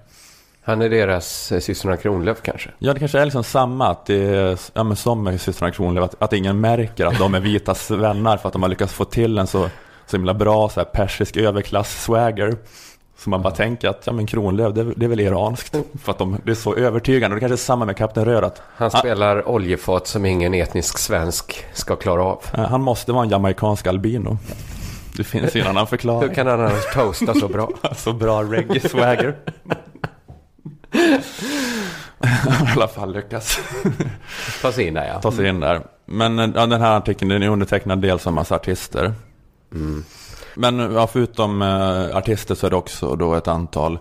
Han 0.62 0.82
är 0.82 0.90
deras 0.90 1.52
eh, 1.52 1.60
systrarna 1.60 1.96
Kronlöf 1.96 2.42
kanske. 2.42 2.70
Ja, 2.78 2.92
det 2.92 2.98
kanske 2.98 3.18
är 3.18 3.24
liksom 3.24 3.44
samma, 3.44 3.88
att 3.88 4.06
det 4.06 4.14
är 4.14 4.58
ja, 4.72 4.84
men 4.84 4.96
som 4.96 5.22
med 5.22 5.40
systrarna 5.40 5.72
Kronlöf, 5.72 6.04
att, 6.04 6.22
att 6.22 6.32
ingen 6.32 6.60
märker 6.60 7.06
att 7.06 7.18
de 7.18 7.34
är 7.34 7.40
vitas 7.40 7.90
vänner 7.90 8.36
för 8.36 8.48
att 8.48 8.52
de 8.52 8.62
har 8.62 8.68
lyckats 8.68 8.92
få 8.92 9.04
till 9.04 9.38
en 9.38 9.46
så, 9.46 9.68
så 10.06 10.16
himla 10.16 10.34
bra 10.34 10.68
så 10.68 10.80
här, 10.80 10.84
persisk 10.84 11.36
överklass-swagger. 11.36 12.56
Så 13.18 13.30
man 13.30 13.42
bara 13.42 13.54
tänker 13.54 13.88
att 13.88 14.02
ja, 14.06 14.12
men 14.12 14.26
Kronlöf, 14.26 14.74
det, 14.74 14.80
är- 14.80 14.94
det 14.96 15.04
är 15.06 15.08
väl 15.08 15.20
iranskt. 15.20 15.76
För 16.02 16.12
att 16.12 16.18
de, 16.18 16.38
det 16.44 16.50
är 16.50 16.54
så 16.54 16.74
övertygande. 16.74 17.34
Och 17.34 17.40
det 17.40 17.48
kanske 17.48 17.54
är 17.62 17.66
samma 17.66 17.84
med 17.84 17.96
Kapten 17.96 18.24
Röd, 18.24 18.50
Han 18.76 18.90
spelar 18.90 19.48
oljefat 19.48 20.06
som 20.06 20.24
ingen 20.26 20.54
etnisk 20.54 20.98
svensk 20.98 21.64
ska 21.72 21.96
klara 21.96 22.22
av. 22.24 22.42
han 22.52 22.82
måste 22.82 23.12
vara 23.12 23.24
en 23.24 23.30
jamaicansk 23.30 23.86
albino. 23.86 24.38
Det 25.16 25.24
finns 25.24 25.56
ingen 25.56 25.68
annan 25.68 25.80
Hur 25.80 25.86
förklaring. 25.86 26.34
kan 26.34 26.46
han 26.46 26.60
annars 26.60 26.94
toasta 26.94 27.34
så 27.34 27.48
bra? 27.48 27.70
Så 27.96 28.12
bra 28.12 28.42
reggae-swagger. 28.42 29.34
Han 32.20 32.68
i 32.68 32.70
alla 32.76 32.88
fall 32.88 33.12
lyckats. 33.12 33.58
Ta 34.62 34.72
sig 34.72 34.86
in 34.86 34.94
där 34.94 35.06
ja. 35.08 35.20
ta 35.20 35.32
sig 35.32 35.48
in 35.48 35.60
där. 35.60 35.80
Men 36.06 36.38
ja, 36.38 36.66
den 36.66 36.80
här 36.80 36.96
artikeln 36.96 37.28
den 37.28 37.42
är 37.42 37.48
undertecknad 37.48 37.98
dels 38.02 38.26
av 38.26 38.32
massa 38.32 38.54
artister. 38.54 39.14
Men 40.54 40.78
ja, 40.78 41.06
förutom 41.06 41.62
eh, 41.62 42.16
artister 42.16 42.54
så 42.54 42.66
är 42.66 42.70
det 42.70 42.76
också 42.76 43.16
då 43.16 43.34
ett 43.34 43.48
antal 43.48 43.98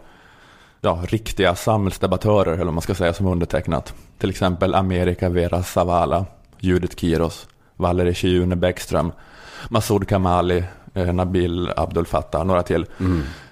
ja, 0.81 0.99
riktiga 1.07 1.55
samhällsdebattörer, 1.55 2.53
eller 2.53 2.65
vad 2.65 2.73
man 2.73 2.81
ska 2.81 2.95
säga, 2.95 3.13
som 3.13 3.27
undertecknat. 3.27 3.93
Till 4.17 4.29
exempel 4.29 4.75
America 4.75 5.29
Vera 5.29 5.63
Zavala, 5.63 6.25
Judith 6.59 6.95
Kiros, 6.95 7.47
Valerie 7.75 8.13
Shiune 8.13 8.55
Bäckström, 8.55 9.11
Masoud 9.69 10.07
Kamali, 10.07 10.63
eh, 10.93 11.13
Nabil 11.13 11.71
Abdul 11.75 12.05
Fattah, 12.05 12.45
några 12.45 12.63
till. 12.63 12.85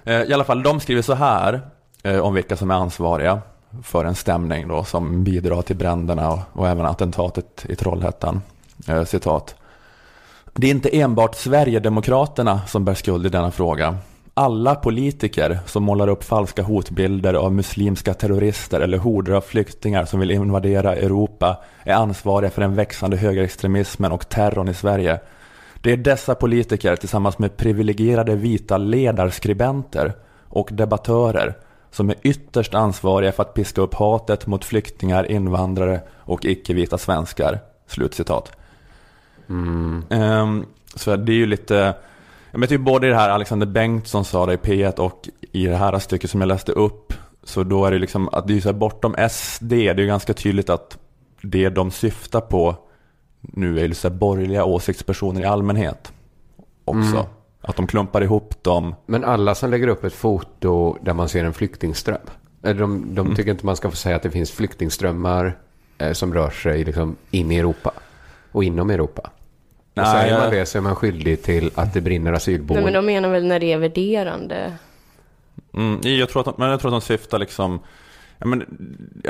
Eh, 0.04 0.21
I 0.21 0.34
alla 0.34 0.43
fall, 0.43 0.63
de 0.63 0.80
skriver 0.80 1.02
så 1.02 1.13
här 1.13 1.62
eh, 2.04 2.19
om 2.19 2.34
vilka 2.34 2.56
som 2.56 2.71
är 2.71 2.76
ansvariga 2.76 3.41
för 3.84 4.06
en 4.06 4.15
stämning 4.15 4.67
då 4.67 4.84
som 4.84 5.23
bidrar 5.23 5.62
till 5.62 5.76
bränderna 5.76 6.32
och, 6.32 6.39
och 6.54 6.67
även 6.67 6.86
attentatet 6.86 7.65
i 7.69 7.76
Trollhättan. 7.76 8.41
Eh, 8.88 9.04
citat. 9.04 9.56
Det 10.55 10.67
är 10.67 10.71
inte 10.71 10.99
enbart 10.99 11.35
Sverigedemokraterna 11.35 12.61
som 12.67 12.85
bär 12.85 12.93
skuld 12.93 13.25
i 13.25 13.29
denna 13.29 13.51
fråga. 13.51 13.97
Alla 14.33 14.75
politiker 14.75 15.59
som 15.65 15.83
målar 15.83 16.07
upp 16.07 16.23
falska 16.23 16.63
hotbilder 16.63 17.33
av 17.33 17.53
muslimska 17.53 18.13
terrorister 18.13 18.79
eller 18.79 18.97
horder 18.97 19.33
av 19.33 19.41
flyktingar 19.41 20.05
som 20.05 20.19
vill 20.19 20.31
invadera 20.31 20.95
Europa 20.95 21.63
är 21.83 21.93
ansvariga 21.93 22.51
för 22.51 22.61
den 22.61 22.75
växande 22.75 23.17
högerextremismen 23.17 24.11
och 24.11 24.29
terrorn 24.29 24.67
i 24.67 24.73
Sverige. 24.73 25.19
Det 25.81 25.91
är 25.91 25.97
dessa 25.97 26.35
politiker 26.35 26.95
tillsammans 26.95 27.39
med 27.39 27.57
privilegierade 27.57 28.35
vita 28.35 28.77
ledarskribenter 28.77 30.13
och 30.47 30.69
debattörer 30.71 31.57
som 31.91 32.09
är 32.09 32.15
ytterst 32.21 32.73
ansvariga 32.73 33.31
för 33.31 33.43
att 33.43 33.53
piska 33.53 33.81
upp 33.81 33.93
hatet 33.93 34.47
mot 34.47 34.65
flyktingar, 34.65 35.31
invandrare 35.31 36.01
och 36.17 36.45
icke-vita 36.45 36.97
svenskar. 36.97 37.59
Slutcitat. 37.87 38.51
Ehm, 40.09 40.65
så 40.95 41.15
det 41.15 41.31
är 41.31 41.35
ju 41.35 41.45
lite, 41.45 41.95
jag 42.51 42.59
men 42.59 42.69
typ 42.69 42.81
både 42.81 43.07
i 43.07 43.09
det 43.09 43.15
här 43.15 43.29
Alexander 43.29 43.67
Bengtsson 43.67 44.25
sa 44.25 44.45
det 44.45 44.53
i 44.53 44.57
P1 44.57 44.99
och 44.99 45.29
i 45.51 45.65
det 45.65 45.75
här 45.75 45.99
stycket 45.99 46.29
som 46.29 46.41
jag 46.41 46.47
läste 46.47 46.71
upp. 46.71 47.13
Så 47.43 47.63
då 47.63 47.85
är 47.85 47.91
det 47.91 47.99
liksom 47.99 48.29
att 48.29 48.47
det 48.47 48.57
är 48.57 48.61
så 48.61 48.67
här 48.67 48.73
bortom 48.73 49.15
SD, 49.29 49.63
det 49.63 49.87
är 49.87 49.97
ju 49.97 50.05
ganska 50.05 50.33
tydligt 50.33 50.69
att 50.69 50.97
det 51.41 51.69
de 51.69 51.91
syftar 51.91 52.41
på 52.41 52.75
nu 53.41 53.79
är 53.79 53.87
ju 53.87 53.93
så 53.93 54.09
här 54.09 54.15
borgerliga 54.15 54.65
åsiktspersoner 54.65 55.41
i 55.41 55.45
allmänhet 55.45 56.13
också. 56.85 57.27
Att 57.61 57.75
de 57.75 57.87
klumpar 57.87 58.21
ihop 58.21 58.63
dem. 58.63 58.95
Men 59.05 59.23
alla 59.23 59.55
som 59.55 59.69
lägger 59.69 59.87
upp 59.87 60.03
ett 60.03 60.13
foto 60.13 60.97
där 61.01 61.13
man 61.13 61.29
ser 61.29 61.45
en 61.45 61.53
flyktingström. 61.53 62.21
De, 62.61 63.15
de 63.15 63.35
tycker 63.35 63.51
inte 63.51 63.65
man 63.65 63.75
ska 63.75 63.89
få 63.89 63.95
säga 63.95 64.15
att 64.15 64.23
det 64.23 64.31
finns 64.31 64.51
flyktingströmmar 64.51 65.57
eh, 65.97 66.11
som 66.11 66.33
rör 66.33 66.49
sig 66.49 66.83
liksom 66.83 67.15
in 67.31 67.51
i 67.51 67.57
Europa. 67.57 67.91
Och 68.51 68.63
inom 68.63 68.89
Europa. 68.89 69.29
Och 69.95 70.03
Nej, 70.03 70.21
säger 70.21 70.39
man 70.39 70.51
det 70.51 70.65
så 70.65 70.77
är 70.77 70.82
man 70.82 70.95
skyldig 70.95 71.43
till 71.43 71.71
att 71.75 71.93
det 71.93 72.01
brinner 72.01 72.32
Nej, 72.32 72.38
asylboenden. 72.38 72.84
men 72.84 72.93
de 72.93 73.06
menar 73.06 73.29
väl 73.29 73.45
när 73.45 73.60
det 73.60 73.71
är 73.73 73.77
värderande. 73.77 74.73
Mm, 75.73 75.99
jag, 76.03 76.29
tror 76.29 76.39
att 76.39 76.45
de, 76.45 76.53
men 76.58 76.69
jag 76.69 76.79
tror 76.79 76.95
att 76.95 77.01
de 77.01 77.06
syftar 77.06 77.39
liksom 77.39 77.79
Ja, 78.38 78.45
men 78.47 78.65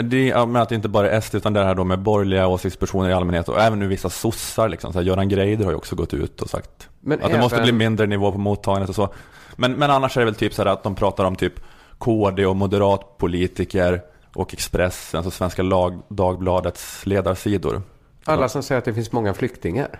det, 0.04 0.36
men 0.48 0.56
att 0.56 0.70
det 0.70 0.76
inte 0.76 0.90
bara 0.90 1.10
är 1.12 1.22
SD 1.22 1.36
utan 1.36 1.54
det 1.54 1.64
här 1.64 1.76
då 1.76 1.84
med 1.84 2.00
borgerliga 2.00 2.48
åsiktspersoner 2.48 3.10
i 3.10 3.14
allmänhet 3.14 3.50
och 3.50 3.60
även 3.62 3.80
nu 3.80 3.88
vissa 3.88 4.10
sossar 4.10 4.70
liksom. 4.70 4.94
Så 4.94 5.00
här, 5.00 5.06
Göran 5.06 5.30
Greider 5.30 5.64
har 5.66 5.72
ju 5.72 5.78
också 5.78 5.96
gått 5.96 6.14
ut 6.14 6.42
och 6.42 6.50
sagt 6.50 6.90
Men 7.00 7.22
att 7.24 7.32
det 7.32 7.38
måste 7.40 7.56
även- 7.56 7.66
bli 7.66 7.74
mindre 7.74 8.06
nivå 8.06 8.32
på 8.32 8.38
mottagandet 8.38 8.90
och 8.90 8.96
så. 8.96 9.14
Men, 9.56 9.74
men 9.74 9.92
annars 9.92 10.18
är 10.18 10.22
det 10.22 10.26
väl 10.26 10.36
typ 10.36 10.54
så 10.54 10.64
här 10.64 10.70
att 10.70 10.84
de 10.84 10.96
pratar 10.96 11.26
om 11.26 11.36
typ 11.36 11.54
KD 11.98 12.46
och 12.46 12.56
moderatpolitiker 12.56 14.02
och 14.36 14.54
Expressen, 14.54 15.18
alltså 15.18 15.32
Svenska 15.32 15.64
lag, 15.64 16.02
Dagbladets 16.10 17.06
ledarsidor. 17.06 17.82
Alla 18.26 18.50
som 18.50 18.64
säger 18.64 18.80
att 18.80 18.86
det 18.86 18.94
finns 18.94 19.12
många 19.12 19.34
flyktingar. 19.34 20.00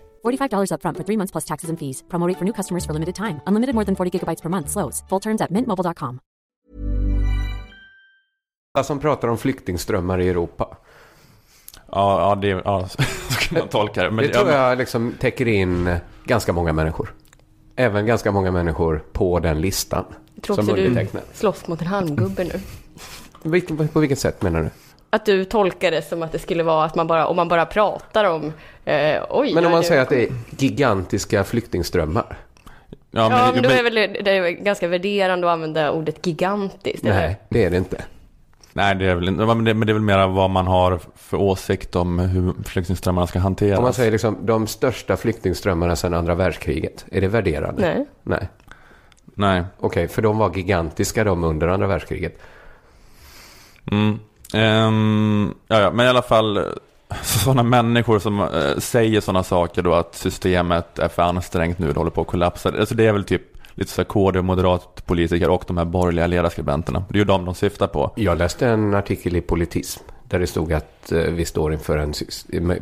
$45 0.23 0.71
upfront 0.71 0.97
for 0.97 1.03
three 1.03 1.17
months 1.17 1.31
plus 1.31 1.45
taxes 1.45 1.69
and 1.69 1.79
fees. 1.79 2.03
Promo 2.09 2.27
rate 2.27 2.37
for 2.37 2.45
new 2.45 2.53
customers 2.53 2.85
for 2.85 2.93
limited 2.93 3.15
time. 3.15 3.39
Unlimited 3.47 3.75
more 3.75 3.85
than 3.85 3.95
40 3.95 4.19
gigabytes 4.19 4.41
per 4.41 4.49
month. 4.49 4.69
Slows. 4.69 5.03
Full 5.09 5.19
terms 5.19 5.41
at 5.41 5.51
mintmobile.com. 5.51 6.19
Alla 8.73 8.83
som 8.83 8.99
pratar 8.99 9.27
om 9.27 9.37
flyktingströmmar 9.37 10.21
i 10.21 10.29
Europa. 10.29 10.77
Ja, 11.91 12.29
ja, 12.29 12.35
det, 12.35 12.47
ja 12.47 12.87
så 13.29 13.39
kan 13.39 13.59
man 13.59 13.67
tolka 13.67 14.03
det. 14.03 14.11
Men, 14.11 14.25
det 14.25 14.33
tror 14.33 14.49
ja, 14.49 14.69
jag 14.69 14.77
liksom 14.77 15.13
täcker 15.19 15.47
in 15.47 15.95
ganska 16.23 16.53
många 16.53 16.73
människor. 16.73 17.13
Även 17.75 18.05
ganska 18.05 18.31
många 18.31 18.51
människor 18.51 19.03
på 19.11 19.39
den 19.39 19.61
listan. 19.61 20.05
Jag 20.35 20.43
tror 20.43 20.55
som 20.55 20.69
också 20.69 20.81
du 20.81 21.07
slåss 21.33 21.67
mot 21.67 21.81
en 21.81 21.87
halmgubbe 21.87 22.43
nu. 22.43 22.59
På 23.87 23.99
vilket 23.99 24.19
sätt 24.19 24.41
menar 24.41 24.61
du? 24.61 24.69
Att 25.13 25.25
du 25.25 25.45
tolkar 25.45 25.91
det 25.91 26.01
som 26.01 26.23
att 26.23 26.31
det 26.31 26.39
skulle 26.39 26.63
vara 26.63 26.85
att 26.85 26.95
man 26.95 27.07
bara, 27.07 27.27
om 27.27 27.35
man 27.35 27.47
bara 27.47 27.65
pratar 27.65 28.25
om, 28.25 28.53
eh, 28.85 29.23
oj. 29.29 29.53
Men 29.53 29.65
om 29.65 29.71
man 29.71 29.83
säger 29.83 30.01
att 30.01 30.09
det 30.09 30.23
är 30.23 30.33
gigantiska 30.57 31.43
flyktingströmmar. 31.43 32.37
Ja, 33.11 33.29
Ja, 33.31 33.51
men 33.53 33.63
då 33.63 33.69
är 33.69 33.83
väl 33.83 33.95
det, 33.95 34.07
det 34.07 34.31
är 34.31 34.49
ganska 34.49 34.87
värderande 34.87 35.47
att 35.47 35.53
använda 35.53 35.91
ordet 35.91 36.27
gigantiskt. 36.27 37.03
eller? 37.05 37.15
Nej, 37.15 37.35
det 37.49 37.63
är 37.63 37.69
det 37.69 37.77
inte. 37.77 38.03
Nej, 38.73 38.95
det 38.95 39.05
är 39.05 39.15
väl 39.15 39.27
inte, 39.27 39.45
men 39.45 39.63
det, 39.63 39.73
men 39.73 39.87
det 39.87 39.91
är 39.91 39.93
väl 39.93 40.01
mer 40.01 40.27
vad 40.27 40.49
man 40.49 40.67
har 40.67 40.99
för 41.15 41.37
åsikt 41.37 41.95
om 41.95 42.19
hur 42.19 42.53
flyktingströmmarna 42.63 43.27
ska 43.27 43.39
hanteras. 43.39 43.77
Om 43.77 43.83
man 43.83 43.93
säger 43.93 44.11
liksom 44.11 44.37
de 44.45 44.67
största 44.67 45.17
flyktingströmmarna 45.17 45.95
sedan 45.95 46.13
andra 46.13 46.35
världskriget. 46.35 47.05
Är 47.11 47.21
det 47.21 47.27
värderande? 47.27 47.81
Nej. 47.81 48.05
Nej. 48.23 48.47
Nej. 49.35 49.63
Okej, 49.79 50.07
för 50.07 50.21
de 50.21 50.37
var 50.37 50.55
gigantiska 50.55 51.23
de 51.23 51.43
under 51.43 51.67
andra 51.67 51.87
världskriget. 51.87 52.39
Mm. 53.91 54.19
Ehm, 54.53 55.53
ja, 55.67 55.79
ja, 55.79 55.91
men 55.91 56.05
i 56.05 56.09
alla 56.09 56.21
fall 56.21 56.65
sådana 57.21 57.63
människor 57.63 58.19
som 58.19 58.41
eh, 58.41 58.77
säger 58.77 59.21
sådana 59.21 59.43
saker 59.43 59.81
då 59.81 59.93
att 59.93 60.15
systemet 60.15 60.99
är 60.99 61.07
för 61.07 61.21
ansträngt 61.21 61.79
nu, 61.79 61.87
det 61.87 61.99
håller 61.99 62.11
på 62.11 62.21
att 62.21 62.27
kollapsa. 62.27 62.69
Alltså 62.79 62.95
det 62.95 63.07
är 63.07 63.13
väl 63.13 63.23
typ 63.23 63.41
lite 63.75 63.91
så 63.91 64.03
KD 64.03 64.39
och 64.39 64.45
moderatpolitiker 64.45 65.49
och 65.49 65.63
de 65.67 65.77
här 65.77 65.85
borgerliga 65.85 66.27
ledarskribenterna. 66.27 67.03
Det 67.09 67.15
är 67.15 67.19
ju 67.19 67.25
de 67.25 67.45
de 67.45 67.55
syftar 67.55 67.87
på. 67.87 68.11
Jag 68.15 68.37
läste 68.37 68.67
en 68.67 68.93
artikel 68.93 69.35
i 69.35 69.41
Politism 69.41 70.03
där 70.23 70.39
det 70.39 70.47
stod 70.47 70.73
att 70.73 71.11
eh, 71.11 71.17
vi 71.17 71.45
står 71.45 71.73
inför 71.73 71.97
en 71.97 72.13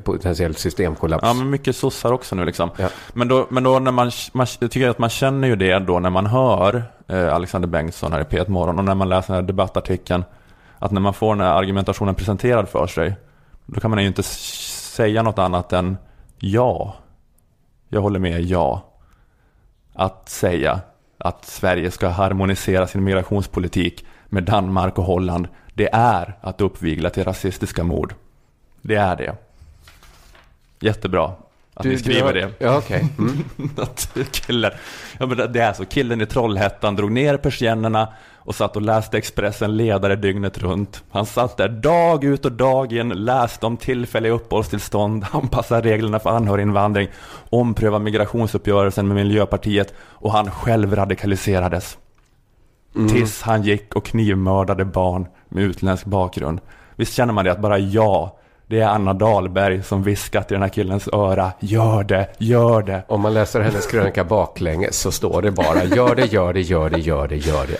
potentiell 0.04 0.56
systemkollaps. 0.56 1.24
Ja, 1.28 1.34
men 1.34 1.50
mycket 1.50 1.76
sossar 1.76 2.12
också 2.12 2.36
nu 2.36 2.46
liksom. 2.46 2.70
Men 3.14 3.28
då, 3.28 3.48
men 3.50 3.64
då 3.64 3.80
när 3.80 3.92
man, 3.92 4.12
man, 4.34 4.48
jag 4.60 4.72
tycker 4.72 4.90
att 4.90 5.00
man 5.00 5.10
känner 5.10 5.48
ju 5.48 5.56
det 5.56 5.80
då 5.80 6.00
när 6.00 6.10
man 6.10 6.26
hör 6.26 6.84
eh, 7.08 7.34
Alexander 7.34 7.68
Bengtsson 7.68 8.14
här 8.14 8.22
i 8.22 8.24
P1 8.24 8.50
Morgon 8.50 8.80
och 8.80 8.86
när 8.86 8.96
man 8.96 9.10
läser 9.10 9.34
den 9.34 9.44
här 9.44 9.48
debattartikeln. 9.48 10.24
Att 10.80 10.92
när 10.92 11.02
man 11.02 11.14
får 11.14 11.36
den 11.36 11.46
här 11.46 11.54
argumentationen 11.54 12.16
presenterad 12.16 12.70
för 12.70 12.88
sig, 12.88 13.16
då 13.66 13.80
kan 13.80 13.92
man 13.92 14.02
ju 14.02 14.08
inte 14.08 14.24
säga 14.24 15.24
något 15.24 15.40
annat 15.40 15.74
än 15.74 15.98
ja. 16.38 16.96
Jag 17.90 18.02
håller 18.02 18.20
med, 18.20 18.42
ja. 18.42 18.86
Att 19.94 20.30
säga 20.30 20.80
att 21.18 21.46
Sverige 21.46 21.92
ska 21.92 22.08
harmonisera 22.08 22.88
sin 22.88 23.04
migrationspolitik 23.04 24.06
med 24.26 24.44
Danmark 24.44 24.98
och 24.98 25.04
Holland, 25.04 25.48
det 25.74 25.90
är 25.94 26.38
att 26.42 26.62
uppvigla 26.62 27.10
till 27.10 27.24
rasistiska 27.24 27.84
mord. 27.84 28.14
Det 28.82 28.96
är 28.96 29.16
det. 29.16 29.36
Jättebra 30.80 31.34
att 31.80 31.84
Du- 31.84 31.90
ni 31.90 31.96
du 31.96 32.02
skriver 32.02 32.22
har- 32.24 32.34
det. 32.34 32.50
Ja, 32.60 32.78
okej. 32.78 33.08
Mm. 33.18 33.44
att 33.78 34.18
killen, 34.32 34.72
ja, 35.20 35.26
men 35.26 35.38
det- 35.54 35.60
är 35.62 35.74
så, 35.74 35.86
killen 35.86 36.22
i 36.22 36.26
Trollhättan 36.26 36.96
drog 36.96 37.12
ner 37.12 37.38
persiennerna 37.38 38.08
och 38.38 38.56
satt 38.56 38.76
och 38.76 38.82
läste 38.82 39.18
Expressen 39.18 39.78
ledare 39.78 40.16
dygnet 40.16 40.58
runt. 40.58 41.04
Han 41.12 41.26
satt 41.26 41.58
där 41.58 41.70
dag 41.70 42.24
ut 42.24 42.46
och 42.46 42.52
dag 42.52 42.94
in, 42.94 43.10
läste 43.10 43.66
om 43.66 43.78
tillfälliga 43.78 44.34
uppehållstillstånd, 44.34 45.26
anpassade 45.32 45.90
reglerna 45.90 46.20
för 46.20 46.30
anhöriginvandring, 46.30 47.08
ompröva 47.50 48.00
migrationsuppgörelsen 48.00 49.08
med 49.08 49.16
Miljöpartiet 49.16 49.94
och 50.00 50.32
han 50.32 50.52
själv 50.52 50.96
radikaliserades. 50.96 51.98
Mm. 52.96 53.08
Tills 53.10 53.42
han 53.42 53.64
gick 53.64 53.96
och 53.96 54.06
knivmördade 54.06 54.86
barn 54.86 55.28
med 55.50 55.64
utländsk 55.64 56.06
bakgrund. 56.06 56.62
Visst 56.96 57.14
känner 57.14 57.34
man 57.34 57.46
det 57.46 57.52
att 57.52 57.62
bara 57.62 57.78
ja, 57.80 58.40
det 58.70 58.80
är 58.80 58.88
Anna 58.88 59.14
Dahlberg 59.14 59.84
som 59.84 60.04
viskat 60.04 60.52
i 60.52 60.54
den 60.54 60.62
här 60.62 60.70
killens 60.70 61.08
öra. 61.14 61.52
Gör 61.60 62.04
det, 62.04 62.28
gör 62.38 62.82
det. 62.82 63.04
Om 63.08 63.22
man 63.22 63.34
läser 63.34 63.62
hennes 63.62 63.88
krönika 63.88 64.24
baklänges 64.24 65.00
så 65.00 65.12
står 65.12 65.42
det 65.42 65.52
bara 65.52 65.84
gör 65.84 66.16
det, 66.16 66.26
gör 66.26 66.54
det, 66.54 66.62
gör 66.62 66.90
det, 66.90 67.00
gör 67.00 67.28
det, 67.28 67.36
gör 67.36 67.68
det. 67.68 67.78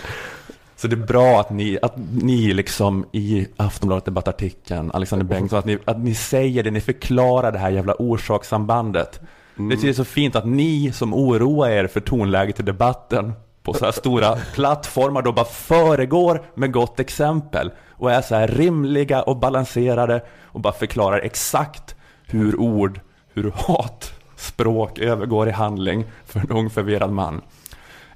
Så 0.76 0.88
det 0.88 0.94
är 0.94 1.06
bra 1.06 1.40
att 1.40 1.50
ni, 1.50 1.78
att 1.82 1.94
ni 2.12 2.52
liksom 2.52 3.06
i 3.12 3.46
Aftonbladet 3.56 4.04
debattartikeln, 4.04 4.90
Alexander 4.90 5.26
Bengtsson, 5.26 5.58
att 5.58 5.64
ni, 5.64 5.78
att 5.84 5.98
ni 5.98 6.14
säger 6.14 6.62
det, 6.62 6.70
ni 6.70 6.80
förklarar 6.80 7.52
det 7.52 7.58
här 7.58 7.70
jävla 7.70 7.94
orsakssambandet. 7.94 9.20
Det 9.56 9.88
är 9.88 9.92
så 9.92 10.04
fint 10.04 10.36
att 10.36 10.46
ni 10.46 10.92
som 10.92 11.14
oroar 11.14 11.70
er 11.70 11.86
för 11.86 12.00
tonläget 12.00 12.60
i 12.60 12.62
debatten 12.62 13.32
på 13.62 13.74
så 13.74 13.84
här 13.84 13.92
stora 13.92 14.36
plattformar 14.54 15.22
då 15.22 15.32
bara 15.32 15.44
föregår 15.44 16.42
med 16.54 16.72
gott 16.72 17.00
exempel 17.00 17.70
och 17.88 18.12
är 18.12 18.22
så 18.22 18.34
här 18.34 18.48
rimliga 18.48 19.22
och 19.22 19.36
balanserade 19.36 20.22
och 20.44 20.60
bara 20.60 20.72
förklarar 20.72 21.18
exakt 21.18 21.94
hur 22.26 22.60
ord, 22.60 23.00
hur 23.34 23.52
hat, 23.54 24.12
språk 24.36 24.98
övergår 24.98 25.48
i 25.48 25.52
handling 25.52 26.04
för 26.26 26.40
en 26.40 26.50
ung 26.50 26.70
förvirrad 26.70 27.10
man. 27.10 27.40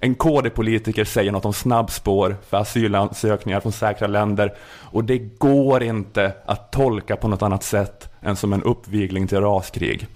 En 0.00 0.14
KD-politiker 0.14 1.04
säger 1.04 1.32
något 1.32 1.44
om 1.44 1.52
snabbspår 1.52 2.36
för 2.48 2.56
asylansökningar 2.56 3.60
från 3.60 3.72
säkra 3.72 4.06
länder 4.06 4.54
och 4.80 5.04
det 5.04 5.18
går 5.18 5.82
inte 5.82 6.32
att 6.46 6.72
tolka 6.72 7.16
på 7.16 7.28
något 7.28 7.42
annat 7.42 7.62
sätt 7.62 8.08
än 8.20 8.36
som 8.36 8.52
en 8.52 8.62
uppvigling 8.62 9.26
till 9.26 9.40
raskrig. 9.40 10.06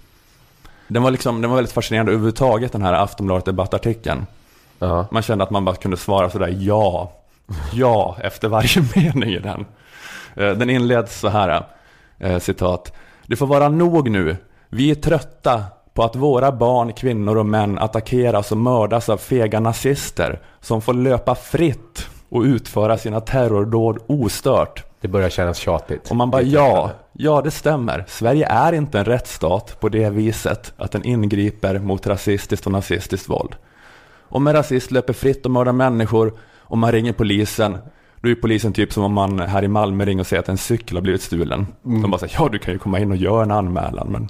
Den 0.87 1.03
var, 1.03 1.11
liksom, 1.11 1.41
den 1.41 1.49
var 1.49 1.57
väldigt 1.57 1.73
fascinerande 1.73 2.11
överhuvudtaget 2.11 2.71
den 2.71 2.81
här 2.81 2.93
Aftonbladet-debattartikeln. 4.79 5.07
Man 5.11 5.21
kände 5.23 5.43
att 5.43 5.49
man 5.49 5.65
bara 5.65 5.75
kunde 5.75 5.97
svara 5.97 6.29
sådär 6.29 6.55
ja, 6.59 7.11
ja 7.73 8.17
efter 8.23 8.47
varje 8.47 8.83
mening 8.95 9.29
i 9.29 9.39
den. 9.39 9.65
Eh, 10.35 10.51
Den 10.57 10.69
inleds 10.69 11.19
så 11.19 11.27
här, 11.27 11.63
eh, 12.19 12.39
citat. 12.39 12.93
Det 13.27 13.35
får 13.35 13.47
vara 13.47 13.69
nog 13.69 14.09
nu. 14.09 14.37
Vi 14.69 14.91
är 14.91 14.95
trötta 14.95 15.63
på 15.93 16.03
att 16.03 16.15
våra 16.15 16.51
barn, 16.51 16.93
kvinnor 16.93 17.37
och 17.37 17.45
män 17.45 17.77
attackeras 17.79 18.51
och 18.51 18.57
mördas 18.57 19.09
av 19.09 19.17
fega 19.17 19.59
nazister 19.59 20.39
som 20.61 20.81
får 20.81 20.93
löpa 20.93 21.35
fritt 21.35 22.07
och 22.29 22.41
utföra 22.41 22.97
sina 22.97 23.21
terrordåd 23.21 23.97
ostört. 24.07 24.83
Det 25.01 25.07
börjar 25.07 25.29
kännas 25.29 25.57
tjatigt. 25.57 26.09
Och 26.09 26.15
man 26.15 26.31
bara 26.31 26.41
ja, 26.41 26.91
ja 27.13 27.41
det 27.41 27.51
stämmer. 27.51 28.05
Sverige 28.07 28.47
är 28.47 28.73
inte 28.73 28.99
en 28.99 29.05
rättsstat 29.05 29.79
på 29.79 29.89
det 29.89 30.09
viset 30.09 30.73
att 30.77 30.91
den 30.91 31.05
ingriper 31.05 31.79
mot 31.79 32.07
rasistiskt 32.07 32.65
och 32.65 32.71
nazistiskt 32.71 33.29
våld. 33.29 33.55
Om 34.29 34.47
en 34.47 34.53
rasist 34.53 34.91
löper 34.91 35.13
fritt 35.13 35.45
och 35.45 35.51
mördar 35.51 35.71
människor 35.71 36.33
och 36.59 36.77
man 36.77 36.91
ringer 36.91 37.13
polisen, 37.13 37.77
då 38.21 38.29
är 38.29 38.35
polisen 38.35 38.73
typ 38.73 38.93
som 38.93 39.03
om 39.03 39.13
man 39.13 39.39
här 39.39 39.63
i 39.63 39.67
Malmö 39.67 40.05
ringer 40.05 40.21
och 40.21 40.27
säger 40.27 40.39
att 40.39 40.49
en 40.49 40.57
cykel 40.57 40.97
har 40.97 41.01
blivit 41.01 41.21
stulen. 41.21 41.67
De 41.83 42.11
bara 42.11 42.17
säger, 42.17 42.35
ja 42.39 42.49
du 42.49 42.59
kan 42.59 42.73
ju 42.73 42.79
komma 42.79 42.99
in 42.99 43.11
och 43.11 43.17
göra 43.17 43.43
en 43.43 43.51
anmälan 43.51 44.07
men 44.11 44.29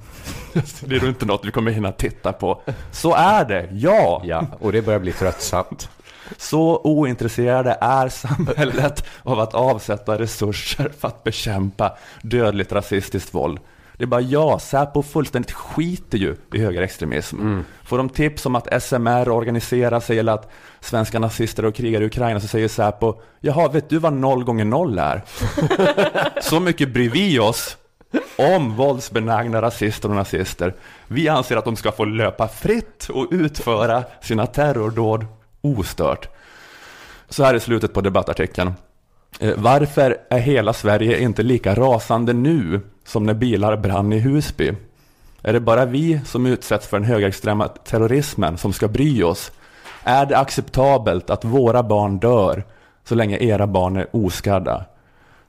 det 0.85 0.95
är 0.95 0.99
nog 0.99 1.09
inte 1.09 1.25
något 1.25 1.45
vi 1.45 1.51
kommer 1.51 1.71
hinna 1.71 1.91
titta 1.91 2.33
på. 2.33 2.61
Så 2.91 3.13
är 3.13 3.45
det, 3.45 3.69
ja! 3.71 4.21
Ja, 4.25 4.45
och 4.59 4.71
det 4.71 4.81
börjar 4.81 4.99
bli 4.99 5.11
tröttsamt. 5.11 5.89
Så 6.37 6.81
ointresserade 6.83 7.77
är 7.81 8.09
samhället 8.09 9.05
av 9.23 9.39
att 9.39 9.53
avsätta 9.53 10.19
resurser 10.19 10.91
för 10.99 11.07
att 11.07 11.23
bekämpa 11.23 11.97
dödligt 12.21 12.71
rasistiskt 12.71 13.33
våld. 13.33 13.59
Det 13.99 14.05
är 14.05 14.07
bara 14.07 14.21
ja, 14.21 14.59
Säpo 14.59 15.03
fullständigt 15.03 15.51
skiter 15.51 16.17
ju 16.17 16.35
i 16.53 16.59
högerextremism. 16.59 17.59
Får 17.83 17.97
de 17.97 18.09
tips 18.09 18.45
om 18.45 18.55
att 18.55 18.83
SMR 18.83 19.29
organiserar 19.29 19.99
sig 19.99 20.19
eller 20.19 20.33
att 20.33 20.51
svenska 20.79 21.19
nazister 21.19 21.65
och 21.65 21.75
krigar 21.75 22.01
i 22.01 22.05
Ukraina 22.05 22.39
så 22.39 22.47
säger 22.47 22.67
Säpo 22.67 23.21
Jaha, 23.39 23.67
vet 23.67 23.89
du 23.89 23.97
vad 23.97 24.13
noll 24.13 24.43
gånger 24.43 24.65
noll 24.65 24.99
är? 24.99 25.21
så 26.41 26.59
mycket 26.59 26.93
bryr 26.93 27.09
vi 27.09 27.39
oss 27.39 27.77
om 28.35 28.75
våldsbenägna 28.75 29.61
rasister 29.61 30.09
och 30.09 30.15
nazister. 30.15 30.73
Vi 31.07 31.29
anser 31.29 31.57
att 31.57 31.65
de 31.65 31.75
ska 31.75 31.91
få 31.91 32.05
löpa 32.05 32.47
fritt 32.47 33.09
och 33.09 33.27
utföra 33.31 34.03
sina 34.21 34.45
terrordåd 34.45 35.25
ostört. 35.61 36.29
Så 37.29 37.43
här 37.43 37.53
är 37.53 37.59
slutet 37.59 37.93
på 37.93 38.01
debattartikeln. 38.01 38.73
Eh, 39.41 39.53
varför 39.57 40.17
är 40.29 40.39
hela 40.39 40.73
Sverige 40.73 41.19
inte 41.19 41.43
lika 41.43 41.75
rasande 41.75 42.33
nu 42.33 42.81
som 43.05 43.25
när 43.25 43.33
bilar 43.33 43.77
brann 43.77 44.13
i 44.13 44.19
Husby? 44.19 44.73
Är 45.41 45.53
det 45.53 45.59
bara 45.59 45.85
vi 45.85 46.21
som 46.25 46.45
utsätts 46.45 46.87
för 46.87 46.99
den 46.99 47.07
högerextrema 47.07 47.67
terrorismen 47.67 48.57
som 48.57 48.73
ska 48.73 48.87
bry 48.87 49.23
oss? 49.23 49.51
Är 50.03 50.25
det 50.25 50.37
acceptabelt 50.37 51.29
att 51.29 51.45
våra 51.45 51.83
barn 51.83 52.19
dör 52.19 52.63
så 53.03 53.15
länge 53.15 53.37
era 53.37 53.67
barn 53.67 53.95
är 53.95 54.07
oskadda? 54.15 54.85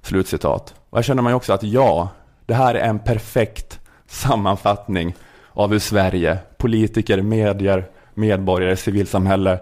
Slutcitat. 0.03 0.75
Och 0.91 0.99
här 0.99 1.03
känner 1.03 1.23
man 1.23 1.33
ju 1.33 1.37
också 1.37 1.53
att 1.53 1.63
ja, 1.63 2.09
det 2.47 2.55
här 2.55 2.75
är 2.75 2.89
en 2.89 2.99
perfekt 2.99 3.81
sammanfattning 4.07 5.15
av 5.53 5.71
hur 5.71 5.79
Sverige, 5.79 6.39
politiker, 6.57 7.23
medier, 7.23 7.85
medborgare, 8.15 8.77
civilsamhälle, 8.77 9.61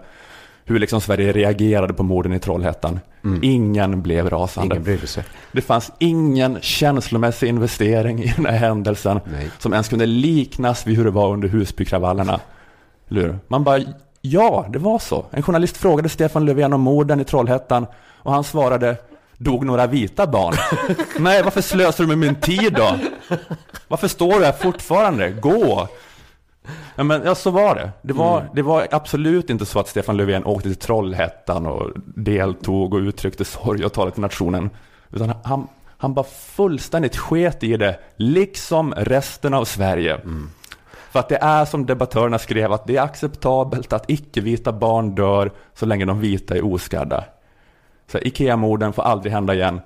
hur 0.69 0.79
liksom 0.79 1.01
Sverige 1.01 1.31
reagerade 1.31 1.93
på 1.93 2.03
morden 2.03 2.33
i 2.33 2.39
Trollhättan. 2.39 2.99
Ingen 3.41 4.01
blev 4.01 4.29
rasande. 4.29 4.75
Ingen 4.75 4.83
brydde 4.83 5.07
sig. 5.07 5.23
Det 5.51 5.61
fanns 5.61 5.91
ingen 5.99 6.57
känslomässig 6.61 7.47
investering 7.47 8.23
i 8.23 8.33
den 8.35 8.45
här 8.45 8.57
händelsen 8.57 9.19
Nej. 9.31 9.49
som 9.59 9.73
ens 9.73 9.87
kunde 9.87 10.05
liknas 10.05 10.87
vid 10.87 10.97
hur 10.97 11.05
det 11.05 11.11
var 11.11 11.33
under 11.33 11.47
Husbykravallerna. 11.47 12.39
Man 13.47 13.63
bara, 13.63 13.79
ja, 14.21 14.65
det 14.69 14.79
var 14.79 14.99
så. 14.99 15.25
En 15.31 15.43
journalist 15.43 15.77
frågade 15.77 16.09
Stefan 16.09 16.45
Löfven 16.45 16.73
om 16.73 16.81
morden 16.81 17.19
i 17.19 17.23
Trollhättan 17.23 17.85
och 18.17 18.33
han 18.33 18.43
svarade, 18.43 18.95
dog 19.37 19.65
några 19.65 19.87
vita 19.87 20.27
barn? 20.27 20.55
Nej, 21.19 21.43
varför 21.43 21.61
slösar 21.61 22.03
du 22.03 22.07
med 22.07 22.17
min 22.17 22.35
tid 22.35 22.73
då? 22.73 22.95
Varför 23.87 24.07
står 24.07 24.39
du 24.39 24.45
här 24.45 24.51
fortfarande? 24.51 25.29
Gå! 25.29 25.87
Ja, 26.95 27.03
men 27.03 27.21
ja, 27.25 27.35
så 27.35 27.51
var 27.51 27.75
det. 27.75 27.91
Det 28.01 28.13
var, 28.13 28.49
det 28.55 28.61
var 28.61 28.87
absolut 28.91 29.49
inte 29.49 29.65
så 29.65 29.79
att 29.79 29.87
Stefan 29.87 30.17
Löfven 30.17 30.45
åkte 30.45 30.69
till 30.69 30.77
Trollhättan 30.77 31.65
och 31.65 31.91
deltog 32.15 32.93
och 32.93 32.99
uttryckte 32.99 33.45
sorg 33.45 33.85
och 33.85 33.93
talade 33.93 34.11
till 34.11 34.21
nationen. 34.21 34.69
Utan 35.11 35.33
han, 35.43 35.67
han 35.97 36.13
bara 36.13 36.25
fullständigt 36.25 37.17
sket 37.17 37.63
i 37.63 37.77
det, 37.77 37.99
liksom 38.15 38.93
resten 38.97 39.53
av 39.53 39.65
Sverige. 39.65 40.19
För 41.11 41.19
att 41.19 41.29
det 41.29 41.37
är 41.37 41.65
som 41.65 41.85
debattörerna 41.85 42.39
skrev, 42.39 42.71
att 42.71 42.87
det 42.87 42.95
är 42.95 43.01
acceptabelt 43.01 43.93
att 43.93 44.09
icke-vita 44.09 44.71
barn 44.71 45.15
dör 45.15 45.51
så 45.73 45.85
länge 45.85 46.05
de 46.05 46.19
vita 46.19 46.55
är 46.55 46.73
oskadda. 46.73 47.23
Så 48.11 48.17
Ikea-morden 48.17 48.93
får 48.93 49.03
aldrig 49.03 49.33
hända 49.33 49.53
igen. 49.53 49.81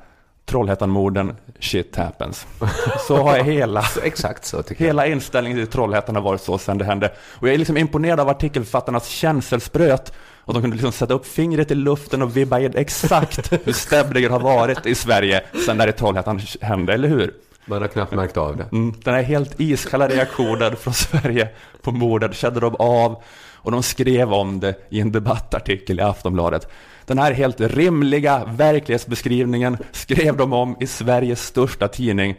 Trollhättan-morden, 0.46 1.36
shit 1.60 1.96
happens. 1.96 2.48
Så 3.08 3.18
har 3.18 3.38
hela, 3.38 3.84
Exakt 4.04 4.46
så 4.46 4.64
tycker 4.64 4.84
jag. 4.84 4.88
hela 4.89 5.08
inställningen 5.08 5.58
till 5.60 5.68
Trollhättan 5.68 6.16
har 6.16 6.22
varit 6.24 6.41
så 6.41 6.58
sedan 6.58 6.78
det 6.78 6.86
hände. 6.86 7.12
Och 7.39 7.48
jag 7.48 7.54
är 7.54 7.58
liksom 7.58 7.78
imponerad 7.78 8.20
av 8.20 8.30
artikelförfattarnas 8.30 9.08
känselspröt. 9.08 10.14
Och 10.46 10.54
de 10.54 10.62
kunde 10.62 10.76
liksom 10.76 10.91
sätta 10.91 11.14
upp 11.14 11.26
fingret 11.26 11.72
i 11.72 11.76
luften 11.76 12.22
och 12.22 12.38
vibba 12.38 12.60
in 12.60 12.74
exakt 12.76 13.52
hur 13.66 13.74
stämningen 13.74 14.32
har 14.32 14.39
varit 14.39 14.86
i 14.86 14.96
Sverige 14.96 15.44
sedan 15.66 15.78
det 15.78 15.84
här 15.84 15.89
i 15.89 15.94
Trollhättan 15.94 16.41
hände, 16.62 16.94
eller 16.94 17.08
hur? 17.08 17.34
Man 17.66 17.82
har 17.82 17.88
knappt 17.88 18.12
märkt 18.12 18.38
av 18.38 18.58
det. 18.58 18.66
Mm, 18.72 18.94
den 19.04 19.14
här 19.14 19.24
helt 19.24 19.60
iskalla 19.60 20.08
reaktionen 20.08 20.76
från 20.76 20.94
Sverige 20.94 21.50
på 21.82 21.91
mordet 21.91 22.36
kände 22.36 22.60
de 22.60 22.76
av 22.76 23.24
och 23.56 23.72
de 23.72 23.84
skrev 23.84 24.34
om 24.34 24.60
det 24.60 24.76
i 24.89 25.00
en 25.00 25.12
debattartikel 25.12 26.00
i 26.00 26.02
Aftonbladet. 26.02 26.68
Den 27.06 27.18
här 27.18 27.32
helt 27.32 27.62
rimliga 27.62 28.45
verklighetsbeskrivningen 28.45 29.78
skrev 29.91 30.38
de 30.38 30.54
om 30.54 30.76
i 30.80 30.88
Sveriges 30.88 31.45
största 31.45 31.88
tidning. 31.88 32.36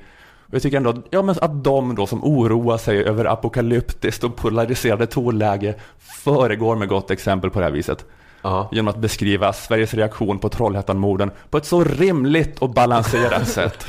Och 0.46 0.54
jag 0.54 0.62
tycker 0.62 0.76
ändå 0.76 1.02
ja, 1.10 1.22
men 1.22 1.36
att 1.40 1.64
de 1.64 1.94
då 1.94 2.06
som 2.06 2.24
oroar 2.24 2.78
sig 2.78 3.04
över 3.04 3.24
apokalyptiskt 3.24 4.24
och 4.24 4.36
polariserade 4.36 5.06
tonläge 5.06 5.74
föregår 5.98 6.76
med 6.76 6.88
gott 6.88 7.10
exempel 7.10 7.50
på 7.50 7.58
det 7.58 7.64
här 7.64 7.72
viset. 7.72 8.04
Ja. 8.42 8.68
Genom 8.72 8.88
att 8.88 8.98
beskriva 8.98 9.52
Sveriges 9.52 9.94
reaktion 9.94 10.38
på 10.38 10.48
Trollhättan-morden 10.48 11.30
på 11.50 11.58
ett 11.58 11.66
så 11.66 11.84
rimligt 11.84 12.58
och 12.58 12.70
balanserat 12.70 13.48
sätt. 13.58 13.86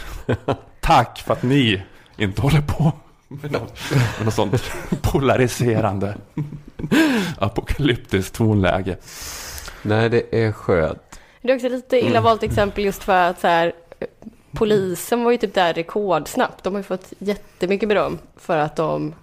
Tack 0.79 1.19
för 1.19 1.33
att 1.33 1.43
ni 1.43 1.83
inte 2.17 2.41
håller 2.41 2.61
på 2.61 2.91
med 3.27 3.51
något, 3.51 3.79
med 4.17 4.25
något 4.25 4.33
sånt 4.33 4.71
polariserande 5.01 6.17
apokalyptiskt 7.37 8.35
tonläge. 8.35 8.97
Nej, 9.85 10.09
det 10.09 10.45
är 10.45 10.51
skönt. 10.51 11.19
Det 11.41 11.51
är 11.51 11.55
också 11.55 11.69
lite 11.69 11.97
illa 11.97 12.21
valt 12.21 12.43
exempel 12.43 12.83
just 12.83 13.03
för 13.03 13.29
att 13.29 13.39
så 13.39 13.47
här, 13.47 13.73
polisen 14.51 15.23
var 15.23 15.31
ju 15.31 15.37
typ 15.37 15.53
där 15.53 15.73
rekordsnabbt. 15.73 16.63
De 16.63 16.73
har 16.73 16.79
ju 16.79 16.83
fått 16.83 17.13
jättemycket 17.19 17.89
beröm 17.89 18.19
för 18.37 18.57
att 18.57 18.75
de 18.75 19.13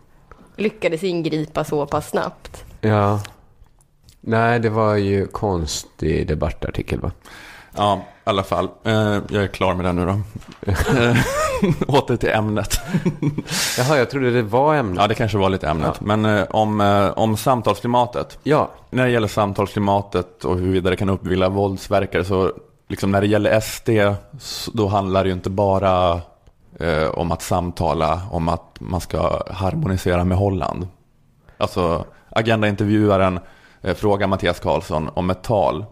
lyckades 0.57 1.05
ingripa 1.05 1.65
så 1.65 1.87
pass 1.87 2.09
snabbt. 2.09 2.65
Ja. 2.81 3.21
Nej, 4.21 4.61
det 4.61 4.71
var 4.71 4.97
ju 4.97 5.27
konstig 5.27 6.27
debattartikel 6.29 7.01
va? 7.01 7.13
Ja, 7.77 8.05
i 8.07 8.31
alla 8.31 8.43
fall. 8.43 8.69
Eh, 8.85 9.19
jag 9.31 9.43
är 9.43 9.49
klar 9.49 9.75
med 9.75 9.85
den 9.85 9.97
nu 9.97 10.07
då. 10.07 10.21
Åter 11.89 12.17
till 12.17 12.29
ämnet. 12.29 12.81
Jaha, 13.79 13.99
jag 13.99 14.11
trodde 14.11 14.31
det 14.31 14.43
var 14.43 14.75
ämnet. 14.75 14.99
Ja, 15.01 15.07
det 15.09 15.15
kanske 15.15 15.39
var 15.39 15.51
lite 15.51 15.69
ämnet. 15.69 16.01
Men 16.01 16.25
eh, 16.25 16.45
om, 16.51 16.81
eh, 16.81 17.11
om 17.11 17.37
samtalsklimatet. 17.37 18.39
Ja. 18.43 18.71
När 18.91 19.05
det 19.05 19.11
gäller 19.11 19.29
samtalsklimatet 19.29 20.45
och 20.45 20.57
huruvida 20.57 20.91
det 20.91 20.97
kan 20.97 21.09
uppvilla 21.09 21.49
våldsverkare 21.49 22.25
så 22.25 22.53
liksom 22.89 23.11
när 23.11 23.21
det 23.21 23.27
gäller 23.27 23.61
SD 23.61 23.91
då 24.73 24.87
handlar 24.87 25.25
det 25.25 25.29
ju 25.29 25.35
inte 25.35 25.51
bara 25.51 26.21
eh, 26.81 27.09
om 27.15 27.33
att 27.33 27.43
samtala 27.43 28.21
om 28.31 28.49
att 28.49 28.77
man 28.81 29.01
ska 29.01 29.43
harmonisera 29.51 30.25
med 30.25 30.39
Holland. 30.39 30.89
Alltså 31.59 32.05
Agenda-intervjuaren 32.29 33.41
eh, 33.83 33.95
frågar 33.95 34.27
Mattias 34.27 34.61
Karlsson 34.61 35.11
om 35.15 35.31
ett 35.31 35.43
tal 35.43 35.85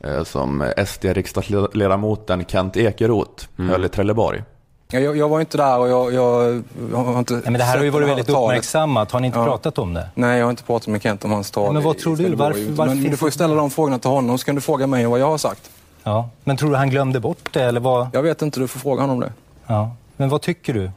eh, 0.00 0.22
som 0.22 0.72
SD-riksdagsledamoten 0.86 2.44
Kent 2.44 2.76
Ekeroth 2.76 3.46
höll 3.56 3.84
i 3.84 3.88
Trelleborg. 3.88 4.42
Ja, 4.90 4.98
Jag, 5.00 5.16
jag 5.16 5.28
var 5.28 5.40
inte 5.40 5.56
där 5.56 5.78
och 5.78 5.88
jag, 5.88 6.12
jag, 6.14 6.62
jag 6.90 6.96
har 6.98 7.18
inte 7.18 7.32
Nej, 7.34 7.42
men 7.44 7.52
det 7.52 7.64
här 7.64 7.76
har 7.76 7.84
ju 7.84 7.90
varit 7.90 8.08
väldigt 8.08 8.26
talet. 8.26 8.42
uppmärksammat. 8.50 9.10
Har 9.12 9.20
ni 9.20 9.26
inte 9.26 9.38
Ja. 9.38 9.44
pratat 9.44 9.78
om 9.78 9.94
det? 9.94 10.08
Nej, 10.14 10.38
jag 10.38 10.46
har 10.46 10.50
inte 10.50 10.62
pratat 10.62 10.86
med 10.88 11.02
Kent 11.02 11.24
om 11.24 11.32
hans 11.32 11.50
tal. 11.50 11.72
Men 11.74 11.82
vad 11.82 11.98
tror 11.98 12.16
du? 12.16 12.34
Varför- 12.34 12.72
varför 12.72 12.94
men 12.94 13.10
du 13.10 13.16
får 13.16 13.28
ju 13.28 13.32
ställa 13.32 13.54
de 13.54 13.70
frågorna 13.70 13.98
till 13.98 14.10
honom, 14.10 14.38
så 14.38 14.44
kan 14.44 14.54
du 14.54 14.60
fråga 14.60 14.86
mig 14.86 15.04
om 15.06 15.10
vad 15.10 15.20
jag 15.20 15.28
har 15.30 15.38
sagt. 15.38 15.70
Ja. 16.02 16.28
Men 16.44 16.56
tror 16.56 16.70
du 16.70 16.76
han 16.76 16.90
glömde 16.90 17.20
bort 17.20 17.48
det? 17.52 17.62
Eller 17.62 17.80
vad? 17.80 18.08
Jag 18.12 18.22
vet 18.22 18.42
inte, 18.42 18.60
du 18.60 18.68
får 18.68 18.80
fråga 18.80 19.00
honom 19.00 19.20
det. 19.20 19.32
Ja. 19.66 19.90
Men 20.16 20.28
vad 20.28 20.40
tycker 20.42 20.74
du? 20.74 20.90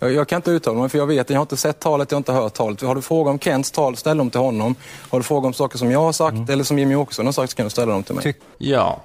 Jag, 0.00 0.12
jag 0.12 0.28
kan 0.28 0.36
inte 0.36 0.50
uttala 0.50 0.78
mig 0.80 0.88
för 0.88 0.98
jag 0.98 1.06
vet, 1.06 1.30
jag 1.30 1.36
har 1.36 1.42
inte 1.42 1.56
sett 1.56 1.80
talet, 1.80 2.10
jag 2.10 2.16
har 2.16 2.20
inte 2.20 2.32
hört 2.32 2.54
talet. 2.54 2.80
Har 2.82 2.94
du 2.94 3.02
frågor 3.02 3.30
om 3.30 3.38
Kents 3.38 3.70
tal, 3.70 3.96
ställ 3.96 4.18
dem 4.18 4.30
till 4.30 4.40
honom. 4.40 4.74
Har 5.10 5.18
du 5.18 5.22
frågor 5.22 5.46
om 5.46 5.52
saker 5.54 5.78
som 5.78 5.90
jag 5.90 6.00
har 6.00 6.12
sagt 6.12 6.32
Mm. 6.34 6.50
eller 6.50 6.64
som 6.64 6.78
Jimmy 6.78 6.94
Åkesson 6.94 7.24
har 7.26 7.32
sagt 7.32 7.50
så 7.50 7.56
kan 7.56 7.66
du 7.66 7.70
ställa 7.70 7.92
dem 7.92 8.02
till 8.02 8.14
mig. 8.14 8.34
Ja, 8.58 9.00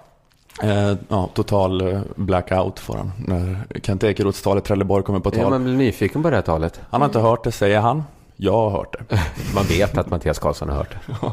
eh, 0.63 0.93
ja 1.09 1.29
total 1.33 1.81
eh, 1.93 2.01
blackout 2.15 2.79
får 2.79 2.95
han. 2.97 3.11
När 3.17 3.57
Kent 3.83 4.03
Ekeroths 4.03 4.41
tal 4.41 4.57
i 4.57 4.61
Trelleborg 4.61 5.03
kommer 5.03 5.19
på 5.19 5.31
tal. 5.31 5.39
Ja, 5.39 5.49
man 5.49 5.63
blir 5.63 5.73
nyfiken 5.73 6.23
på 6.23 6.29
det 6.29 6.35
här 6.35 6.43
talet. 6.43 6.81
Han 6.89 7.01
har 7.01 7.07
inte 7.07 7.19
hört 7.19 7.43
det, 7.43 7.51
säger 7.51 7.79
han. 7.79 8.03
Jag 8.35 8.53
har 8.53 8.69
hört 8.69 8.95
det. 9.09 9.19
Man 9.55 9.63
vet 9.65 9.97
att 9.97 10.09
Mattias 10.09 10.39
Karlsson 10.39 10.69
har 10.69 10.75
hört 10.75 10.95
det. 11.07 11.31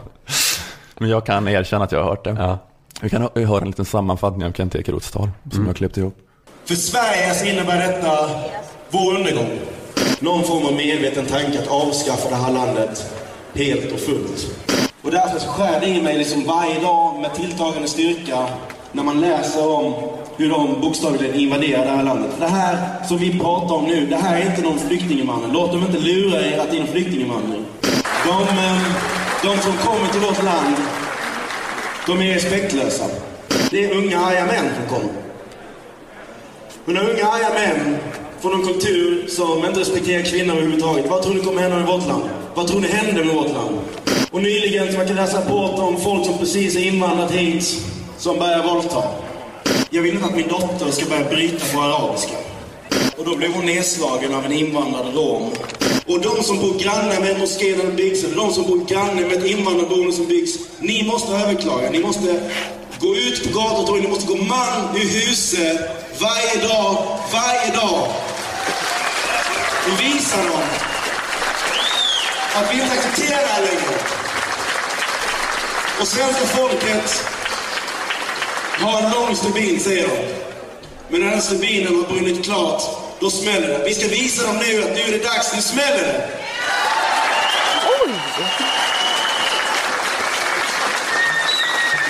Men 0.98 1.10
jag 1.10 1.26
kan 1.26 1.48
erkänna 1.48 1.84
att 1.84 1.92
jag 1.92 2.02
har 2.02 2.10
hört 2.10 2.24
det. 2.24 2.36
Ja. 2.38 2.58
Vi 3.02 3.10
kan 3.10 3.22
hö- 3.22 3.44
höra 3.44 3.60
en 3.60 3.66
liten 3.66 3.84
sammanfattning 3.84 4.46
av 4.46 4.52
Kent 4.52 4.74
Ekeroths 4.74 5.10
tal 5.10 5.30
som 5.52 5.66
jag 5.66 5.76
klippt 5.76 5.96
ihop. 5.96 6.16
För 6.64 6.74
Sverige 6.74 7.34
så 7.34 7.44
innebär 7.46 7.76
detta 7.88 8.30
vår 8.90 9.14
undergång. 9.14 9.48
Någon 10.20 10.42
form 10.44 10.66
av 10.66 10.72
medveten 10.72 11.26
tanke 11.26 11.58
att 11.62 11.68
avskaffa 11.68 12.28
det 12.30 12.36
här 12.36 12.52
landet 12.52 13.14
helt 13.54 13.92
och 13.92 13.98
fullt. 14.00 14.46
Och 15.02 15.10
därför 15.10 15.38
så 15.38 15.48
skär 15.48 15.80
det 15.80 15.86
i 15.86 16.02
mig 16.02 16.18
liksom 16.18 16.44
varje 16.46 16.80
dag 16.80 17.20
med 17.20 17.34
tilltagande 17.34 17.88
styrka 17.88 18.46
när 18.92 19.02
man 19.02 19.20
läser 19.20 19.68
om 19.68 19.94
hur 20.36 20.50
de 20.50 20.80
bokstavligen 20.80 21.34
invaderar 21.34 21.84
det 21.84 21.90
här 21.90 22.02
landet. 22.02 22.30
Det 22.38 22.46
här 22.46 23.06
som 23.08 23.18
vi 23.18 23.38
pratar 23.38 23.74
om 23.74 23.84
nu, 23.84 24.06
det 24.06 24.16
här 24.16 24.40
är 24.40 24.50
inte 24.50 24.62
någon 24.62 24.78
flyktinginvandring. 24.78 25.52
Låt 25.52 25.72
dem 25.72 25.82
inte 25.82 25.98
lura 25.98 26.40
er 26.40 26.58
att 26.58 26.70
det 26.70 26.76
är 26.76 26.80
en 26.80 26.86
flyktinginvandring. 26.86 27.64
De, 28.26 28.42
eh, 28.42 28.82
de 29.42 29.58
som 29.58 29.72
kommer 29.72 30.08
till 30.08 30.20
vårt 30.20 30.44
land, 30.44 30.76
de 32.06 32.20
är 32.20 32.34
respektlösa. 32.34 33.04
Det 33.70 33.84
är 33.84 33.96
unga 33.96 34.20
arga 34.20 34.46
män 34.46 34.70
som 34.78 34.96
kommer. 34.96 35.12
Men 36.84 36.94
när 36.94 37.10
unga 37.10 37.26
arga 37.26 37.48
män 37.54 37.98
från 38.40 38.54
en 38.54 38.66
kultur 38.66 39.26
som 39.28 39.64
inte 39.64 39.80
respekterar 39.80 40.22
kvinnor 40.22 40.54
överhuvudtaget. 40.54 41.10
Vad 41.10 41.22
tror 41.22 41.34
ni 41.34 41.40
kommer 41.40 41.62
hända 41.62 41.76
med 41.76 41.86
vårt 41.86 42.06
land? 42.06 42.22
Vad 42.54 42.66
tror 42.66 42.80
ni 42.80 42.88
händer 42.88 43.24
med 43.24 43.34
vårt 43.34 43.52
land? 43.52 43.78
Och 44.30 44.42
nyligen 44.42 44.92
så 44.92 44.98
man 44.98 45.06
kan 45.06 45.16
läsa 45.16 45.38
rapporter 45.38 45.82
om 45.82 45.96
folk 45.96 46.26
som 46.26 46.38
precis 46.38 46.74
har 46.74 46.82
invandrat 46.82 47.30
hit 47.30 47.84
som 48.18 48.38
börjar 48.38 48.62
våldta. 48.62 49.02
Jag 49.90 50.02
vill 50.02 50.14
inte 50.14 50.26
att 50.26 50.34
min 50.34 50.48
dotter 50.48 50.90
ska 50.90 51.06
börja 51.06 51.24
bryta 51.24 51.66
på 51.74 51.80
arabiska. 51.80 52.34
Och 53.16 53.24
då 53.24 53.36
blev 53.36 53.52
hon 53.52 53.66
nedslagen 53.66 54.34
av 54.34 54.44
en 54.44 54.52
invandrad 54.52 55.14
rom. 55.14 55.52
Och 56.06 56.20
de 56.20 56.42
som 56.42 56.58
bor 56.58 56.78
granne 56.78 57.20
med 57.20 57.30
en 57.30 57.40
moské 57.40 57.74
där 57.74 57.84
den 57.84 57.96
byggs, 57.96 58.24
eller 58.24 58.36
de 58.36 58.52
som 58.52 58.64
bor 58.64 58.84
granne 58.84 59.20
med 59.20 59.32
ett 59.32 59.46
invandrarboende 59.46 60.12
som 60.12 60.26
byggs, 60.26 60.52
ni 60.78 61.02
måste 61.02 61.32
överklaga. 61.32 61.90
Ni 61.90 61.98
måste 61.98 62.50
gå 63.00 63.16
ut 63.16 63.52
på 63.52 63.58
gator 63.58 63.80
och 63.80 63.86
torg, 63.86 64.00
ni 64.00 64.08
måste 64.08 64.26
gå 64.26 64.36
man 64.36 64.96
ur 64.96 65.26
huset 65.26 65.78
varje 66.20 66.68
dag, 66.68 67.18
varje 67.32 67.72
dag. 67.72 68.06
Och 69.86 70.00
visa 70.00 70.36
dem 70.36 70.62
att 72.54 72.74
vi 72.74 72.80
inte 72.80 72.92
accepterar 72.92 73.40
det 73.40 73.46
här 73.46 73.62
längre. 73.62 73.98
Och 76.00 76.08
svenska 76.08 76.46
folket 76.46 77.24
har 78.78 79.02
en 79.02 79.10
lång 79.10 79.36
stubin, 79.36 79.80
säger 79.80 80.08
de. 80.08 80.14
Men 81.08 81.20
när 81.20 81.30
den 81.30 81.42
stubinen 81.42 81.96
har 81.96 82.02
brunnit 82.02 82.44
klart, 82.44 82.82
då 83.20 83.30
smäller 83.30 83.68
det. 83.68 83.84
Vi 83.84 83.94
ska 83.94 84.08
visa 84.08 84.46
dem 84.46 84.56
nu 84.56 84.82
att 84.82 84.94
nu 84.94 85.00
är 85.00 85.12
det 85.12 85.24
dags, 85.24 85.54
nu 85.54 85.62
smäller 85.62 86.02
det! 86.02 86.28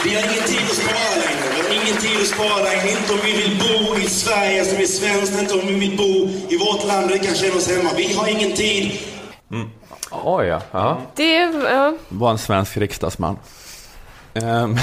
Vi 0.04 0.14
har 0.14 0.22
ingen 0.22 0.44
tid 0.44 0.60
att 0.70 0.76
spara 0.76 1.14
längre. 1.14 1.62
Vi 1.70 1.76
har 1.76 1.84
ingen 1.84 1.96
tid 1.96 2.20
att 2.20 2.26
spara. 2.26 2.74
Inte 2.90 3.12
om 3.12 3.18
vi 3.24 3.32
vill 3.32 3.58
bo 3.58 3.96
i 3.96 4.08
Sverige 4.08 4.64
som 4.64 4.78
är 4.78 4.86
svenskt, 4.86 5.40
inte 5.40 5.54
om 5.54 5.66
vi 5.66 5.74
vill 5.74 5.96
bo 5.96 6.30
i 6.48 6.58
vårt 6.58 6.86
land 6.86 7.04
och 7.04 7.14
vi 7.14 7.18
kan 7.18 7.34
känna 7.34 7.54
oss 7.54 7.68
hemma. 7.68 7.90
Vi 7.96 8.14
har 8.14 8.28
ingen 8.28 8.52
tid. 8.56 8.98
Oj, 10.10 10.46
ja. 10.46 10.60
ja. 10.70 11.00
Det, 11.14 11.34
ja. 11.70 11.94
var 12.08 12.30
en 12.30 12.38
svensk 12.38 12.76
riksdagsman. 12.76 13.38
Ehm, 14.34 14.76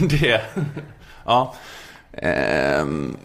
det, 0.00 0.40
ja. 1.24 1.54
Ehm, 2.12 3.16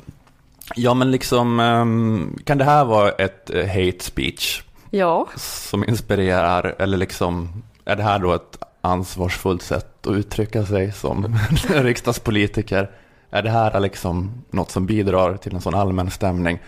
ja 0.75 0.93
men 0.93 1.11
liksom, 1.11 1.59
ehm, 1.59 2.37
kan 2.43 2.57
det 2.57 2.63
här 2.63 2.85
vara 2.85 3.11
ett 3.11 3.49
eh, 3.49 3.67
hate 3.67 4.03
speech 4.03 4.63
ja. 4.89 5.27
som 5.35 5.83
inspirerar, 5.83 6.75
eller 6.79 6.97
liksom, 6.97 7.63
är 7.85 7.95
det 7.95 8.03
här 8.03 8.19
då 8.19 8.33
ett 8.33 8.57
ansvarsfullt 8.81 9.61
sätt 9.61 10.07
att 10.07 10.13
uttrycka 10.13 10.65
sig 10.65 10.91
som 10.91 11.37
riksdagspolitiker? 11.69 12.89
Är 13.29 13.43
det 13.43 13.49
här 13.49 13.79
liksom 13.79 14.43
något 14.49 14.71
som 14.71 14.85
bidrar 14.85 15.37
till 15.37 15.55
en 15.55 15.61
sån 15.61 15.75
allmän 15.75 16.11
stämning? 16.11 16.59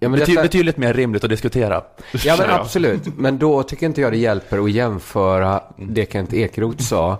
Ja, 0.00 0.08
men 0.08 0.20
Bety- 0.20 0.26
detta- 0.26 0.42
Betydligt 0.42 0.76
mer 0.76 0.94
rimligt 0.94 1.24
att 1.24 1.30
diskutera. 1.30 1.82
Ja, 2.24 2.36
men 2.38 2.50
absolut. 2.50 3.16
Men 3.16 3.38
då 3.38 3.62
tycker 3.62 3.86
inte 3.86 4.00
jag 4.00 4.12
det 4.12 4.18
hjälper 4.18 4.64
att 4.64 4.70
jämföra 4.70 5.62
det 5.76 6.12
Kent 6.12 6.32
Ekeroth 6.32 6.82
sa 6.82 7.18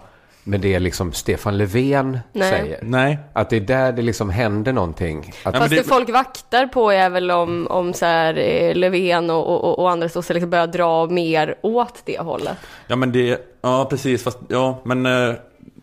med 0.49 0.61
det 0.61 0.79
liksom 0.79 1.13
Stefan 1.13 1.59
Löfven 1.59 2.19
Nej. 2.33 2.51
säger. 2.51 2.79
Nej. 2.83 3.19
Att 3.33 3.51
det 3.51 3.57
är 3.57 3.61
där 3.61 3.93
det 3.93 4.03
liksom 4.03 4.31
händer 4.31 4.73
någonting. 4.73 5.33
Att, 5.43 5.57
Fast 5.57 5.71
det, 5.71 5.83
folk 5.83 6.11
vaktar 6.11 6.67
på 6.67 6.91
är 6.91 7.11
väl 7.11 7.31
om, 7.31 7.67
om 7.71 7.93
så 7.93 8.07
här, 8.07 8.39
eh, 8.39 8.75
Löfven 8.75 9.31
och, 9.31 9.65
och, 9.65 9.79
och 9.79 9.91
andra 9.91 10.09
sossar 10.09 10.35
liksom 10.35 10.51
börjar 10.51 10.67
dra 10.67 11.07
mer 11.07 11.55
åt 11.63 12.03
det 12.05 12.19
hållet. 12.19 12.57
Ja 12.87 12.97
men 12.97 13.13
det, 13.13 13.41
ja 13.61 13.87
precis, 13.91 14.23
fast 14.25 14.39
ja 14.49 14.81
men 14.85 15.07
eh, 15.07 15.35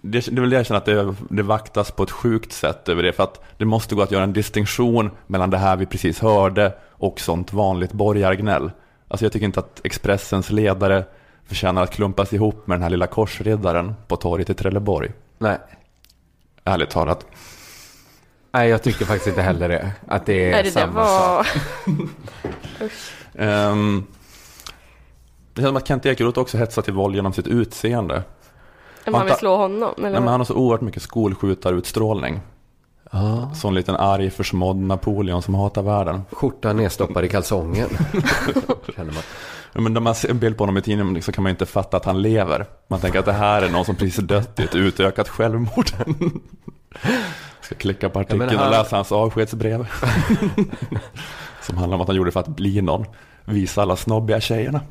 det, 0.01 0.36
det 0.36 0.41
vill 0.41 0.51
jag 0.51 0.66
känna 0.66 0.78
att 0.78 0.86
det, 0.86 1.16
det 1.30 1.43
vaktas 1.43 1.91
på 1.91 2.03
ett 2.03 2.11
sjukt 2.11 2.51
sätt 2.51 2.89
över 2.89 3.03
det 3.03 3.13
för 3.13 3.24
att 3.24 3.43
det 3.57 3.66
måste 3.66 3.95
gå 3.95 4.01
att 4.01 4.11
göra 4.11 4.24
en 4.24 4.34
distinktion 4.34 5.11
mellan 5.28 5.49
det 5.49 5.57
här 5.57 5.76
vi 5.76 5.86
precis 5.86 6.20
hörde 6.20 6.74
och 6.91 7.20
sånt 7.20 7.53
vanligt 7.53 7.91
borgargnäll. 7.91 8.72
Alltså 9.07 9.26
jag 9.26 9.34
tycker 9.34 9.45
inte 9.45 9.59
att 9.59 9.82
Expressens 9.84 10.51
ledare 10.51 11.03
förtjänar 11.46 11.84
att 11.84 11.91
klumpas 11.91 12.34
ihop 12.34 12.68
med 12.68 12.78
den 12.78 12.84
här 12.84 12.89
lilla 12.89 13.08
korsriddaren 13.08 13.96
på 14.08 14.16
torget 14.16 14.50
i 14.50 14.54
Trelleborg. 14.54 15.12
Nej. 15.38 15.58
Ärligt 16.64 16.89
talat. 16.89 17.26
Nej, 18.52 18.70
jag 18.70 18.84
tycker 18.84 19.06
faktiskt 19.06 19.28
inte 19.28 19.41
heller 19.41 19.70
det. 19.70 19.91
Att 20.08 20.26
det 20.26 20.46
är 20.46 20.52
Nej, 20.52 20.64
det 20.64 20.72
samma 20.72 20.93
var... 20.93 21.43
sak. 21.43 21.48
Ehm, 23.38 24.06
det 25.54 25.62
känns 25.62 25.70
som 25.70 25.78
att 25.78 25.88
Kent 25.88 26.06
Ekeroth 26.06 26.39
också 26.39 26.58
hetsar 26.58 26.82
till 26.82 26.93
våld 26.93 27.16
genom 27.16 27.34
sitt 27.34 27.48
utseende. 27.48 28.24
Om 29.06 29.12
man 29.12 29.26
vill 29.26 29.36
slå 29.36 29.56
honom? 29.56 29.93
Eller? 29.98 30.10
Nej, 30.10 30.20
men 30.20 30.28
han 30.28 30.39
har 30.39 30.46
så 30.46 30.56
oerhört 30.56 30.82
mycket 30.82 31.02
skolskjutarutstrålning. 31.02 32.41
Ja. 33.12 33.52
Sån 33.56 33.76
liten 33.76 33.96
arg, 33.96 34.30
försmådd 34.30 34.76
Napoleon 34.76 35.41
som 35.41 35.56
hatar 35.56 35.82
världen. 35.82 36.22
Skjortan 36.32 36.78
nedstoppad 36.78 37.26
i 37.26 37.30
kalsongen. 37.30 37.89
Känner 38.96 39.14
man. 39.14 39.24
Men 39.80 39.94
när 39.94 40.02
man 40.02 40.16
ser 40.16 40.30
en 40.30 40.40
bild 40.40 40.58
på 40.58 40.62
honom 40.64 40.78
i 40.78 40.82
tidningen 40.82 41.22
så 41.22 41.32
kan 41.32 41.44
man 41.44 41.50
inte 41.50 41.66
fatta 41.66 41.98
att 41.98 42.06
han 42.06 42.22
lever. 42.22 42.66
Man 42.88 43.00
tänker 43.00 43.20
att 43.20 43.26
det 43.26 43.34
här 43.34 43.62
är 43.62 43.70
någon 43.70 43.86
som 43.86 43.96
precis 43.96 44.16
dött 44.16 44.60
i 44.60 44.64
ett 44.64 44.76
utökat 44.76 45.30
självmord. 45.30 45.90
Ska 47.62 47.76
klicka 47.76 48.10
på 48.10 48.20
artikeln 48.20 48.42
han- 48.50 48.66
och 48.66 48.72
läsa 48.72 48.96
hans 48.96 49.12
avskedsbrev. 49.12 49.88
som 51.62 51.78
handlar 51.78 51.96
om 51.96 52.02
att 52.02 52.08
han 52.08 52.16
gjorde 52.16 52.28
det 52.28 52.32
för 52.32 52.40
att 52.40 52.48
bli 52.48 52.82
någon. 52.82 53.06
Visa 53.46 53.82
alla 53.82 53.96
snobbiga 53.96 54.42
tjejerna. 54.42 54.82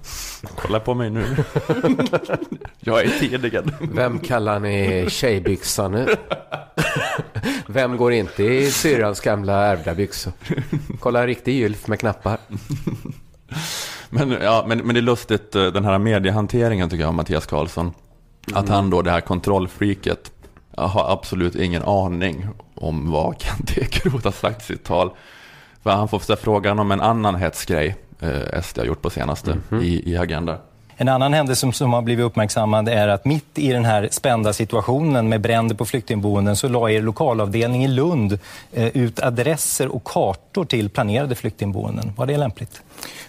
Kolla 0.57 0.80
på 0.80 0.95
mig 0.95 1.11
nu. 1.11 1.24
Jag 2.80 3.01
är 3.05 3.09
tidigen. 3.20 3.70
Vem 3.80 4.18
kallar 4.18 4.61
ni 4.61 5.07
tjejbyxa 5.11 5.89
nu? 5.89 6.07
Vem 7.66 7.97
går 7.97 8.12
inte 8.12 8.45
i 8.45 8.70
syrrans 8.70 9.20
gamla 9.20 9.53
ärvda 9.66 9.95
byxor? 9.95 10.32
Kolla 11.01 11.20
en 11.20 11.26
riktig 11.26 11.55
gylf 11.55 11.87
med 11.87 12.01
knappar. 12.01 12.39
Men, 14.14 14.30
ja, 14.30 14.64
men, 14.66 14.78
men 14.78 14.94
det 14.94 15.00
är 15.00 15.02
lustigt, 15.02 15.54
eh, 15.54 15.66
den 15.66 15.84
här 15.84 15.98
mediehanteringen 15.98 16.90
tycker 16.90 17.02
jag 17.02 17.08
av 17.08 17.14
Mattias 17.14 17.46
Karlsson. 17.46 17.92
Att 18.52 18.68
han 18.68 18.90
då, 18.90 19.02
det 19.02 19.10
här 19.10 19.20
kontrollfreaket, 19.20 20.32
har 20.76 21.12
absolut 21.12 21.54
ingen 21.54 21.82
aning 21.82 22.46
om 22.74 23.10
vad 23.10 23.40
Kent 23.40 23.78
Ekeroth 23.78 24.24
har 24.24 24.32
sagt 24.32 24.62
i 24.62 24.64
sitt 24.64 24.84
tal. 24.84 25.10
För 25.82 25.90
han 25.90 26.08
får 26.08 26.36
frågan 26.36 26.78
om 26.78 26.90
en 26.90 27.00
annan 27.00 27.34
hetsgrej 27.34 27.96
eh, 28.20 28.62
SD 28.62 28.78
har 28.78 28.84
gjort 28.84 29.02
på 29.02 29.10
senaste 29.10 29.58
i, 29.82 30.12
i 30.12 30.16
Agenda. 30.16 30.58
En 30.97 31.09
annan 31.09 31.34
händelse 31.34 31.61
som, 31.61 31.72
som 31.72 31.92
har 31.92 32.03
blivit 32.03 32.24
uppmärksammad 32.24 32.88
är 32.88 33.09
att 33.09 33.24
mitt 33.24 33.59
i 33.59 33.72
den 33.72 33.84
här 33.84 34.09
spända 34.11 34.53
situationen 34.53 35.28
med 35.28 35.40
bränder 35.40 35.74
på 35.76 35.84
flyktingboenden 35.84 36.57
så 36.57 36.68
la 36.68 36.90
er 36.90 37.03
lokalavdelning 37.03 37.84
i 37.84 37.88
Lund 37.88 38.38
eh, 38.72 38.97
ut 38.97 39.20
adresser 39.20 39.88
och 39.88 40.05
kartor 40.05 40.64
till 40.64 40.90
planerade 40.90 41.34
flyktingboenden. 41.34 42.12
Var 42.16 42.26
det 42.26 42.36
lämpligt? 42.36 42.82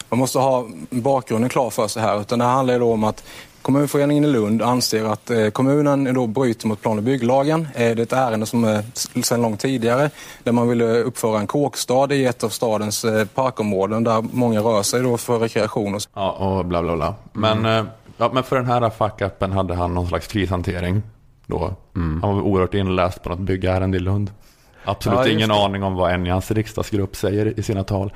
Man 0.09 0.20
måste 0.20 0.39
ha 0.39 0.68
bakgrunden 0.89 1.49
klar 1.49 1.70
för 1.70 1.88
sig 1.88 2.01
här. 2.01 2.22
Utan 2.22 2.39
det 2.39 2.45
handlar 2.45 2.74
ju 2.74 2.80
då 2.80 2.93
om 2.93 3.03
att 3.03 3.24
Kommunföreningen 3.66 4.24
i 4.24 4.28
Lund 4.28 4.61
anser 4.61 5.05
att 5.05 5.30
eh, 5.30 5.47
kommunen 5.49 6.13
då 6.13 6.28
bryter 6.28 6.68
mot 6.68 6.82
plan 6.82 6.97
och 6.97 7.03
bygglagen. 7.03 7.68
Eh, 7.76 7.80
Det 7.80 7.84
är 7.84 7.99
ett 7.99 8.13
ärende 8.13 8.45
som 8.45 8.63
är 8.63 8.84
sedan 9.24 9.41
långt 9.41 9.59
tidigare 9.59 10.09
där 10.43 10.51
man 10.51 10.68
ville 10.70 10.86
uppföra 10.99 11.39
en 11.39 11.47
kåkstad 11.47 12.13
i 12.13 12.26
ett 12.26 12.43
av 12.43 12.49
stadens 12.49 13.05
eh, 13.05 13.26
parkområden 13.28 14.03
där 14.03 14.22
många 14.32 14.59
rör 14.59 14.84
sig 14.84 15.01
då 15.01 15.18
för 15.18 15.39
rekreation. 15.39 15.95
Och 15.95 16.01
så. 16.01 16.09
Ja, 16.13 16.32
och 16.32 16.66
bla 16.66 16.82
bla 16.84 16.95
bla. 16.95 17.16
Men, 17.34 17.66
eh, 17.66 17.84
ja, 18.18 18.32
men 18.34 18.43
för 18.43 18.55
den 18.55 18.66
här 18.66 18.89
fuck-upen 18.89 19.51
hade 19.51 19.76
han 19.76 19.93
någon 19.93 20.07
slags 20.07 20.28
krishantering 20.28 21.01
då. 21.47 21.74
Han 21.93 22.22
var 22.22 22.41
oerhört 22.41 22.74
inläst 22.74 23.24
på 23.24 23.30
något 23.30 23.39
byggärende 23.39 23.97
i 23.97 23.99
Lund. 23.99 24.32
Absolut 24.86 25.20
Ja, 25.20 25.28
ingen 25.28 25.51
aning 25.51 25.84
om 25.84 25.95
vad 25.95 26.11
en 26.11 26.28
i 26.28 26.30
hans 26.30 26.51
riksdagsgrupp 26.51 27.16
säger 27.16 27.59
i 27.59 27.63
sina 27.63 27.84
tal. 27.84 28.13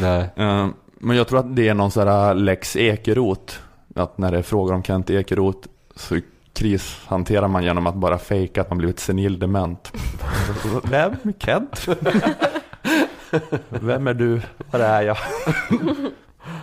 Nej. 0.00 0.30
Eh, 0.36 0.66
Men 0.98 1.16
jag 1.16 1.28
tror 1.28 1.38
att 1.38 1.56
det 1.56 1.68
är 1.68 1.74
någon 1.74 1.90
sån 1.90 2.08
här 2.08 2.34
lex 2.34 2.76
Ekeroth. 2.76 3.54
Att 3.94 4.18
när 4.18 4.32
det 4.32 4.38
är 4.38 4.42
frågor 4.42 4.74
om 4.74 4.82
Kent 4.82 5.10
Ekeroth 5.10 5.68
så 5.96 6.20
krishanterar 6.52 7.48
man 7.48 7.64
genom 7.64 7.86
att 7.86 7.94
bara 7.94 8.18
fejka 8.18 8.60
att 8.60 8.70
man 8.70 8.78
blivit 8.78 9.00
senildement. 9.00 9.92
Vem? 10.84 11.16
Kent? 11.38 11.86
Vem 13.68 14.06
är 14.06 14.14
du? 14.14 14.40
Var 14.70 14.80
är 14.80 15.02
jag? 15.02 15.16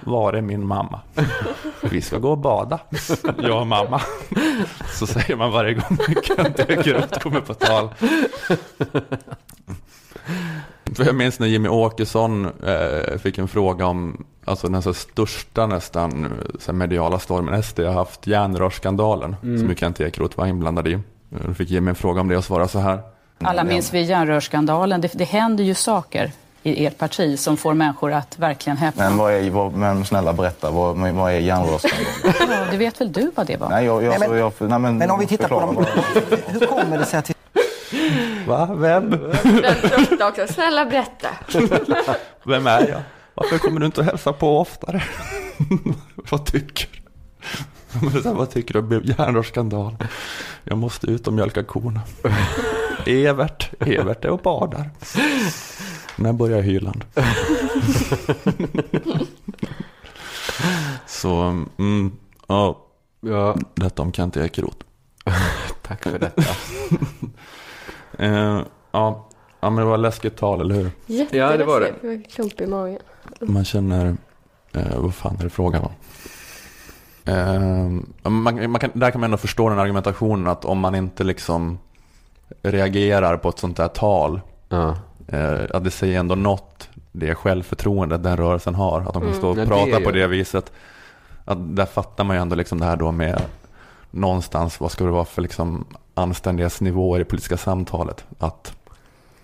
Var 0.04 0.34
är 0.34 0.42
min 0.42 0.68
mamma? 0.68 1.02
Vi 1.82 2.02
ska 2.02 2.18
gå 2.18 2.32
och 2.32 2.38
bada, 2.38 2.80
jag 3.38 3.62
och 3.62 3.68
mamma. 3.68 4.02
Så 4.88 5.08
säger 5.08 5.36
man 5.36 5.52
varje 5.52 5.74
gång 5.74 5.98
Kent 6.24 6.60
Ekeroth 6.60 7.20
kommer 7.20 7.42
på 7.42 7.54
tal. 7.54 7.90
För 10.96 11.06
jag 11.06 11.16
minns 11.16 11.40
när 11.40 11.48
Jimmy 11.48 11.70
Åkesson 11.70 12.46
eh, 12.46 13.18
fick 13.18 13.38
en 13.38 13.48
fråga 13.48 13.86
om 13.86 14.26
alltså 14.46 14.68
den 14.70 14.82
så 14.82 14.94
största 14.94 15.66
nästan 15.68 16.28
så 16.60 16.72
här 16.72 16.78
mediala 16.78 17.20
stormen 17.20 17.64
SD 17.64 17.80
har 17.80 17.94
haft, 17.94 18.28
järnrörsskandalen, 18.28 19.36
Mm. 19.44 19.60
som 19.60 19.70
ju 19.70 19.76
Kent 19.76 20.00
Ekeroth 20.00 20.38
var 20.38 20.46
inblandad 20.48 20.88
i. 20.88 21.00
Då 21.30 21.54
fick 21.54 21.70
Jimmy 21.70 21.90
en 21.90 21.96
fråga 21.96 22.22
om 22.22 22.28
det 22.28 22.38
och 22.38 22.44
svara 22.44 22.68
så 22.68 22.80
här. 22.80 23.00
Alla 23.44 23.64
minns 23.64 23.94
vi 23.94 24.02
järnrörsskandalen. 24.02 25.02
Det, 25.02 25.12
det 25.14 25.24
händer 25.24 25.64
ju 25.64 25.74
saker 25.74 26.32
i 26.64 26.86
ert 26.86 26.98
parti 26.98 27.40
som 27.40 27.58
får 27.58 27.74
människor 27.74 28.12
att 28.14 28.40
verkligen 28.40 28.78
häpna. 28.78 29.10
Men, 29.10 29.18
vad 29.18 29.34
är, 29.34 29.50
vad, 29.50 29.74
men 29.74 30.06
snälla 30.06 30.34
berätta, 30.34 30.72
vad, 30.72 30.98
vad 30.98 31.32
är 31.32 31.40
järnrörsskandalen? 31.40 32.10
Ja, 32.50 32.72
det 32.72 32.78
vet 32.78 33.02
väl 33.02 33.12
du 33.12 33.32
vad 33.36 33.48
det 33.48 33.58
var? 33.58 33.70
nej, 33.70 33.86
jag, 33.86 34.04
jag, 34.04 34.20
Nej, 34.20 34.30
men- 34.30 34.38
jag, 34.38 34.52
nej, 34.60 34.80
men, 34.80 34.98
men 34.98 35.12
om 35.12 35.20
vi 35.20 35.26
tittar 35.28 35.48
på 35.48 35.60
dem-. 35.60 35.86
Hur 36.48 36.66
kommer 36.66 36.98
det 36.98 37.06
sig 37.06 37.20
att... 37.20 37.32
Va? 38.48 38.70
Vem? 38.74 39.10
Den 39.10 39.76
trötta 39.76 40.28
också. 40.28 40.54
Snälla 40.54 40.86
berätta. 40.86 41.28
Vem 42.44 42.68
är 42.68 42.88
jag? 42.88 43.02
Varför 43.34 43.58
kommer 43.58 43.80
du 43.80 43.86
inte 43.86 44.02
att 44.02 44.08
hälsa 44.08 44.34
på 44.34 44.60
oftare? 44.60 45.04
vad 46.32 46.46
tycker 46.46 46.88
du? 46.92 47.00
Vad 48.32 48.52
tycker 48.52 48.74
du 48.74 48.80
om 48.80 49.02
järnrörsskandal? 49.04 49.96
Jag 50.64 50.78
måste 50.78 51.08
ut 51.08 51.28
och 51.28 51.34
mjölka 51.34 51.64
korna. 51.64 52.02
Evert, 53.06 53.70
Evert 53.80 54.26
är 54.26 54.30
och 54.30 54.40
badar. 54.40 54.90
När 56.16 56.34
börjar 56.34 56.62
Hyland? 56.62 57.06
Så, 61.08 61.66
mm, 61.78 62.12
ja. 62.48 62.86
ja. 63.20 63.58
Detta 63.76 64.02
om 64.02 64.14
Kent 64.14 64.38
Ekeroth. 64.38 64.86
Tack 65.82 66.04
för 66.04 66.20
detta. 66.20 66.44
Eh, 68.20 68.62
ja. 68.92 69.28
ja, 69.62 69.70
men 69.70 69.76
det 69.76 69.84
var 69.90 69.98
läskigt 69.98 70.38
tal, 70.38 70.62
eller 70.62 70.76
hur? 70.76 70.92
Ja, 71.32 71.58
det 71.58 71.64
var 71.64 71.80
det. 71.80 71.94
Jag 72.02 72.10
var 72.10 72.24
klump 72.30 72.62
i 72.62 72.68
magen. 72.68 73.00
Man 73.42 73.66
känner, 73.66 74.16
eh, 74.74 74.98
vad 75.00 75.14
fan 75.16 75.36
är 75.40 75.44
det 75.44 75.50
frågan 75.50 75.84
om? 75.84 75.92
Eh, 77.26 78.30
man, 78.32 78.72
man 78.72 78.80
kan, 78.80 78.90
där 78.94 79.12
kan 79.12 79.22
man 79.22 79.28
ändå 79.28 79.38
förstå 79.38 79.70
den 79.70 79.80
argumentationen 79.80 80.48
att 80.48 80.66
om 80.66 80.80
man 80.80 80.96
inte 80.96 81.24
liksom 81.24 81.80
reagerar 82.62 83.38
på 83.38 83.50
ett 83.50 83.60
sånt 83.60 83.78
där 83.78 83.88
tal, 83.88 84.42
Ja. 84.70 84.96
eh, 85.28 85.60
att 85.74 85.84
det 85.84 85.92
säger 85.92 86.20
ändå 86.20 86.36
något, 86.36 86.90
det 87.12 87.36
självförtroendet 87.36 88.24
den 88.24 88.38
rörelsen 88.38 88.76
har, 88.76 89.00
att 89.02 89.06
de 89.14 89.22
kan 89.22 89.22
Mm. 89.24 89.34
stå 89.38 89.50
och 89.50 89.58
Ja, 89.58 89.62
det 89.62 89.68
prata 89.68 89.98
är 89.98 90.02
på 90.04 90.12
det 90.12 90.28
viset. 90.28 90.72
Att 91.46 91.76
där 91.76 91.86
fattar 91.86 92.24
man 92.24 92.36
ju 92.36 92.42
ändå 92.42 92.56
liksom 92.56 92.80
det 92.80 92.86
här 92.86 92.96
då 92.98 93.12
med 93.12 93.42
någonstans, 94.12 94.80
vad 94.80 94.92
ska 94.92 95.04
det 95.04 95.12
vara 95.12 95.26
för 95.26 95.42
liksom 95.42 95.86
anständighetsnivåer 96.14 97.20
i 97.20 97.24
politiska 97.24 97.58
samtalet? 97.58 98.26
Att 98.40 98.74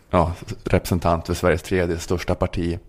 ja, 0.10 0.32
representant 0.64 1.28
för 1.28 1.34
Sveriges 1.34 1.64
tredje 1.64 1.98
största 2.00 2.36
parti 2.36 2.80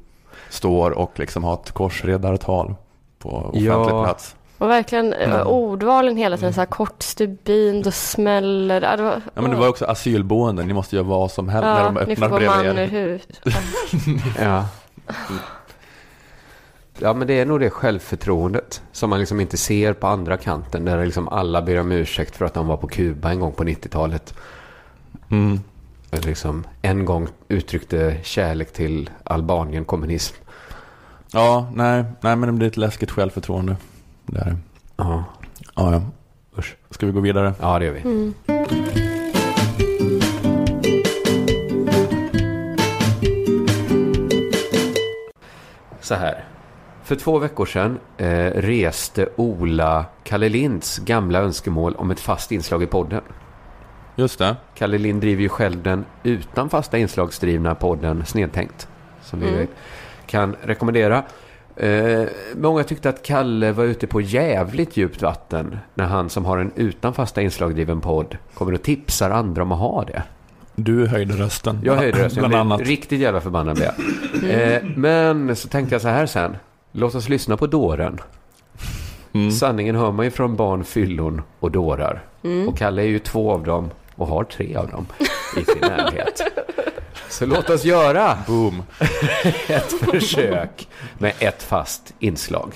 står 0.50 0.90
och 0.90 1.18
liksom 1.18 1.44
har 1.44 1.54
ett 1.54 1.70
korsredartal 1.72 2.74
på 3.18 3.28
offentlig 3.30 3.66
Ja. 3.66 4.04
plats. 4.04 4.34
Och 4.58 4.70
verkligen 4.70 5.12
eh, 5.12 5.30
Mm. 5.34 5.46
ordvalen 5.46 6.16
hela 6.16 6.36
tiden 6.36 6.52
så 6.54 6.60
här 6.60 6.66
kort 6.66 7.02
stubin, 7.02 7.82
då 7.82 7.90
smäller 7.90 8.80
det. 8.80 9.02
Var, 9.02 9.22
Ja, 9.34 9.42
men 9.42 9.50
det 9.50 9.56
var 9.56 9.68
också 9.68 9.84
asylboenden, 9.84 10.66
ni 10.66 10.72
måste 10.74 10.96
göra 10.96 11.06
vad 11.06 11.30
som 11.30 11.48
helst 11.48 11.64
när 11.64 11.80
Ja, 11.80 11.84
de 11.90 11.94
ni 11.94 12.16
får 12.16 12.24
öppnar 12.24 12.40
gå 12.40 12.46
man 12.46 12.66
ur 12.66 12.72
bredvid 12.74 12.94
er. 12.94 13.08
hus. 13.08 13.22
Ja. 14.40 14.64
Ja, 16.98 17.12
men 17.12 17.26
det 17.26 17.40
är 17.40 17.46
nog 17.46 17.60
det 17.60 17.70
självförtroendet 17.70 18.82
som 18.92 19.10
man 19.10 19.18
liksom 19.18 19.40
inte 19.40 19.56
ser 19.56 19.92
på 19.92 20.06
andra 20.06 20.36
kanten. 20.36 20.84
Där 20.84 21.04
liksom 21.04 21.28
alla 21.28 21.62
ber 21.62 21.80
om 21.80 21.92
ursäkt 21.92 22.36
för 22.36 22.44
att 22.44 22.54
de 22.54 22.66
var 22.66 22.76
på 22.76 22.88
Kuba 22.88 23.30
en 23.30 23.40
gång 23.40 23.52
på 23.52 23.64
90-talet. 23.64 24.34
Mm. 25.30 25.60
Eller 26.10 26.22
Liksom 26.22 26.64
en 26.82 27.04
gång 27.04 27.28
uttryckte 27.48 28.16
kärlek 28.22 28.72
till 28.72 29.10
Albanien 29.24 29.84
kommunism. 29.84 30.34
Ja, 31.32 31.70
nej, 31.74 32.04
nej, 32.20 32.36
men 32.36 32.48
det 32.48 32.52
blir 32.52 32.68
ett 32.68 32.76
läskigt 32.76 33.10
självförtroende. 33.10 33.76
Där. 34.26 34.56
Ja. 34.96 35.24
Ja, 35.74 35.92
ja. 35.92 36.02
Usch. 36.58 36.76
Ska 36.90 37.06
vi 37.06 37.12
gå 37.12 37.20
vidare? 37.20 37.54
Ja, 37.60 37.78
det 37.78 37.84
gör 37.84 37.92
vi. 37.92 38.00
Mm. 38.00 38.34
Så 46.00 46.14
här. 46.14 46.55
För 47.06 47.16
två 47.16 47.38
veckor 47.38 47.66
sedan 47.66 47.98
eh, 48.16 48.26
reste 48.54 49.28
Ola 49.36 50.04
Kalle 50.24 50.48
Linds 50.48 50.98
gamla 50.98 51.38
önskemål 51.38 51.94
om 51.96 52.10
ett 52.10 52.20
fast 52.20 52.52
inslag 52.52 52.82
i 52.82 52.86
podden. 52.86 53.20
Just 54.16 54.38
det. 54.38 54.56
Kalle 54.74 54.98
Lind 54.98 55.20
driver 55.20 55.42
ju 55.42 55.48
själv 55.48 55.82
den 55.82 56.04
utan 56.22 56.70
fasta 56.70 56.98
inslagsdrivna 56.98 57.74
podden 57.74 58.26
Snedtänkt. 58.26 58.88
Som 59.22 59.40
vi 59.40 59.48
Mm. 59.48 59.66
kan 60.26 60.56
rekommendera. 60.62 61.22
Eh, 61.76 62.22
många 62.56 62.84
tyckte 62.84 63.08
att 63.08 63.22
Kalle 63.22 63.72
var 63.72 63.84
ute 63.84 64.06
på 64.06 64.20
jävligt 64.20 64.96
djupt 64.96 65.22
vatten 65.22 65.78
när 65.94 66.04
han 66.04 66.30
som 66.30 66.44
har 66.44 66.58
en 66.58 66.72
utan 66.76 67.14
fasta 67.14 67.42
inslagdriven 67.42 68.00
podd 68.00 68.36
kommer 68.54 68.72
och 68.74 68.82
tipsar 68.82 69.30
andra 69.30 69.62
om 69.62 69.72
att 69.72 69.78
ha 69.78 70.04
det. 70.04 70.22
Du 70.74 71.06
höjde 71.06 71.34
rösten. 71.34 71.80
Jag 71.84 71.96
höjde 71.96 72.24
rösten. 72.24 72.40
Bland 72.40 72.54
annat. 72.54 72.80
riktigt 72.80 73.20
jävla 73.20 73.40
förbannad 73.40 73.76
blev 73.76 73.90
jag. 74.42 74.74
Eh, 74.74 74.82
men 74.96 75.56
så 75.56 75.68
tänkte 75.68 75.94
jag 75.94 76.02
så 76.02 76.08
här 76.08 76.26
sen. 76.26 76.56
Låt 76.98 77.14
oss 77.14 77.28
lyssna 77.28 77.56
på 77.56 77.66
dåren. 77.66 78.20
Mm. 79.32 79.50
Sanningen 79.50 79.96
hör 79.96 80.12
man 80.12 80.24
ju 80.24 80.30
från 80.30 80.56
barn, 80.56 80.84
fyllon 80.84 81.42
och 81.60 81.70
dårar. 81.70 82.24
Mm. 82.44 82.68
Och 82.68 82.78
Kalle 82.78 83.02
är 83.02 83.06
ju 83.06 83.18
två 83.18 83.52
av 83.52 83.64
dem 83.64 83.90
och 84.14 84.26
har 84.26 84.44
tre 84.44 84.76
av 84.76 84.88
dem 84.90 85.06
i 85.56 85.64
sin 85.64 85.80
närhet. 85.80 86.42
Så 87.28 87.46
låt 87.46 87.70
oss 87.70 87.84
göra 87.84 88.38
Boom. 88.46 88.82
ett 89.68 89.92
försök 89.92 90.88
med 91.18 91.32
ett 91.38 91.62
fast 91.62 92.14
inslag. 92.18 92.72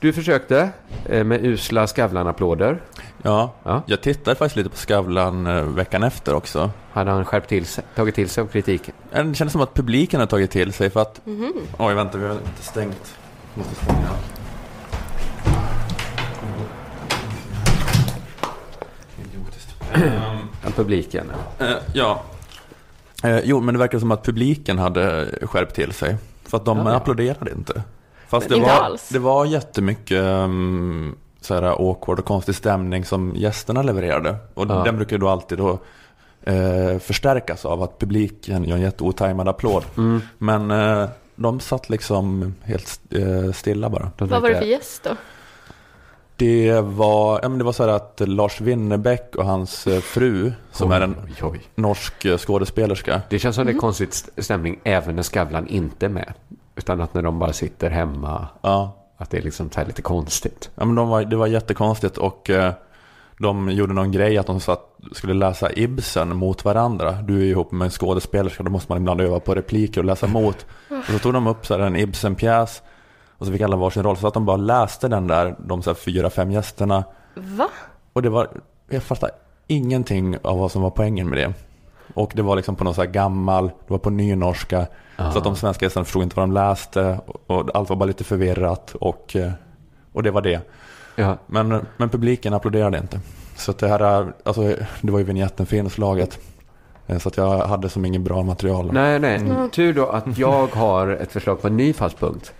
Du 0.00 0.12
försökte 0.12 0.70
eh, 1.06 1.24
med 1.24 1.44
usla 1.44 1.86
Skavlan-applåder. 1.86 2.80
Ja, 3.22 3.54
Ja. 3.62 3.82
jag 3.86 4.00
tittade 4.00 4.36
faktiskt 4.36 4.56
lite 4.56 4.70
på 4.70 4.76
Skavlan 4.76 5.46
eh, 5.46 5.62
veckan 5.62 6.02
efter 6.02 6.34
också. 6.34 6.70
Hade 6.92 7.10
han 7.10 7.24
skärpt 7.24 7.48
till 7.48 7.66
sig, 7.66 7.84
tagit 7.94 8.14
till 8.14 8.28
sig 8.28 8.42
av 8.42 8.46
kritiken? 8.46 8.94
Det 9.12 9.34
kändes 9.34 9.52
som 9.52 9.60
att 9.60 9.74
publiken 9.74 10.20
har 10.20 10.26
tagit 10.26 10.50
till 10.50 10.72
sig 10.72 10.90
för 10.90 11.00
att... 11.00 11.20
Mhm. 11.26 11.52
Oj, 11.78 11.94
vänta, 11.94 12.18
vi 12.18 12.26
har 12.26 12.32
inte 12.34 12.62
stängt. 12.62 13.14
Måste 13.54 13.74
stänga. 13.74 14.08
Ja, 20.64 20.70
publiken. 20.76 21.30
Eh, 21.58 21.66
ja. 21.94 22.22
Eh, 23.24 23.38
jo, 23.44 23.60
men 23.60 23.74
det 23.74 23.78
verkar 23.78 23.98
som 23.98 24.10
att 24.10 24.24
publiken 24.24 24.78
hade 24.78 25.28
skärpt 25.42 25.74
till 25.74 25.92
sig. 25.92 26.16
För 26.44 26.56
att 26.56 26.64
de 26.64 26.78
Ja, 26.78 26.90
ja. 26.90 26.96
applåderade 26.96 27.50
inte. 27.52 27.82
Fast 28.28 28.48
det 28.48 28.54
inte 28.56 28.68
var, 28.68 28.76
alls. 28.76 29.08
det 29.08 29.18
var 29.18 29.44
jättemycket 29.46 30.22
um, 30.22 31.16
så 31.40 31.54
här 31.54 31.62
awkward 31.62 32.18
och 32.18 32.24
konstig 32.24 32.54
stämning 32.54 33.04
som 33.04 33.32
gästerna 33.36 33.82
levererade. 33.82 34.36
Och 34.54 34.66
Ja. 34.68 34.82
den 34.84 34.96
brukar 34.96 35.16
ju 35.16 35.20
då 35.20 35.28
alltid 35.28 35.58
då 35.58 35.78
eh, 36.42 36.98
förstärkas 36.98 37.64
av 37.64 37.82
att 37.82 37.98
publiken 37.98 38.64
gör 38.64 38.76
en 38.76 38.82
jätteotajmad 38.82 39.48
applåd. 39.48 39.84
Mm. 39.96 40.20
Men 40.38 40.70
eh, 40.70 41.08
de 41.42 41.60
satt 41.60 41.90
liksom 41.90 42.54
helt 42.62 43.00
eh, 43.10 43.52
stilla 43.52 43.90
bara. 43.90 44.10
De 44.16 44.28
Vad 44.28 44.42
var 44.42 44.48
det 44.50 44.58
för 44.58 44.64
gäst 44.66 45.02
då? 45.02 45.16
Det 46.36 46.80
var, 46.80 47.40
ja, 47.42 47.48
men 47.48 47.58
det 47.58 47.64
var 47.64 47.72
så 47.72 47.82
här 47.82 47.90
att 47.90 48.20
Lars 48.24 48.60
Winnerbäck 48.60 49.36
och 49.36 49.44
hans 49.44 49.86
eh, 49.86 50.00
fru, 50.00 50.52
som 50.72 50.90
Oj, 50.90 50.96
är 50.96 51.00
en 51.00 51.16
oj, 51.24 51.34
oj. 51.42 51.60
norsk 51.74 52.24
eh, 52.24 52.38
skådespelerska. 52.38 53.22
Det 53.30 53.38
känns 53.38 53.54
som 53.56 53.62
Mm. 53.62 53.74
det 53.74 53.78
är 53.78 53.80
konstigt 53.80 54.10
st- 54.12 54.42
stämning 54.42 54.80
även 54.84 55.16
när 55.16 55.22
Skavlan 55.22 55.66
inte 55.68 56.06
är 56.06 56.10
med. 56.10 56.32
Utan 56.76 57.00
att 57.00 57.14
när 57.14 57.22
de 57.22 57.38
bara 57.38 57.52
sitter 57.52 57.90
hemma, 57.90 58.48
Ja, 58.62 58.96
att 59.16 59.30
det 59.30 59.38
är 59.38 59.42
liksom 59.42 59.70
så 59.70 59.80
här 59.80 59.86
lite 59.86 60.02
konstigt. 60.02 60.70
Ja, 60.74 60.84
men 60.84 60.94
de 60.94 61.08
var, 61.08 61.24
det 61.24 61.36
var 61.36 61.46
jättekonstigt 61.46 62.18
och 62.18 62.50
eh, 62.50 62.72
de 63.40 63.70
gjorde 63.70 63.92
någon 63.92 64.12
grej 64.12 64.38
att 64.38 64.46
de 64.46 64.60
satt, 64.60 64.80
skulle 65.12 65.34
läsa 65.34 65.72
Ibsen 65.72 66.36
mot 66.36 66.64
varandra. 66.64 67.12
Du 67.12 67.40
är 67.40 67.44
ihop 67.44 67.72
med 67.72 67.84
en 67.84 67.90
skådespelerska, 67.90 68.62
då 68.62 68.70
måste 68.70 68.92
man 68.92 69.00
ibland 69.00 69.20
öva 69.20 69.40
på 69.40 69.54
repliker 69.54 70.00
och 70.00 70.04
läsa 70.04 70.26
mot. 70.26 70.66
Och 70.88 71.12
så 71.12 71.18
tog 71.18 71.32
de 71.32 71.46
upp 71.46 71.66
så 71.66 71.74
här 71.74 71.80
en 71.80 71.96
Ibsen-pjäs 71.96 72.82
och 73.38 73.46
så 73.46 73.52
fick 73.52 73.60
alla 73.60 73.76
varsin 73.76 74.02
roll. 74.02 74.16
Så 74.16 74.26
att 74.26 74.34
de 74.34 74.46
bara 74.46 74.56
läste 74.56 75.08
den 75.08 75.26
där, 75.26 75.56
de 75.58 75.82
så 75.82 75.90
här 75.90 75.94
fyra, 75.94 76.30
fem 76.30 76.50
gästerna. 76.50 77.04
Va? 77.34 77.68
Och 78.12 78.22
det 78.22 78.28
var, 78.28 78.48
jag 78.88 79.02
fattar 79.02 79.30
ingenting 79.66 80.36
av 80.42 80.58
vad 80.58 80.72
som 80.72 80.82
var 80.82 80.90
poängen 80.90 81.28
med 81.28 81.38
det. 81.38 81.54
Och 82.14 82.32
det 82.34 82.42
var 82.42 82.56
liksom 82.56 82.76
på 82.76 82.84
någon 82.84 82.94
så 82.94 83.00
här 83.00 83.08
gammal, 83.08 83.66
det 83.66 83.90
var 83.92 83.98
på 83.98 84.10
nynorska. 84.10 84.86
Så 85.16 85.38
att 85.38 85.44
de 85.44 85.56
svenska 85.56 85.86
gästerna 85.86 86.04
förstod 86.04 86.22
inte 86.22 86.36
vad 86.36 86.48
de 86.48 86.52
läste. 86.52 87.20
Och, 87.26 87.50
och 87.50 87.76
allt 87.76 87.88
var 87.88 87.96
bara 87.96 88.04
lite 88.04 88.24
förvirrat 88.24 88.94
och, 88.94 89.36
och 90.12 90.22
det 90.22 90.30
var 90.30 90.42
det. 90.42 90.60
Ja, 91.20 91.38
Men, 91.46 91.86
men 91.96 92.08
publiken 92.08 92.54
applåderade 92.54 92.98
inte. 92.98 93.20
Så 93.56 93.70
att 93.70 93.78
det 93.78 93.88
här, 93.88 94.32
alltså, 94.44 94.62
det 95.00 95.12
var 95.12 95.18
ju 95.18 95.24
vignetten 95.24 95.66
för 95.66 95.76
inslaget. 95.76 96.38
Eh, 97.06 97.18
Så 97.18 97.28
att 97.28 97.36
jag 97.36 97.58
hade 97.66 97.88
som 97.88 98.04
ingen 98.04 98.24
bra 98.24 98.42
material. 98.42 98.92
nej, 98.92 99.18
nej. 99.18 99.36
Mm. 99.36 99.70
Tur 99.70 99.92
då 99.94 100.06
att 100.06 100.38
jag 100.38 100.66
har 100.66 101.08
ett 101.08 101.32
förslag 101.32 101.62
på 101.62 101.66
en 101.66 101.76
ny 101.76 101.92
fast 101.92 102.18
punkt. 102.18 102.52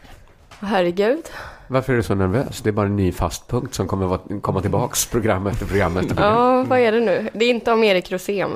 Herregud. 0.61 1.23
Varför 1.69 1.93
är 1.93 1.97
du 1.97 2.03
så 2.03 2.15
nervös? 2.15 2.61
Det 2.63 2.71
är 2.71 2.73
bara 2.73 2.87
en 2.87 2.97
ny 2.97 3.13
fast 3.13 3.49
punkt 3.49 3.75
som 3.75 3.87
kommer 3.89 4.07
vara, 4.07 4.21
komma 4.41 4.61
tillbaks 4.61 5.07
program 5.07 5.47
efter 5.47 5.67
program 5.67 5.97
efter 5.97 6.15
program. 6.15 6.35
Ja, 6.35 6.65
vad 6.69 6.79
är 6.79 6.93
det 6.93 7.01
nu? 7.01 7.29
Det 7.35 7.45
är 7.45 7.51
inte 7.51 7.73
om 7.73 7.85
Erik 7.85 8.13
Rosén 8.13 8.51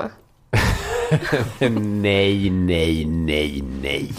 nej, 2.00 2.50
nej, 2.50 3.04
nej, 3.04 3.64
nej. 3.82 4.10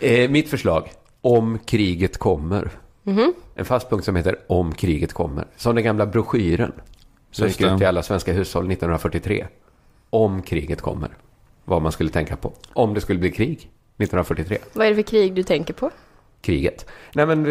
Eh, 0.00 0.30
mitt 0.30 0.50
förslag. 0.50 0.90
Om 1.20 1.58
kriget 1.66 2.18
kommer. 2.18 2.70
Mhm. 3.10 3.32
En 3.54 3.64
fast 3.64 3.90
punkt 3.90 4.04
som 4.04 4.16
heter 4.16 4.36
Om 4.46 4.74
kriget 4.74 5.12
kommer. 5.12 5.46
Som 5.56 5.74
den 5.74 5.84
gamla 5.84 6.06
broschyren. 6.06 6.72
Som 7.30 7.48
gick 7.48 7.60
ut 7.60 7.78
till 7.78 7.86
alla 7.86 8.02
svenska 8.02 8.32
hushåll 8.32 8.66
1943. 8.70 9.46
Om 10.10 10.42
kriget 10.42 10.80
kommer. 10.80 11.10
Vad 11.64 11.82
man 11.82 11.92
skulle 11.92 12.10
tänka 12.10 12.36
på. 12.36 12.52
Om 12.72 12.94
det 12.94 13.00
skulle 13.00 13.18
bli 13.18 13.30
krig 13.30 13.52
1943. 13.96 14.58
Vad 14.72 14.86
är 14.86 14.90
det 14.90 14.96
för 14.96 15.02
krig 15.02 15.34
du 15.34 15.42
tänker 15.42 15.74
på? 15.74 15.90
Kriget. 16.42 16.86
Nej 17.14 17.26
men 17.26 17.42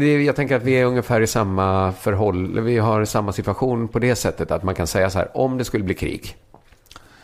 det- 0.00 0.22
jag 0.22 0.36
tänker 0.36 0.56
att 0.56 0.62
vi 0.62 0.72
är 0.74 0.84
ungefär 0.84 1.20
i 1.20 1.26
samma 1.26 1.92
förhåll. 1.92 2.60
Vi 2.60 2.78
har 2.78 3.04
samma 3.04 3.32
situation 3.32 3.88
på 3.88 3.98
det 3.98 4.14
sättet 4.16 4.50
att 4.50 4.62
man 4.62 4.74
kan 4.74 4.86
säga 4.86 5.10
så 5.10 5.18
här. 5.18 5.36
Om 5.36 5.58
det 5.58 5.64
skulle 5.64 5.84
bli 5.84 5.94
krig. 5.94 6.36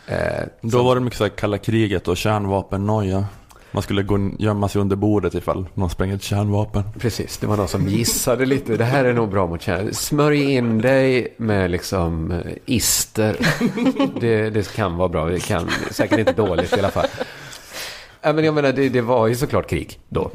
Eh, 0.07 0.17
Då 0.61 0.83
var 0.83 0.95
det 0.95 1.01
mycket 1.01 1.17
så 1.17 1.23
här 1.23 1.29
kalla 1.31 1.57
kriget 1.57 2.07
och 2.07 2.17
kärnvapennoja. 2.17 3.25
Man 3.71 3.83
skulle 3.83 4.03
gå 4.03 4.31
gömma 4.39 4.69
sig 4.69 4.81
under 4.81 4.95
bordet 4.95 5.35
ifall 5.35 5.65
någon 5.73 5.89
spränger 5.89 6.15
ett 6.15 6.23
kärnvapen. 6.23 6.83
Precis, 6.99 7.37
det 7.37 7.47
var 7.47 7.57
någon 7.57 7.67
som 7.67 7.87
gissade 7.87 8.45
lite. 8.45 8.77
Det 8.77 8.83
här 8.83 9.05
är 9.05 9.13
nog 9.13 9.29
bra 9.29 9.47
mot 9.47 9.61
kärn. 9.61 9.93
Smörj 9.93 10.53
in 10.53 10.81
dig 10.81 11.35
med 11.37 11.71
liksom 11.71 12.31
eh, 12.31 12.39
ister. 12.65 13.37
Det, 14.19 14.49
det 14.49 14.73
kan 14.75 14.97
vara 14.97 15.09
bra. 15.09 15.25
Det 15.25 15.39
kan 15.39 15.69
säkert 15.91 16.19
inte 16.19 16.33
dåligt 16.33 16.77
i 16.77 16.79
alla 16.79 16.91
fall. 16.91 17.07
Men 18.21 18.43
jag 18.43 18.53
menar, 18.53 18.71
det, 18.71 18.89
det 18.89 19.01
var 19.01 19.27
ju 19.27 19.35
såklart 19.35 19.69
krig 19.69 19.99
då. 20.09 20.31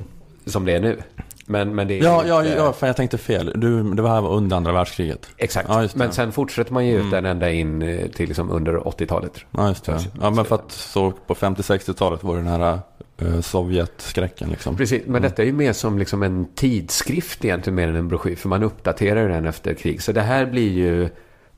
Som 0.47 0.64
det 0.64 0.72
är 0.72 0.80
nu. 0.80 1.03
Men, 1.47 1.74
men 1.74 1.88
det 1.88 1.99
är 1.99 2.03
Ja, 2.05 2.24
ja, 2.26 2.45
ja, 2.45 2.72
fan 2.72 2.86
jag 2.86 2.97
tänkte 2.97 3.18
fel. 3.18 3.53
Du, 3.55 3.82
det 3.95 4.03
var 4.03 4.28
under 4.28 4.57
andra 4.57 4.72
världskriget. 4.72 5.26
Exakt. 5.36 5.68
Ja, 5.68 5.88
men 5.95 6.12
sen 6.12 6.32
fortsätter 6.32 6.72
man 6.72 6.86
ju 6.86 7.01
ut 7.01 7.11
den 7.11 7.26
ända 7.26 7.51
in 7.51 7.82
eh, 7.82 8.07
till 8.09 8.28
liksom 8.28 8.51
under 8.51 8.72
80-talet. 8.76 9.32
Ja, 9.51 9.68
just 9.68 9.84
det. 9.84 9.99
Ja, 10.20 10.30
men 10.30 10.45
för 10.45 10.55
att 10.55 10.72
så 10.72 11.11
på 11.26 11.34
50-60-talet 11.34 12.24
var 12.24 12.36
det 12.36 12.43
den 12.43 12.49
här 12.61 12.78
eh, 13.18 13.40
Sovjetskräcken 13.40 14.49
liksom. 14.51 14.76
Precis, 14.76 15.03
men 15.07 15.22
detta 15.22 15.43
är 15.43 15.47
ju 15.47 15.53
mer 15.53 15.72
som 15.72 15.99
liksom 15.99 16.22
en 16.22 16.47
tidskrift 16.55 17.45
egentligen 17.45 17.74
mer 17.74 17.88
än 17.88 17.97
en 17.97 18.09
broschyr. 18.09 18.36
För 18.36 18.49
man 18.49 18.62
uppdaterar 18.62 19.28
den 19.28 19.47
efter 19.47 19.74
krig. 19.74 20.03
Så 20.03 20.12
det 20.12 20.20
här 20.20 20.47
blir 20.47 20.72
ju 20.72 21.09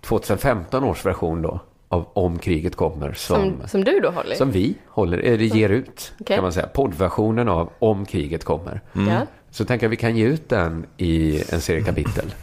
2015 0.01 0.85
års 0.85 1.05
version 1.07 1.43
då. 1.43 1.61
Av 1.89 2.07
Om 2.12 2.39
kriget 2.39 2.76
kommer. 2.76 3.12
Som, 3.12 3.37
Som, 3.37 3.68
som 3.68 3.85
du 3.85 4.01
då 4.01 4.11
håller? 4.11 4.35
som 4.35 4.51
vi 4.51 4.74
håller, 4.89 5.18
eller 5.18 5.45
ger 5.45 5.68
ut. 5.68 6.12
Okej. 6.20 6.37
Kan 6.37 6.43
man 6.45 6.53
säga. 6.53 6.66
Poddversionen 6.66 7.49
av 7.49 7.70
Om 7.78 8.07
kriget 8.07 8.45
kommer. 8.45 8.80
Ja, 8.93 9.26
Så 9.55 9.65
tänker 9.65 9.87
jag 9.87 9.91
vi 9.91 9.97
kan 9.97 10.17
ge 10.17 10.25
ut 10.25 10.49
den 10.49 10.87
i 10.97 11.43
en 11.49 11.61
serie 11.61 11.83
kapitel. 11.83 12.35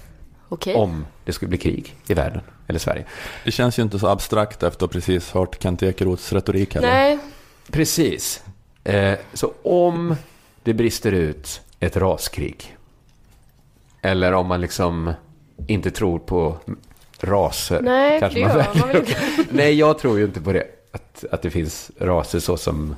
okej. 0.49 0.75
Om 0.75 1.05
det 1.25 1.33
skulle 1.33 1.49
bli 1.49 1.57
krig 1.57 1.95
i 2.07 2.13
världen. 2.13 2.41
Eller 2.67 2.79
Sverige. 2.79 3.05
Det 3.45 3.51
känns 3.51 3.79
ju 3.79 3.83
inte 3.83 3.99
så 3.99 4.07
abstrakt 4.07 4.63
efter 4.63 4.85
att 4.85 4.91
precis 4.91 5.31
hört 5.31 5.63
Kent 5.63 5.83
Ekeroths 5.83 6.33
retorik 6.33 6.75
heller. 6.75 6.87
Nej, 6.87 7.19
Precis. 7.71 8.43
Eh, 8.83 9.17
så 9.33 9.53
om 9.63 10.15
det 10.63 10.73
brister 10.73 11.11
ut 11.11 11.61
ett 11.79 11.97
raskrig, 11.97 12.77
eller 14.01 14.31
om 14.33 14.47
man 14.47 14.61
liksom 14.61 15.13
inte 15.67 15.91
tror 15.91 16.19
på 16.19 16.57
raser. 17.19 17.81
Nej, 17.81 18.19
kanske 18.19 18.39
det 18.39 18.47
man 18.47 18.57
gör 18.57 18.67
man 18.75 18.87
väl 18.87 18.97
inte. 18.97 19.17
Nej, 19.51 19.73
jag 19.73 19.99
tror 19.99 20.17
ju 20.19 20.25
inte 20.25 20.41
på 20.41 20.53
det. 20.53 20.67
Att, 20.91 21.25
att 21.31 21.41
det 21.41 21.49
finns 21.49 21.91
raser 21.99 22.39
så 22.39 22.57
som, 22.57 22.95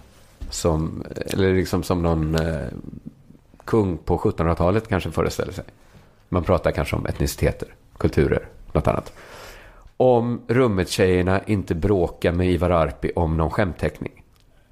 som 0.50 1.06
eller 1.28 1.54
liksom 1.54 1.84
som 1.84 2.02
någon 2.02 2.36
eh, 2.36 2.68
kung 3.66 3.98
på 3.98 4.18
1700-talet 4.18 4.88
kanske 4.88 5.12
föreställer 5.12 5.54
sig. 5.54 5.66
Man 6.30 6.44
pratar 6.44 6.72
kanske 6.72 6.96
om 6.96 7.06
etniciteter, 7.06 7.68
kulturer, 7.98 8.48
något 8.72 8.88
annat. 8.88 9.14
Om 9.98 10.42
rummet-tjejerna 10.48 11.42
inte 11.46 11.76
bråkar 11.76 12.32
med 12.32 12.52
Ivar 12.52 12.70
Arpi 12.70 13.12
om 13.16 13.38
någon 13.38 13.50
skämtteckning. 13.52 14.24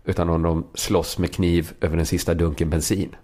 Utan 0.06 0.30
om 0.30 0.42
de 0.42 0.68
slåss 0.74 1.18
med 1.18 1.34
kniv 1.34 1.72
över 1.82 1.98
den 1.98 2.06
sista 2.06 2.34
dunken 2.34 2.70
bensin. 2.70 3.16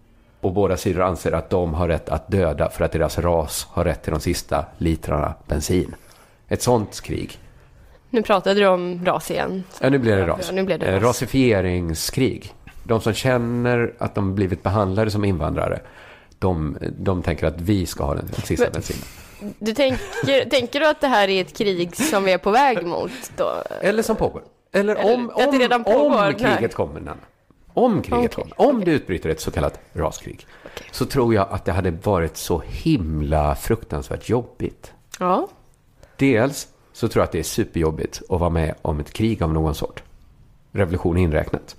Och 0.41 0.53
båda 0.53 0.77
sidor 0.77 1.01
anser 1.01 1.31
att 1.31 1.49
de 1.49 1.73
har 1.73 1.87
rätt 1.87 2.09
att 2.09 2.27
döda 2.31 2.69
för 2.69 2.85
att 2.85 2.91
deras 2.91 3.19
ras 3.19 3.67
har 3.71 3.83
rätt 3.83 4.03
till 4.03 4.11
de 4.11 4.19
sista 4.19 4.65
litrarna 4.77 5.33
bensin. 5.47 5.95
Ett 6.47 6.61
sånt 6.61 7.01
krig. 7.01 7.39
Nu 8.09 8.21
pratade 8.23 8.59
du 8.59 8.67
om 8.67 9.05
ras 9.05 9.31
igen. 9.31 9.63
Ja, 9.81 9.89
nu 9.89 9.97
blir 9.99 10.15
det 10.17 10.27
ras. 10.27 10.39
Ja, 10.47 10.55
nu 10.55 10.63
blev 10.63 10.79
det 10.79 10.85
Eh, 10.85 10.93
ras. 10.93 11.03
Rasifieringskrig. 11.03 12.53
De 12.87 13.01
som 13.01 13.13
känner 13.13 13.93
att 13.97 14.15
de 14.15 14.35
blivit 14.35 14.63
behandlade 14.63 15.11
som 15.11 15.25
invandrare, 15.25 15.79
de, 16.39 16.77
de 16.99 17.23
tänker 17.23 17.47
att 17.47 17.61
vi 17.61 17.85
ska 17.85 18.03
ha 18.05 18.15
den 18.15 18.27
sista 18.27 18.65
Men- 18.65 18.71
bensinen. 18.73 19.03
Du 19.59 19.73
tänker, 19.73 20.49
tänker 20.49 20.79
du 20.79 20.87
att 20.87 21.01
det 21.01 21.07
här 21.07 21.27
är 21.27 21.41
ett 21.41 21.57
krig 21.57 21.95
som 21.95 22.23
vi 22.23 22.31
är 22.31 22.37
på 22.37 22.51
väg 22.51 22.85
mot 22.85 23.11
då? 23.37 23.51
Eller 23.81 24.03
som 24.03 24.15
pågår. 24.15 24.41
Eller 24.71 25.13
om, 25.13 25.31
det 25.35 25.75
om, 25.75 25.83
pågår? 25.83 26.27
om 26.27 26.33
kriget 26.33 26.59
Nej. 26.61 26.69
kommer, 26.69 26.99
Nanna. 26.99 27.17
Om 27.73 28.01
kriget 28.01 28.31
Okej, 28.37 28.51
kommer. 28.55 28.69
Om 28.69 28.85
det 28.85 28.91
utbryter 28.91 29.29
ett 29.29 29.41
så 29.41 29.51
kallat 29.51 29.79
raskrig. 29.93 30.47
Så 30.91 31.05
tror 31.05 31.33
jag 31.33 31.47
att 31.51 31.65
det 31.65 31.71
hade 31.71 31.91
varit 31.91 32.37
så 32.37 32.63
himla 32.67 33.55
fruktansvärt 33.55 34.29
jobbigt. 34.29 34.91
Ja. 35.19 35.47
Dels 36.15 36.67
så 36.93 37.07
tror 37.07 37.21
jag 37.21 37.25
att 37.25 37.31
det 37.31 37.39
är 37.39 37.43
superjobbigt 37.43 38.21
att 38.29 38.39
vara 38.39 38.49
med 38.49 38.75
om 38.81 38.99
ett 38.99 39.13
krig 39.13 39.43
av 39.43 39.53
någon 39.53 39.75
sort. 39.75 40.03
Revolution 40.71 41.17
inräknat. 41.17 41.75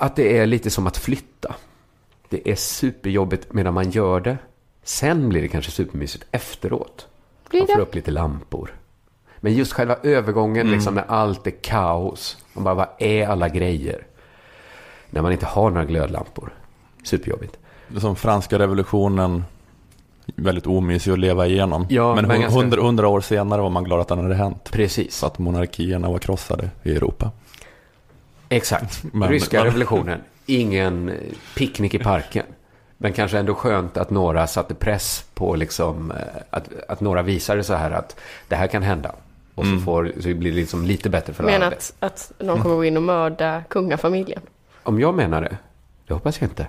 Att 0.00 0.16
det 0.16 0.38
är 0.38 0.46
lite 0.46 0.70
som 0.70 0.86
att 0.86 0.96
flytta. 0.96 1.54
Det 2.28 2.50
är 2.50 2.54
superjobbigt 2.54 3.52
medan 3.52 3.74
man 3.74 3.90
gör 3.90 4.20
det. 4.20 4.38
Sen 4.82 5.28
blir 5.28 5.42
det 5.42 5.48
kanske 5.48 5.70
supermysigt 5.70 6.24
efteråt. 6.30 7.06
Blir 7.50 7.60
man 7.60 7.68
får 7.68 7.80
upp 7.80 7.94
lite 7.94 8.10
lampor. 8.10 8.74
Men 9.40 9.52
just 9.54 9.72
själva 9.72 9.96
övergången, 10.02 10.70
liksom 10.70 10.94
när 10.94 11.04
allt 11.08 11.46
är 11.46 11.50
kaos. 11.50 12.36
Man 12.52 12.64
bara, 12.64 12.74
vad 12.74 12.88
är 12.98 13.26
alla 13.28 13.48
grejer? 13.48 14.06
När 15.10 15.22
man 15.22 15.32
inte 15.32 15.46
har 15.46 15.70
några 15.70 15.84
glödlampor. 15.84 16.54
Superjobbigt. 17.04 17.58
Det 17.88 17.96
är 17.96 18.00
som 18.00 18.16
franska 18.16 18.58
revolutionen, 18.58 19.44
väldigt 20.36 20.66
omysig 20.66 21.12
att 21.12 21.18
leva 21.18 21.46
igenom. 21.46 21.86
Ja, 21.90 22.14
men 22.14 22.28
ganska- 22.28 22.60
hundra, 22.60 22.82
hundra 22.82 23.08
år 23.08 23.20
senare 23.20 23.62
var 23.62 23.70
man 23.70 23.84
glad 23.84 24.00
att 24.00 24.08
den 24.08 24.18
hade 24.18 24.34
hänt. 24.34 24.70
Precis. 24.72 25.16
Så 25.16 25.26
att 25.26 25.38
monarkierna 25.38 26.10
var 26.10 26.18
krossade 26.18 26.70
i 26.82 26.90
Europa. 26.96 27.30
Exakt. 28.48 29.02
Men- 29.12 29.28
Ryska 29.28 29.56
men- 29.56 29.64
revolutionen. 29.66 30.20
Ingen 30.46 31.12
picknick 31.56 31.94
i 31.94 31.98
parken. 31.98 32.46
Men 32.96 33.12
kanske 33.12 33.38
ändå 33.38 33.54
skönt 33.54 33.96
att 33.96 34.10
några 34.10 34.46
satte 34.46 34.74
press 34.74 35.24
på 35.34 35.54
liksom, 35.56 36.10
eh, 36.10 36.16
att, 36.50 36.68
att 36.88 37.00
några 37.00 37.22
visade 37.22 37.64
så 37.64 37.74
här 37.74 37.90
att 37.90 38.16
det 38.48 38.56
här 38.56 38.66
kan 38.66 38.82
hända. 38.82 39.14
Och 39.54 39.64
så, 39.64 39.70
Mm. 39.70 39.84
får, 39.84 40.12
så 40.20 40.34
blir 40.34 40.50
det 40.50 40.56
liksom 40.56 40.84
lite 40.84 41.10
bättre 41.10 41.32
för 41.32 41.44
Men 41.44 41.54
alla. 41.62 41.66
att, 41.66 41.92
att 42.00 42.32
någon 42.38 42.62
kommer 42.62 42.74
gå 42.74 42.84
in 42.84 42.96
och 42.96 43.02
mörda 43.02 43.62
kungafamiljen? 43.68 44.40
Om 44.82 45.00
jag 45.00 45.14
menar 45.14 45.40
det, 45.42 45.56
det 46.06 46.14
hoppas 46.14 46.40
jag 46.40 46.50
inte. 46.50 46.66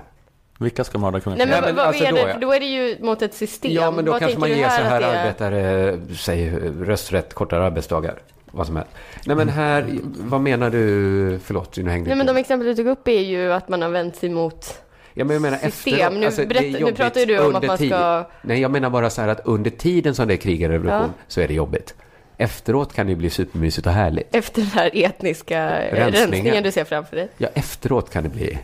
Vilka 0.62 0.84
ska 0.84 0.98
mörda 0.98 1.20
kungen? 1.20 1.38
Nej 1.38 1.62
men, 1.62 1.76
vad 1.76 1.86
alltså 1.86 2.04
menar 2.04 2.28
då. 2.28 2.34
För 2.34 2.40
då 2.40 2.54
är 2.54 2.60
det 2.60 2.66
ju 2.66 2.98
mot 3.02 3.22
ett 3.22 3.34
system. 3.34 3.72
Ja, 3.72 3.92
men 3.92 4.06
då 4.06 4.12
Vad 4.12 4.20
kanske 4.22 4.40
man 4.40 4.50
ger 4.50 4.64
så 4.70 4.70
här 4.70 4.96
att 4.96 5.02
det 5.02 5.08
är? 5.08 5.26
arbetare, 5.26 6.00
säg 6.18 6.50
rösträtt, 6.82 7.34
kortare 7.34 7.64
arbetsdagar. 7.66 8.20
Vad 8.52 8.66
som 8.68 8.76
helst. 8.76 8.92
Nej 9.26 9.36
men 9.36 9.50
här, 9.50 9.86
vad 10.20 10.42
menar 10.42 10.70
du? 10.70 11.40
Förlåt, 11.44 11.78
nu 11.78 11.90
hängde 11.90 12.08
Nej 12.08 12.18
men 12.18 12.28
de 12.28 12.38
exempel 12.38 12.68
du 12.68 12.76
tog 12.76 12.88
upp 12.88 13.08
är 13.08 13.20
ju 13.22 13.54
att 13.54 13.70
man 13.70 13.82
har 13.82 13.90
vänt 13.90 14.16
sig 14.16 14.30
mot 14.30 14.82
Ja, 15.14 15.26
men 15.26 15.34
jag 15.34 15.42
menar 15.42 15.58
system. 15.58 15.94
efteråt. 15.94 16.14
Nu 16.20 16.26
Alltså, 16.26 16.42
det 16.42 16.46
är 16.46 16.62
berätta- 16.62 16.86
nu 16.86 16.92
pratar 16.94 17.20
ju 17.20 17.26
du 17.26 17.40
om 17.40 17.56
att 17.56 17.66
man 17.68 17.78
tid. 17.78 17.90
ska- 17.90 18.26
Nej, 18.42 18.62
jag 18.62 18.72
menar 18.72 18.90
bara 18.90 19.10
så 19.10 19.22
här 19.22 19.28
att 19.28 19.42
under 19.46 19.70
tiden 19.72 20.16
som 20.16 20.28
det 20.28 20.34
är 20.34 20.38
krig 20.38 20.62
eller 20.62 20.74
revolution 20.74 21.02
Ja. 21.18 21.24
så 21.28 21.42
är 21.42 21.48
det 21.48 21.54
jobbigt. 21.54 21.96
Efteråt 22.38 22.94
kan 22.94 23.06
det 23.06 23.10
ju 23.10 23.16
bli 23.16 23.30
supermysigt 23.30 23.88
och 23.88 23.94
härligt. 23.94 24.36
efter 24.36 24.62
den 24.62 24.72
här 24.72 24.92
etniska 24.94 25.58
eh, 25.60 25.96
Rensningen. 25.96 26.32
rensningen 26.32 26.64
du 26.64 26.72
ser 26.72 26.84
framför 26.84 27.16
dig. 27.16 27.30
Ja, 27.38 27.48
efteråt 27.54 28.10
kan 28.10 28.24
det 28.24 28.30
bli. 28.30 28.58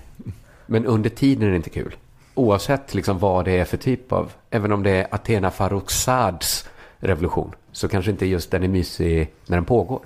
Men 0.66 0.86
under 0.86 1.10
tiden 1.10 1.48
är 1.48 1.50
det 1.50 1.56
inte 1.56 1.70
kul. 1.70 1.96
Oavsett 2.34 2.94
liksom 2.94 3.20
vad 3.20 3.46
det 3.46 3.52
är 3.52 3.66
för 3.66 3.78
typ 3.78 4.12
av, 4.12 4.32
även 4.50 4.72
om 4.72 4.84
det 4.84 4.92
är 4.92 5.08
Athena 5.12 5.52
Farrokhzads 5.52 6.70
revolution, 6.98 7.52
så 7.72 7.88
kanske 7.88 8.12
inte 8.12 8.26
just 8.26 8.52
den 8.52 8.64
är 8.64 8.68
mysig 8.68 9.32
när 9.46 9.58
den 9.58 9.66
pågår. 9.66 10.00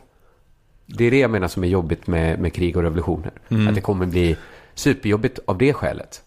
Det 0.86 1.06
är 1.06 1.12
det 1.12 1.20
jag 1.20 1.32
menar 1.32 1.48
som 1.48 1.64
är 1.64 1.68
jobbigt 1.68 2.08
med, 2.08 2.40
med 2.40 2.54
krig 2.54 2.78
och 2.78 2.84
revolutioner. 2.84 3.32
Mm. 3.50 3.68
Att 3.68 3.76
det 3.76 3.82
kommer 3.82 4.06
bli 4.06 4.38
superjobbigt 4.74 5.40
av 5.46 5.58
det 5.58 5.74
skälet. 5.74 6.22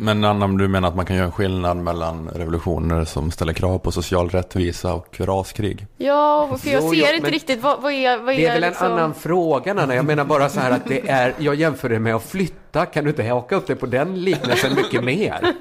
Men 0.00 0.24
Anna, 0.24 0.44
om 0.44 0.58
du 0.58 0.68
menar 0.68 0.88
att 0.88 0.96
man 0.96 1.06
kan 1.06 1.16
göra 1.16 1.26
en 1.26 1.32
skillnad 1.32 1.76
mellan 1.76 2.28
revolutioner 2.28 3.04
som 3.04 3.30
ställer 3.30 3.52
krav 3.52 3.78
på 3.78 3.92
social 3.92 4.28
rättvisa 4.30 4.94
och 4.94 5.20
raskrig? 5.20 5.86
Ja, 5.96 6.58
för 6.62 6.70
jag 6.70 6.82
Jo, 6.82 6.90
ser 6.90 7.10
jo, 7.10 7.16
inte 7.16 7.30
riktigt 7.30 7.62
vad, 7.62 7.82
vad 7.82 7.92
är, 7.92 8.18
vad 8.18 8.34
är 8.34 8.38
Det 8.38 8.46
är 8.46 8.54
väl 8.54 8.64
en 8.64 8.70
liksom... 8.70 8.92
annan 8.92 9.14
fråga, 9.14 9.74
Nanna. 9.74 9.94
Jag 9.94 10.04
menar 10.04 10.24
bara 10.24 10.48
så 10.48 10.60
här 10.60 10.70
att 10.70 10.84
det 10.86 11.08
är, 11.08 11.34
jag 11.38 11.54
jämför 11.54 11.88
det 11.88 11.98
med 11.98 12.14
att 12.14 12.22
flytta. 12.24 12.86
Kan 12.86 13.04
du 13.04 13.10
inte 13.10 13.24
haka 13.24 13.56
upp 13.56 13.66
det 13.66 13.76
på 13.76 13.86
den 13.86 14.24
liknelsen 14.24 14.74
mycket 14.74 15.04
mer? 15.04 15.54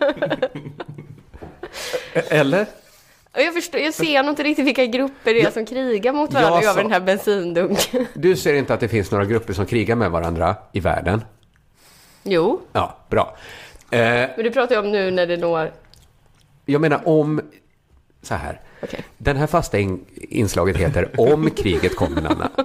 Eller? 2.13 2.65
Jag, 3.33 3.53
förstår, 3.53 3.81
jag 3.81 3.93
ser 3.93 4.23
nog 4.23 4.31
inte 4.31 4.43
riktigt 4.43 4.65
vilka 4.65 4.85
grupper 4.85 5.33
det 5.33 5.41
är 5.41 5.51
som 5.51 5.65
krigar 5.65 6.13
mot 6.13 6.33
varandra 6.33 6.69
över 6.69 6.81
den 6.83 6.91
här 6.91 6.99
bensindunken. 6.99 8.05
Du 8.13 8.35
ser 8.35 8.53
inte 8.53 8.73
att 8.73 8.79
det 8.79 8.87
finns 8.87 9.11
några 9.11 9.25
grupper 9.25 9.53
som 9.53 9.65
krigar 9.65 9.95
med 9.95 10.11
varandra 10.11 10.55
i 10.71 10.79
världen? 10.79 11.21
Jo, 12.23 12.61
Ja, 12.71 12.97
bra. 13.09 13.35
Eh, 13.91 13.99
men 14.35 14.43
du 14.43 14.51
pratar 14.51 14.75
ju 14.75 14.81
om 14.81 14.91
nu 14.91 15.11
när 15.11 15.27
det 15.27 15.37
når... 15.37 15.71
jag 16.65 16.81
menar 16.81 17.07
om... 17.07 17.41
Så 18.21 18.35
här. 18.35 18.61
Okej. 18.83 19.03
Den 19.17 19.37
här 19.37 19.47
fasta 19.47 19.79
in, 19.79 20.05
inslaget 20.15 20.77
heter 20.77 21.09
Om 21.17 21.49
kriget 21.49 21.95
kommer, 21.95 22.21
Nanna. 22.21 22.51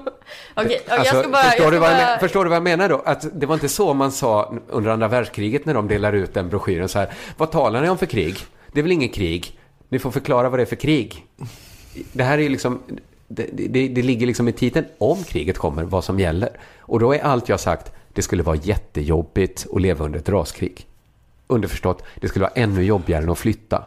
Alltså, 0.54 1.28
bara... 1.28 1.70
du 1.70 1.80
bara... 1.80 2.18
förstår 2.18 2.44
du 2.44 2.50
vad 2.50 2.56
jag 2.56 2.62
menar 2.62 2.88
då? 2.88 3.02
Att 3.04 3.40
det 3.40 3.46
var 3.46 3.54
inte 3.54 3.68
så 3.68 3.94
man 3.94 4.12
sa 4.12 4.54
under 4.68 4.90
andra 4.90 5.08
världskriget 5.08 5.66
när 5.66 5.74
de 5.74 5.88
delar 5.88 6.12
ut 6.12 6.34
den 6.34 6.48
broschyren 6.48 6.88
så 6.88 6.98
här. 6.98 7.12
Vad 7.36 7.50
talar 7.50 7.82
ni 7.82 7.88
om 7.88 7.98
för 7.98 8.06
krig? 8.06 8.36
Det 8.72 8.80
är 8.80 8.82
väl 8.82 8.92
inget 8.92 9.14
krig? 9.14 9.58
Ni 9.88 9.98
får 9.98 10.10
förklara 10.10 10.48
vad 10.48 10.58
det 10.58 10.62
är 10.62 10.66
för 10.66 10.76
krig. 10.76 11.26
Det 12.12 12.24
här 12.24 12.38
är 12.38 12.42
ju 12.42 12.48
liksom... 12.48 12.82
Det, 13.28 13.46
det, 13.52 13.88
det 13.88 14.02
ligger 14.02 14.26
liksom 14.26 14.48
i 14.48 14.52
titeln 14.52 14.86
om 14.98 15.24
kriget 15.24 15.58
kommer, 15.58 15.84
vad 15.84 16.04
som 16.04 16.20
gäller. 16.20 16.50
Och 16.78 17.00
då 17.00 17.14
är 17.14 17.20
allt 17.20 17.48
jag 17.48 17.60
sagt, 17.60 17.92
det 18.12 18.22
skulle 18.22 18.42
vara 18.42 18.56
jättejobbigt 18.56 19.66
att 19.72 19.82
leva 19.82 20.04
under 20.04 20.18
ett 20.18 20.28
raskrig. 20.28 20.86
Underförstått, 21.52 22.02
det 22.20 22.28
skulle 22.28 22.42
vara 22.42 22.52
ännu 22.54 22.82
jobbigare 22.82 23.22
än 23.22 23.30
att 23.30 23.38
flytta. 23.38 23.84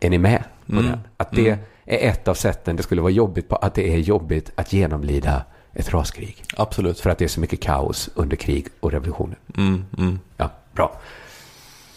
Är 0.00 0.10
ni 0.10 0.18
med 0.18 0.44
på 0.66 0.72
Mm. 0.72 0.86
den? 0.86 1.00
Att 1.16 1.30
det 1.32 1.48
Mm. 1.48 1.58
är 1.84 2.08
ett 2.08 2.28
av 2.28 2.34
sätten 2.34 2.76
det 2.76 2.82
skulle 2.82 3.00
vara 3.00 3.10
jobbigt 3.12 3.48
på. 3.48 3.56
Att 3.56 3.74
det 3.74 3.94
är 3.94 3.98
jobbigt 3.98 4.50
att 4.54 4.72
genomlida 4.72 5.44
ett 5.72 5.92
raskrig. 5.94 6.44
Absolut. 6.56 7.00
För 7.00 7.10
att 7.10 7.18
det 7.18 7.24
är 7.24 7.28
så 7.28 7.40
mycket 7.40 7.60
kaos 7.62 8.10
under 8.14 8.36
krig 8.36 8.66
och 8.80 8.92
revolutioner. 8.92 9.36
Mm, 9.56 9.84
mm. 9.98 10.18
Ja, 10.36 10.50
bra. 10.72 11.00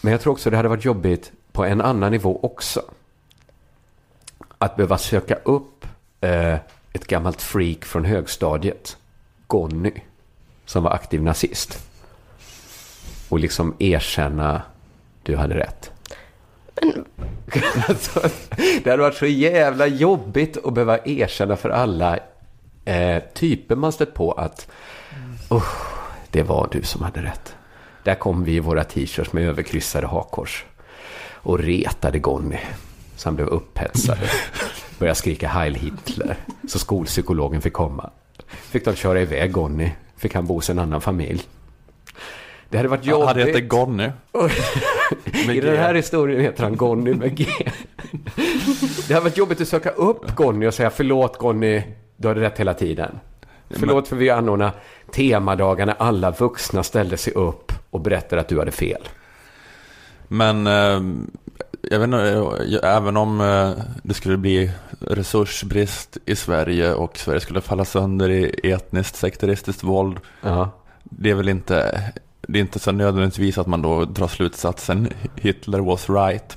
Men 0.00 0.12
jag 0.12 0.20
tror 0.20 0.32
också 0.32 0.50
det 0.50 0.56
hade 0.56 0.68
varit 0.68 0.84
jobbigt 0.84 1.32
på 1.52 1.64
en 1.64 1.80
annan 1.80 2.12
nivå 2.12 2.40
också. 2.42 2.82
Att 4.58 4.76
behöva 4.76 4.98
söka 4.98 5.34
upp 5.34 5.86
eh, 6.20 6.54
ett 6.92 7.06
gammalt 7.06 7.42
freak 7.42 7.84
från 7.84 8.04
högstadiet. 8.04 8.96
Gonny. 9.46 9.92
Som 10.64 10.82
var 10.82 10.90
aktiv 10.90 11.22
nazist. 11.22 11.88
Och 13.32 13.40
liksom 13.40 13.74
erkänna 13.78 14.62
du 15.22 15.36
hade 15.36 15.54
rätt. 15.54 15.90
alltså, 17.88 18.20
det 18.84 18.90
hade 18.90 19.02
varit 19.02 19.14
så 19.16 19.26
jävla 19.26 19.86
jobbigt 19.86 20.66
att 20.66 20.74
behöva 20.74 20.98
erkänna 21.04 21.56
för 21.56 21.70
alla 21.70 22.18
eh, 22.84 23.22
typer 23.34 23.76
man 23.76 23.92
stött 23.92 24.14
på 24.14 24.32
att 24.32 24.68
"Oh, 25.48 25.64
det 26.30 26.42
var 26.42 26.68
du 26.72 26.82
som 26.82 27.02
hade 27.02 27.22
rätt. 27.22 27.56
Där 28.04 28.14
kom 28.14 28.44
vi 28.44 28.52
i 28.52 28.60
våra 28.60 28.84
t-shirts 28.84 29.32
med 29.32 29.48
överkryssade 29.48 30.06
hakkors 30.06 30.64
och 31.32 31.58
retade 31.58 32.18
Gonny. 32.18 32.58
Så 33.16 33.28
han 33.28 33.36
blev 33.36 33.48
upphetsad. 33.48 34.18
Började 34.98 35.18
skrika 35.18 35.48
Heil 35.48 35.74
Hitler. 35.74 36.36
Så 36.68 36.78
skolpsykologen 36.78 37.60
fick 37.62 37.72
komma. 37.72 38.10
Fick 38.48 38.84
de 38.84 38.94
köra 38.94 39.20
iväg 39.20 39.52
Gonny. 39.52 39.90
Fick 40.16 40.34
han 40.34 40.46
bo 40.46 40.54
hos 40.54 40.70
en 40.70 40.78
annan 40.78 41.00
familj. 41.00 41.42
Det 42.72 42.78
hade 42.78 42.88
varit 42.88 43.06
jobbigt. 43.06 43.28
Han 43.28 43.38
heter 43.38 43.60
Gonny. 43.60 44.10
I 45.54 45.60
den 45.60 45.76
här 45.76 45.94
historien 45.94 46.40
heter 46.40 46.62
han 46.62 46.76
Gonny 46.76 47.14
med 47.14 47.36
G. 47.36 47.46
Det 49.08 49.14
hade 49.14 49.24
varit 49.24 49.36
jobbigt 49.36 49.60
att 49.60 49.68
söka 49.68 49.90
upp 49.90 50.34
Gonny 50.36 50.66
och 50.66 50.74
säga 50.74 50.90
förlåt 50.90 51.38
Gonny, 51.38 51.82
du 52.16 52.28
hade 52.28 52.40
rätt 52.40 52.58
hela 52.58 52.74
tiden. 52.74 53.18
Förlåt 53.70 54.08
för 54.08 54.16
vi 54.16 54.30
anordnade 54.30 54.72
temadagar 55.10 55.86
när 55.86 55.94
alla 55.98 56.30
vuxna 56.30 56.82
ställde 56.82 57.16
sig 57.16 57.32
upp 57.32 57.72
och 57.90 58.00
berättade 58.00 58.40
att 58.40 58.48
du 58.48 58.58
hade 58.58 58.70
fel. 58.70 59.08
Men 60.28 60.66
eh, 60.66 61.02
jag 61.82 61.98
vet 61.98 62.04
inte, 62.04 62.30
eh, 62.82 62.96
även 62.96 63.16
om 63.16 63.40
eh, 63.40 63.70
det 64.02 64.14
skulle 64.14 64.36
bli 64.36 64.70
resursbrist 65.00 66.18
i 66.26 66.36
Sverige 66.36 66.94
och 66.94 67.18
Sverige 67.18 67.40
skulle 67.40 67.60
falla 67.60 67.84
sönder 67.84 68.30
i 68.30 68.70
etniskt 68.70 69.16
sekteristiskt 69.16 69.82
våld. 69.82 70.16
Ja. 70.42 70.70
Det 71.02 71.30
är 71.30 71.34
väl 71.34 71.48
inte, 71.48 72.02
det 72.48 72.58
är 72.58 72.60
inte 72.60 72.78
så 72.78 72.92
nödvändigtvis 72.92 73.58
att 73.58 73.66
man 73.66 73.82
då 73.82 74.04
drar 74.04 74.28
slutsatsen 74.28 75.08
Hitler 75.36 75.78
was 75.78 76.10
right. 76.10 76.56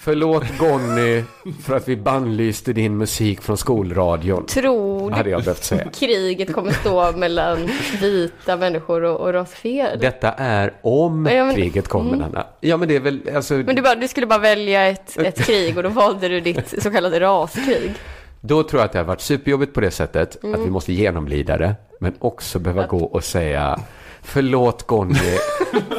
Förlåt 0.00 0.44
Gonny 0.58 1.24
för 1.62 1.76
att 1.76 1.88
vi 1.88 1.96
bannlyste 1.96 2.72
din 2.72 2.96
musik 2.98 3.42
från 3.42 3.56
skolradion. 3.56 4.46
Tror 4.46 5.10
Hade 5.10 5.30
jag 5.30 5.42
behövt 5.44 5.64
säga. 5.64 5.88
kriget 5.94 6.52
kommer 6.52 6.72
stå 6.72 7.12
mellan 7.12 7.68
vita 8.00 8.56
människor 8.56 9.02
och, 9.02 9.20
och 9.20 9.32
rasifierade? 9.32 9.96
Detta 9.96 10.32
är 10.32 10.72
om 10.82 11.26
Ja, 11.32 11.44
men- 11.44 11.54
kriget 11.54 11.88
kommer, 11.88 12.12
Mm. 12.14 12.24
Anna. 12.24 12.46
Ja, 12.60 12.76
men 12.76 12.88
det 12.88 12.96
är 12.96 13.00
väl, 13.00 13.20
alltså, 13.34 13.54
Men 13.54 13.76
du, 13.76 13.82
bara, 13.82 13.94
du 13.94 14.08
skulle 14.08 14.26
bara 14.26 14.38
välja 14.38 14.86
ett, 14.88 15.18
ett 15.18 15.44
krig 15.46 15.76
och 15.76 15.82
då 15.82 15.88
valde 15.88 16.28
du 16.28 16.40
ditt 16.40 16.82
så 16.82 16.90
kallade 16.90 17.20
raskrig. 17.20 17.94
då 18.40 18.62
tror 18.62 18.80
jag 18.80 18.86
att 18.86 18.92
det 18.92 18.98
har 18.98 19.04
varit 19.06 19.20
superjobbigt 19.20 19.74
på 19.74 19.80
det 19.80 19.90
sättet 19.90 20.44
Mm. 20.44 20.60
att 20.60 20.66
vi 20.66 20.70
måste 20.70 20.92
genomlida 20.92 21.56
det, 21.58 21.74
men 22.00 22.14
också 22.18 22.58
behöva 22.58 22.86
gå 22.86 23.04
och 23.04 23.24
säga 23.24 23.80
Förlåt 24.30 24.86
Gonny 24.86 25.38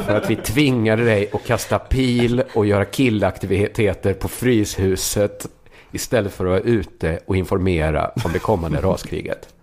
för 0.06 0.16
att 0.16 0.30
vi 0.30 0.36
tvingade 0.36 1.04
dig 1.04 1.30
att 1.32 1.44
kasta 1.44 1.78
pil 1.78 2.42
och 2.54 2.66
göra 2.66 2.84
killaktiviteter 2.84 4.14
på 4.14 4.28
Fryshuset 4.28 5.46
istället 5.92 6.32
för 6.32 6.44
att 6.44 6.50
vara 6.50 6.60
ute 6.60 7.18
och 7.26 7.36
informera 7.36 8.10
om 8.24 8.32
det 8.32 8.38
kommande 8.38 8.80
raskriget. 8.80 9.54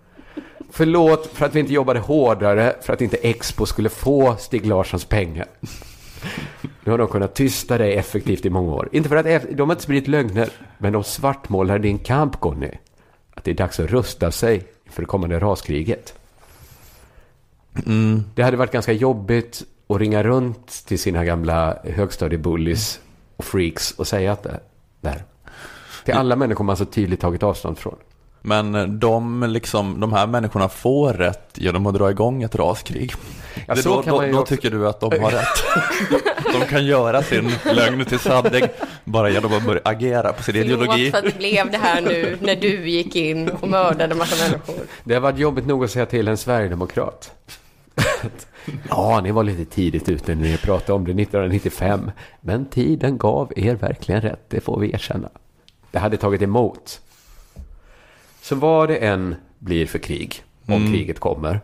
Förlåt 0.70 1.26
för 1.26 1.46
att 1.46 1.54
vi 1.54 1.60
inte 1.60 1.72
jobbade 1.72 2.00
hårdare 2.00 2.74
för 2.82 2.92
att 2.92 3.00
inte 3.00 3.16
Expo 3.16 3.66
skulle 3.66 3.88
få 3.88 4.36
Stig 4.38 4.66
Larssons 4.66 5.04
pengar. 5.04 5.46
Nu 6.84 6.90
har 6.90 6.98
de 6.98 7.08
kunnat 7.08 7.34
tysta 7.34 7.78
dig 7.78 7.94
effektivt 7.94 8.46
i 8.46 8.50
många 8.50 8.72
år. 8.72 8.88
Inte 8.92 9.08
för 9.08 9.16
att 9.16 9.42
de 9.50 9.68
har 9.68 9.74
inte 9.74 9.82
spridit 9.82 10.08
lögner, 10.08 10.48
men 10.78 10.92
de 10.92 11.04
svartmålar 11.04 11.78
din 11.78 11.98
kamp, 11.98 12.40
Conny. 12.40 12.70
Att 13.34 13.44
det 13.44 13.50
är 13.50 13.54
dags 13.54 13.80
att 13.80 13.90
rusta 13.90 14.30
sig 14.30 14.64
inför 14.86 15.02
det 15.02 15.06
kommande 15.06 15.38
raskriget. 15.38 16.17
Det 18.34 18.42
hade 18.42 18.56
varit 18.56 18.72
ganska 18.72 18.92
jobbigt 18.92 19.62
att 19.88 19.98
ringa 19.98 20.22
runt 20.22 20.66
till 20.86 20.98
sina 20.98 21.24
gamla 21.24 21.78
högstadiebullies 21.84 23.00
och 23.36 23.44
freaks 23.44 23.90
och 23.90 24.06
säga 24.06 24.32
att 24.32 24.42
det 24.42 24.60
där. 25.00 25.24
Till 26.04 26.14
alla 26.14 26.36
människor 26.36 26.64
man 26.64 26.76
så 26.76 26.84
tydligt 26.84 27.20
tagit 27.20 27.42
avstånd 27.42 27.78
från. 27.78 27.96
Men 28.42 28.98
de, 29.00 29.44
liksom, 29.48 30.00
de 30.00 30.12
här 30.12 30.26
människorna 30.26 30.68
får 30.68 31.12
rätt 31.12 31.50
genom 31.54 31.86
att 31.86 31.94
dra 31.94 32.10
igång 32.10 32.42
ett 32.42 32.54
raskrig. 32.54 33.12
Ja, 33.66 33.74
det, 33.74 33.82
så 33.82 33.88
då 33.96 34.02
kan 34.02 34.10
man 34.14 34.20
då, 34.20 34.26
ju 34.26 34.32
då 34.32 34.40
också- 34.40 34.54
tycker 34.54 34.70
du 34.70 34.88
att 34.88 35.00
de 35.00 35.20
har 35.22 35.30
rätt. 35.30 35.64
de 36.60 36.66
kan 36.66 36.86
göra 36.86 37.22
sin 37.22 37.52
lögn 37.64 38.04
till 38.04 38.18
sanning 38.18 38.62
bara 39.04 39.30
genom 39.30 39.52
att 39.52 39.64
börja 39.64 39.80
agera 39.84 40.32
på 40.32 40.42
sin 40.42 40.56
ideologi. 40.56 41.10
Förlåt 41.10 41.10
för 41.10 41.18
att 41.18 41.24
det 41.34 41.38
blev 41.38 41.70
det 41.70 41.78
här 41.78 42.00
nu 42.00 42.38
när 42.40 42.56
du 42.56 42.88
gick 42.90 43.16
in 43.16 43.48
och 43.48 43.68
mördade 43.68 44.12
en 44.12 44.18
massa 44.18 44.48
människor. 44.50 44.74
Det 45.04 45.14
har 45.14 45.20
varit 45.20 45.38
jobbigt 45.38 45.66
nog 45.66 45.84
att 45.84 45.90
säga 45.90 46.06
till 46.06 46.28
en 46.28 46.36
sverigedemokrat. 46.36 47.32
ja, 48.88 49.20
ni 49.20 49.30
var 49.30 49.42
lite 49.44 49.64
tidigt 49.74 50.08
ute 50.08 50.34
när 50.34 50.42
ni 50.42 50.56
pratade 50.56 50.92
om 50.92 51.04
det 51.04 51.10
1995. 51.22 52.10
Men 52.40 52.66
tiden 52.66 53.18
gav 53.18 53.52
er 53.56 53.74
verkligen 53.74 54.20
rätt, 54.20 54.40
det 54.48 54.60
får 54.60 54.80
vi 54.80 54.92
erkänna. 54.92 55.28
Det 55.90 55.98
hade 55.98 56.16
tagit 56.16 56.42
emot. 56.42 57.00
Så 58.42 58.54
vad 58.54 58.88
det 58.88 58.96
än 58.96 59.34
blir 59.58 59.86
för 59.86 59.98
krig, 59.98 60.42
om 60.66 60.74
Mm. 60.74 60.92
kriget 60.92 61.20
kommer, 61.20 61.60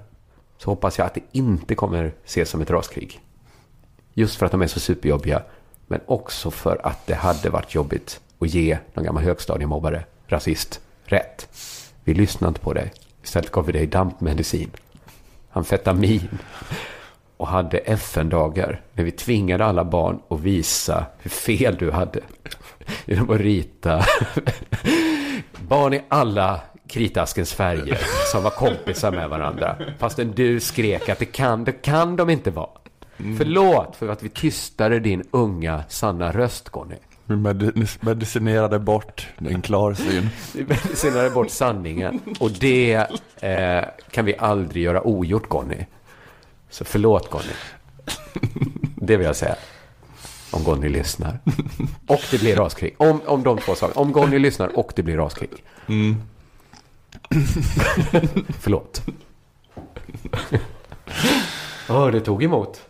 så 0.65 0.71
hoppas 0.71 0.99
jag 0.99 1.07
att 1.07 1.15
det 1.15 1.21
inte 1.33 1.75
kommer 1.75 2.15
ses 2.25 2.51
som 2.51 2.61
ett 2.61 2.71
raskrig. 2.71 3.21
Just 4.15 4.37
för 4.37 4.47
att 4.47 4.53
de 4.53 4.63
är 4.63 4.67
så 4.67 4.81
superjobbiga, 4.81 5.43
men 5.87 6.01
också 6.07 6.51
för 6.51 6.87
att 6.87 7.07
det 7.07 7.15
hade 7.15 7.51
varit 7.51 7.75
jobbigt 7.75 8.21
att 8.39 8.49
ge 8.49 8.79
någon 8.95 9.05
gammal 9.05 9.23
högstadiemobbare, 9.23 10.05
rasist, 10.27 10.81
rätt. 11.05 11.49
Vi 12.05 12.15
lyssnade 12.15 12.49
inte 12.49 12.61
på 12.61 12.73
dig. 12.73 12.93
Istället 13.23 13.51
gav 13.51 13.67
vi 13.67 13.73
dig 13.73 13.87
dampmedicin, 13.87 14.71
amfetamin 15.51 16.29
och 17.37 17.49
hade 17.49 17.79
FN-dagar 17.79 18.81
när 18.93 19.05
vi 19.05 19.11
tvingade 19.11 19.65
alla 19.65 19.85
barn 19.85 20.21
att 20.29 20.41
visa 20.41 21.07
hur 21.19 21.31
fel 21.31 21.77
du 21.77 21.91
hade. 21.91 22.21
Genom 23.05 23.31
att 23.31 23.41
rita 23.41 24.05
barn 25.69 25.95
i 25.95 26.03
alla 26.09 26.61
kritaskens 26.95 27.53
färger 27.55 27.99
som 28.33 28.43
var 28.43 28.51
kompisar 28.51 29.11
med 29.13 29.29
varandra. 29.29 29.77
Fastän 29.99 30.33
du 30.33 30.61
skrek 30.61 31.09
att 31.09 31.19
det 31.19 31.25
kan, 31.25 31.65
det 31.65 31.73
kan 31.73 32.17
de 32.17 32.31
inte 32.31 32.51
vara. 32.51 32.69
Förlåt 33.39 33.97
för 33.97 34.09
att 34.09 34.23
vi 34.23 34.29
tystade 34.29 35.01
din 35.01 35.23
unga 35.31 35.85
sanna 35.89 36.33
röst, 36.33 36.69
Conny. 36.69 36.95
Vi 37.27 37.35
medic- 37.35 37.99
medicinerade 38.01 38.79
bort 38.79 39.29
din 39.39 39.63
klarsyn. 39.63 40.29
Vi 40.55 40.65
medicinerade 40.65 41.31
bort 41.31 41.51
sanningen. 41.51 42.21
Och 42.41 42.51
det 42.51 42.95
eh, 43.41 43.85
kan 44.11 44.25
vi 44.25 44.35
aldrig 44.39 44.85
göra 44.85 45.07
ogjort, 45.07 45.49
Conny. 45.49 45.87
Så 46.71 46.85
förlåt, 46.85 47.31
Conny. 47.31 47.55
Det 48.97 49.17
vill 49.17 49.27
jag 49.27 49.37
säga. 49.37 49.57
Om 50.51 50.65
Gonny 50.65 50.89
lyssnar. 50.89 51.39
Och 52.07 52.21
det 52.31 52.39
blir 52.41 52.57
raskrig. 52.57 52.95
Om, 52.99 53.21
om 53.27 53.43
de 53.43 53.59
två 53.59 53.75
sakerna. 53.75 54.01
Om 54.01 54.13
Gonny 54.13 54.39
lyssnar 54.39 54.79
och 54.79 54.93
det 54.97 55.03
blir 55.03 55.17
raskrig. 55.17 55.51
Mm. 55.89 56.17
Förlåt. 58.61 59.03
Ja, 61.89 62.11
det 62.11 62.21
tog 62.21 62.43
emot. 62.45 62.81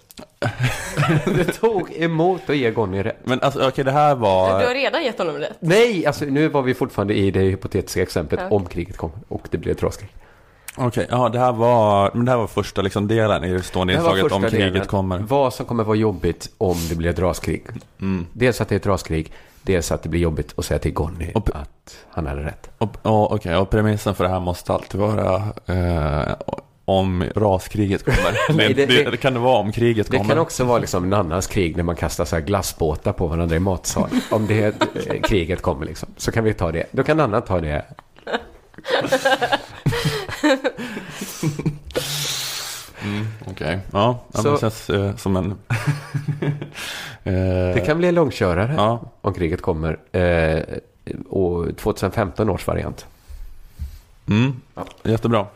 det 1.25 1.45
tog 1.45 1.93
emot 1.93 2.51
att 2.51 2.57
ge 2.57 2.71
Gonny 2.71 3.03
rätt. 3.03 3.19
Men 3.25 3.41
alltså, 3.41 3.69
okej, 3.69 3.85
det 3.85 3.91
här 3.93 4.15
var... 4.15 4.61
Du 4.61 4.67
har 4.67 4.75
redan 4.75 5.05
gett 5.05 5.19
honom 5.19 5.37
rätt. 5.37 5.57
Nej, 5.61 6.07
alltså 6.07 6.25
nu 6.25 6.49
var 6.49 6.63
vi 6.63 6.75
fortfarande 6.75 7.15
i 7.15 7.31
det 7.31 7.41
hypotetiska 7.41 8.03
exemplet 8.03 8.41
Ja. 8.51 8.57
om 8.57 8.67
kriget 8.67 8.97
kommer 8.97 9.17
och 9.29 9.49
det 9.51 9.59
blir 9.59 9.73
ett 9.73 9.83
raskrig. 9.83 10.11
Okej, 10.77 11.07
ja 11.11 11.29
det 11.29 11.39
här 11.39 11.53
var, 11.53 12.11
men 12.15 12.25
det 12.25 12.31
här 12.31 12.39
var 12.39 12.47
första 12.47 12.83
liksom 12.83 13.09
delen 13.09 13.45
i 13.45 13.53
det 13.53 13.63
stående 13.63 13.93
Det 13.93 13.97
här 13.99 14.05
var 14.05 14.11
inslaget 14.13 14.33
om 14.33 14.43
första 14.43 14.57
kriget 14.57 14.73
delen. 14.73 14.89
kommer. 14.89 15.19
Vad 15.19 15.55
som 15.55 15.67
kommer 15.67 15.85
vara 15.85 15.97
jobbigt 15.97 16.51
om 16.59 16.77
det 16.89 16.95
blir 16.95 17.11
ett 17.11 17.19
raskrig. 17.19 17.67
Mm. 18.01 18.27
Dels 18.33 18.61
att 18.61 18.69
det 18.69 18.75
är 18.75 18.77
ett 18.77 18.87
raskrig, 18.87 19.33
dels 19.67 19.93
att 19.93 20.03
det 20.03 20.09
blir 20.09 20.21
jobbigt 20.21 20.55
att 20.59 20.65
säga 20.65 20.79
till 20.79 20.93
Gonny 20.93 21.33
att 21.35 21.97
han 22.11 22.27
hade 22.27 22.43
rätt. 22.45 22.71
Och, 22.79 22.97
och, 23.03 23.33
okej, 23.33 23.57
och 23.57 23.71
premissen 23.71 24.15
för 24.15 24.25
det 24.25 24.31
här 24.31 24.41
måste 24.41 24.73
alltid 24.73 25.01
vara 25.01 25.43
eh, 25.67 26.35
om 26.85 27.25
raskriget 27.37 28.05
kommer. 28.05 28.53
Nej, 28.57 28.75
det, 28.75 28.87
det- 28.87 29.05
det, 29.05 29.11
det 29.11 29.17
kan 29.17 29.35
det 29.35 29.41
vara 29.41 29.59
om 29.59 29.73
kriget 29.73 30.11
Det 30.11 30.17
kommer. 30.17 30.31
kan 30.35 30.39
också 30.43 30.65
vara 30.65 30.79
liksom 30.79 31.05
en 31.05 31.13
annans 31.13 31.47
krig 31.47 31.77
när 31.77 31.85
man 31.85 31.97
kastar 31.97 32.25
så 32.25 32.37
här 32.37 32.43
glassbåtar 32.43 33.13
på 33.13 33.27
varandra 33.27 33.57
i 33.57 33.61
matsal. 33.61 34.09
Om 34.31 34.47
det 34.47 34.83
eh, 35.07 35.21
kriget 35.23 35.63
kommer 35.63 35.87
liksom, 35.87 36.09
så 36.17 36.33
kan 36.33 36.45
vi 36.45 36.55
ta 36.55 36.73
det. 36.73 36.85
Då 36.91 37.03
kan 37.03 37.21
en 37.21 37.25
annan 37.25 37.43
ta 37.43 37.61
det. 37.61 37.85
Mm, 43.05 43.27
Okej, 43.47 43.79
ja, 43.93 44.21
ja 44.33 44.43
Så- 44.43 44.53
det 44.53 44.59
känns 44.61 44.91
eh, 44.91 45.17
som 45.17 45.37
en... 45.37 45.59
Det 47.25 47.87
kan 47.87 47.99
bli 47.99 48.09
en 48.09 48.15
långkörare 48.15 48.75
Ja. 48.77 49.01
om 49.21 49.35
kriget 49.35 49.63
kommer. 49.63 49.99
Eh, 50.13 50.63
och 51.29 51.77
2015 51.77 52.51
års 52.51 52.67
variant. 52.67 53.07
Mm, 54.29 54.53
jättebra. 55.03 55.47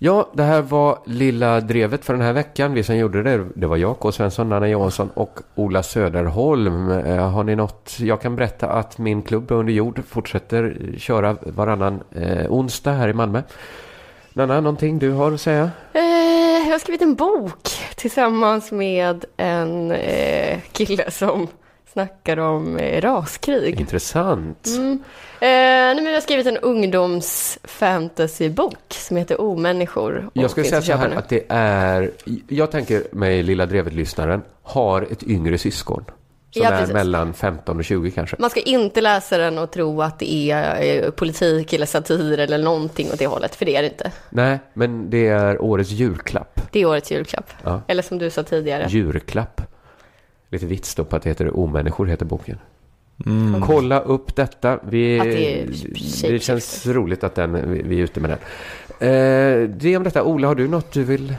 Ja, 0.00 0.28
det 0.32 0.42
här 0.42 0.62
var 0.62 0.98
Lilla 1.04 1.60
Drevet 1.60 2.04
för 2.04 2.12
den 2.12 2.22
här 2.22 2.32
veckan. 2.32 2.74
Vi 2.74 2.82
som 2.82 2.96
gjorde 2.96 3.22
det, 3.22 3.44
det 3.54 3.66
var 3.66 3.76
jag, 3.76 3.98
K. 3.98 4.12
Svensson, 4.12 4.52
Anna 4.52 4.68
Johansson 4.68 5.10
och 5.14 5.38
Ola 5.54 5.82
Söderholm. 5.82 6.90
Eh, 6.90 7.30
har 7.30 7.44
ni 7.44 7.56
något? 7.56 7.96
Jag 8.00 8.20
kan 8.20 8.36
berätta 8.36 8.68
att 8.68 8.98
min 8.98 9.22
klubb 9.22 9.50
Under 9.50 9.72
jord 9.72 10.00
fortsätter 10.08 10.76
köra 10.98 11.36
varannan 11.42 12.00
eh, 12.10 12.46
onsdag 12.52 12.92
här 12.92 13.08
i 13.08 13.12
Malmö. 13.12 13.42
Nanna, 14.38 14.60
någonting 14.60 14.98
du 14.98 15.10
har 15.10 15.32
att 15.32 15.40
säga? 15.40 15.70
Eh, 15.92 16.02
jag 16.66 16.72
har 16.72 16.78
skrivit 16.78 17.02
en 17.02 17.14
bok 17.14 17.68
tillsammans 17.96 18.72
med 18.72 19.24
en 19.36 19.90
eh, 19.90 20.58
kille 20.72 21.10
som 21.10 21.48
snackar 21.92 22.36
om 22.36 22.76
eh, 22.76 23.00
raskrig. 23.00 23.80
Intressant. 23.80 24.66
Mm. 24.66 24.92
Eh, 25.40 25.42
nej, 25.94 26.04
jag 26.04 26.14
har 26.14 26.20
skrivit 26.20 26.46
en 26.46 26.56
ungdomsfantasybok 26.56 28.78
som 28.88 29.16
heter 29.16 29.40
Omänniskor. 29.40 30.30
Jag 30.32 30.50
skulle 30.50 30.66
säga 30.66 30.82
så 30.82 30.92
här 30.92 31.08
nu. 31.08 31.16
att 31.16 31.28
det 31.28 31.44
är, 31.48 32.10
jag 32.48 32.70
tänker 32.70 33.02
mig 33.12 33.42
Lilla 33.42 33.66
Drevet-lyssnaren 33.66 34.42
har 34.62 35.02
ett 35.02 35.22
yngre 35.22 35.58
syskon. 35.58 36.04
Som 36.50 36.62
Ja, 36.62 36.68
är 36.68 36.78
precis. 36.78 36.94
mellan 36.94 37.34
15 37.34 37.78
och 37.78 37.84
20 37.84 38.10
kanske. 38.10 38.36
Man 38.38 38.50
ska 38.50 38.60
inte 38.60 39.00
läsa 39.00 39.38
den 39.38 39.58
och 39.58 39.70
tro 39.70 40.02
att 40.02 40.18
det 40.18 40.50
är 40.50 40.82
eh, 41.04 41.10
politik 41.10 41.72
eller 41.72 41.86
satir 41.86 42.38
eller 42.38 42.58
någonting 42.58 43.08
åt 43.12 43.18
det 43.18 43.26
hållet, 43.26 43.54
för 43.54 43.64
det 43.66 43.76
är 43.76 43.82
det 43.82 43.88
inte. 43.88 44.12
Nej, 44.30 44.58
men 44.74 45.10
det 45.10 45.26
är 45.28 45.62
årets 45.62 45.90
julklapp. 45.90 46.60
Det 46.72 46.80
är 46.80 46.86
årets 46.86 47.10
julklapp. 47.10 47.50
Ja. 47.64 47.82
Eller 47.86 48.02
som 48.02 48.18
du 48.18 48.30
sa 48.30 48.42
tidigare. 48.42 48.86
Djurklapp. 48.88 49.60
Lite 50.50 50.66
vits 50.66 50.94
då 50.94 51.04
på 51.04 51.16
att 51.16 51.22
det 51.22 51.28
heter 51.28 51.56
Omänniskor 51.58 52.06
heter 52.06 52.24
boken. 52.24 52.58
Mm. 53.26 53.60
Kolla 53.60 54.00
upp 54.00 54.36
detta. 54.36 54.78
Vi, 54.88 55.18
det 55.18 55.62
är 56.26 56.32
det 56.32 56.38
känns 56.38 56.86
roligt 56.86 57.24
att 57.24 57.34
den, 57.34 57.70
vi, 57.72 57.82
vi 57.82 57.98
är 57.98 58.04
ute 58.04 58.20
med 58.20 58.30
den. 58.30 58.38
Eh, 59.08 59.68
det 59.68 59.96
om 59.96 60.02
detta. 60.02 60.22
Ola, 60.22 60.48
har 60.48 60.54
du 60.54 60.68
något 60.68 60.92
du 60.92 61.04
vill? 61.04 61.34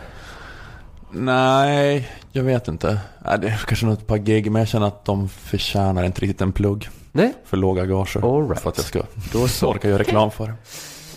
Nej, 1.12 2.10
jag 2.32 2.43
vet 2.43 2.68
inte. 2.68 2.99
Ja, 3.26 3.38
det 3.38 3.47
är 3.47 3.57
kanske 3.68 3.86
något 3.86 4.07
par 4.07 4.18
gig, 4.18 4.51
men 4.51 4.60
jag 4.60 4.70
känner 4.70 4.88
att 4.88 5.05
de 5.05 5.30
förtjänar 5.30 6.03
inte 6.03 6.22
riktigt 6.22 6.41
en 6.41 6.51
plugg. 6.51 6.89
Nej. 7.12 7.34
För 7.45 7.57
låga 7.57 7.86
gager. 7.86 8.47
Right. 8.47 8.62
För 8.62 8.70
att 8.70 8.78
jag 8.78 8.86
ska 8.86 9.01
Då 9.34 9.47
så. 9.47 9.68
orka 9.68 9.89
göra 9.89 9.99
reklam 9.99 10.32
för 10.32 10.47
det. 10.47 10.53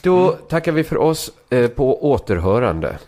Då 0.02 0.30
tackar 0.30 0.72
vi 0.72 0.84
för 0.84 0.96
oss 0.96 1.30
eh, 1.50 1.68
på 1.68 2.10
återhörande. 2.12 2.98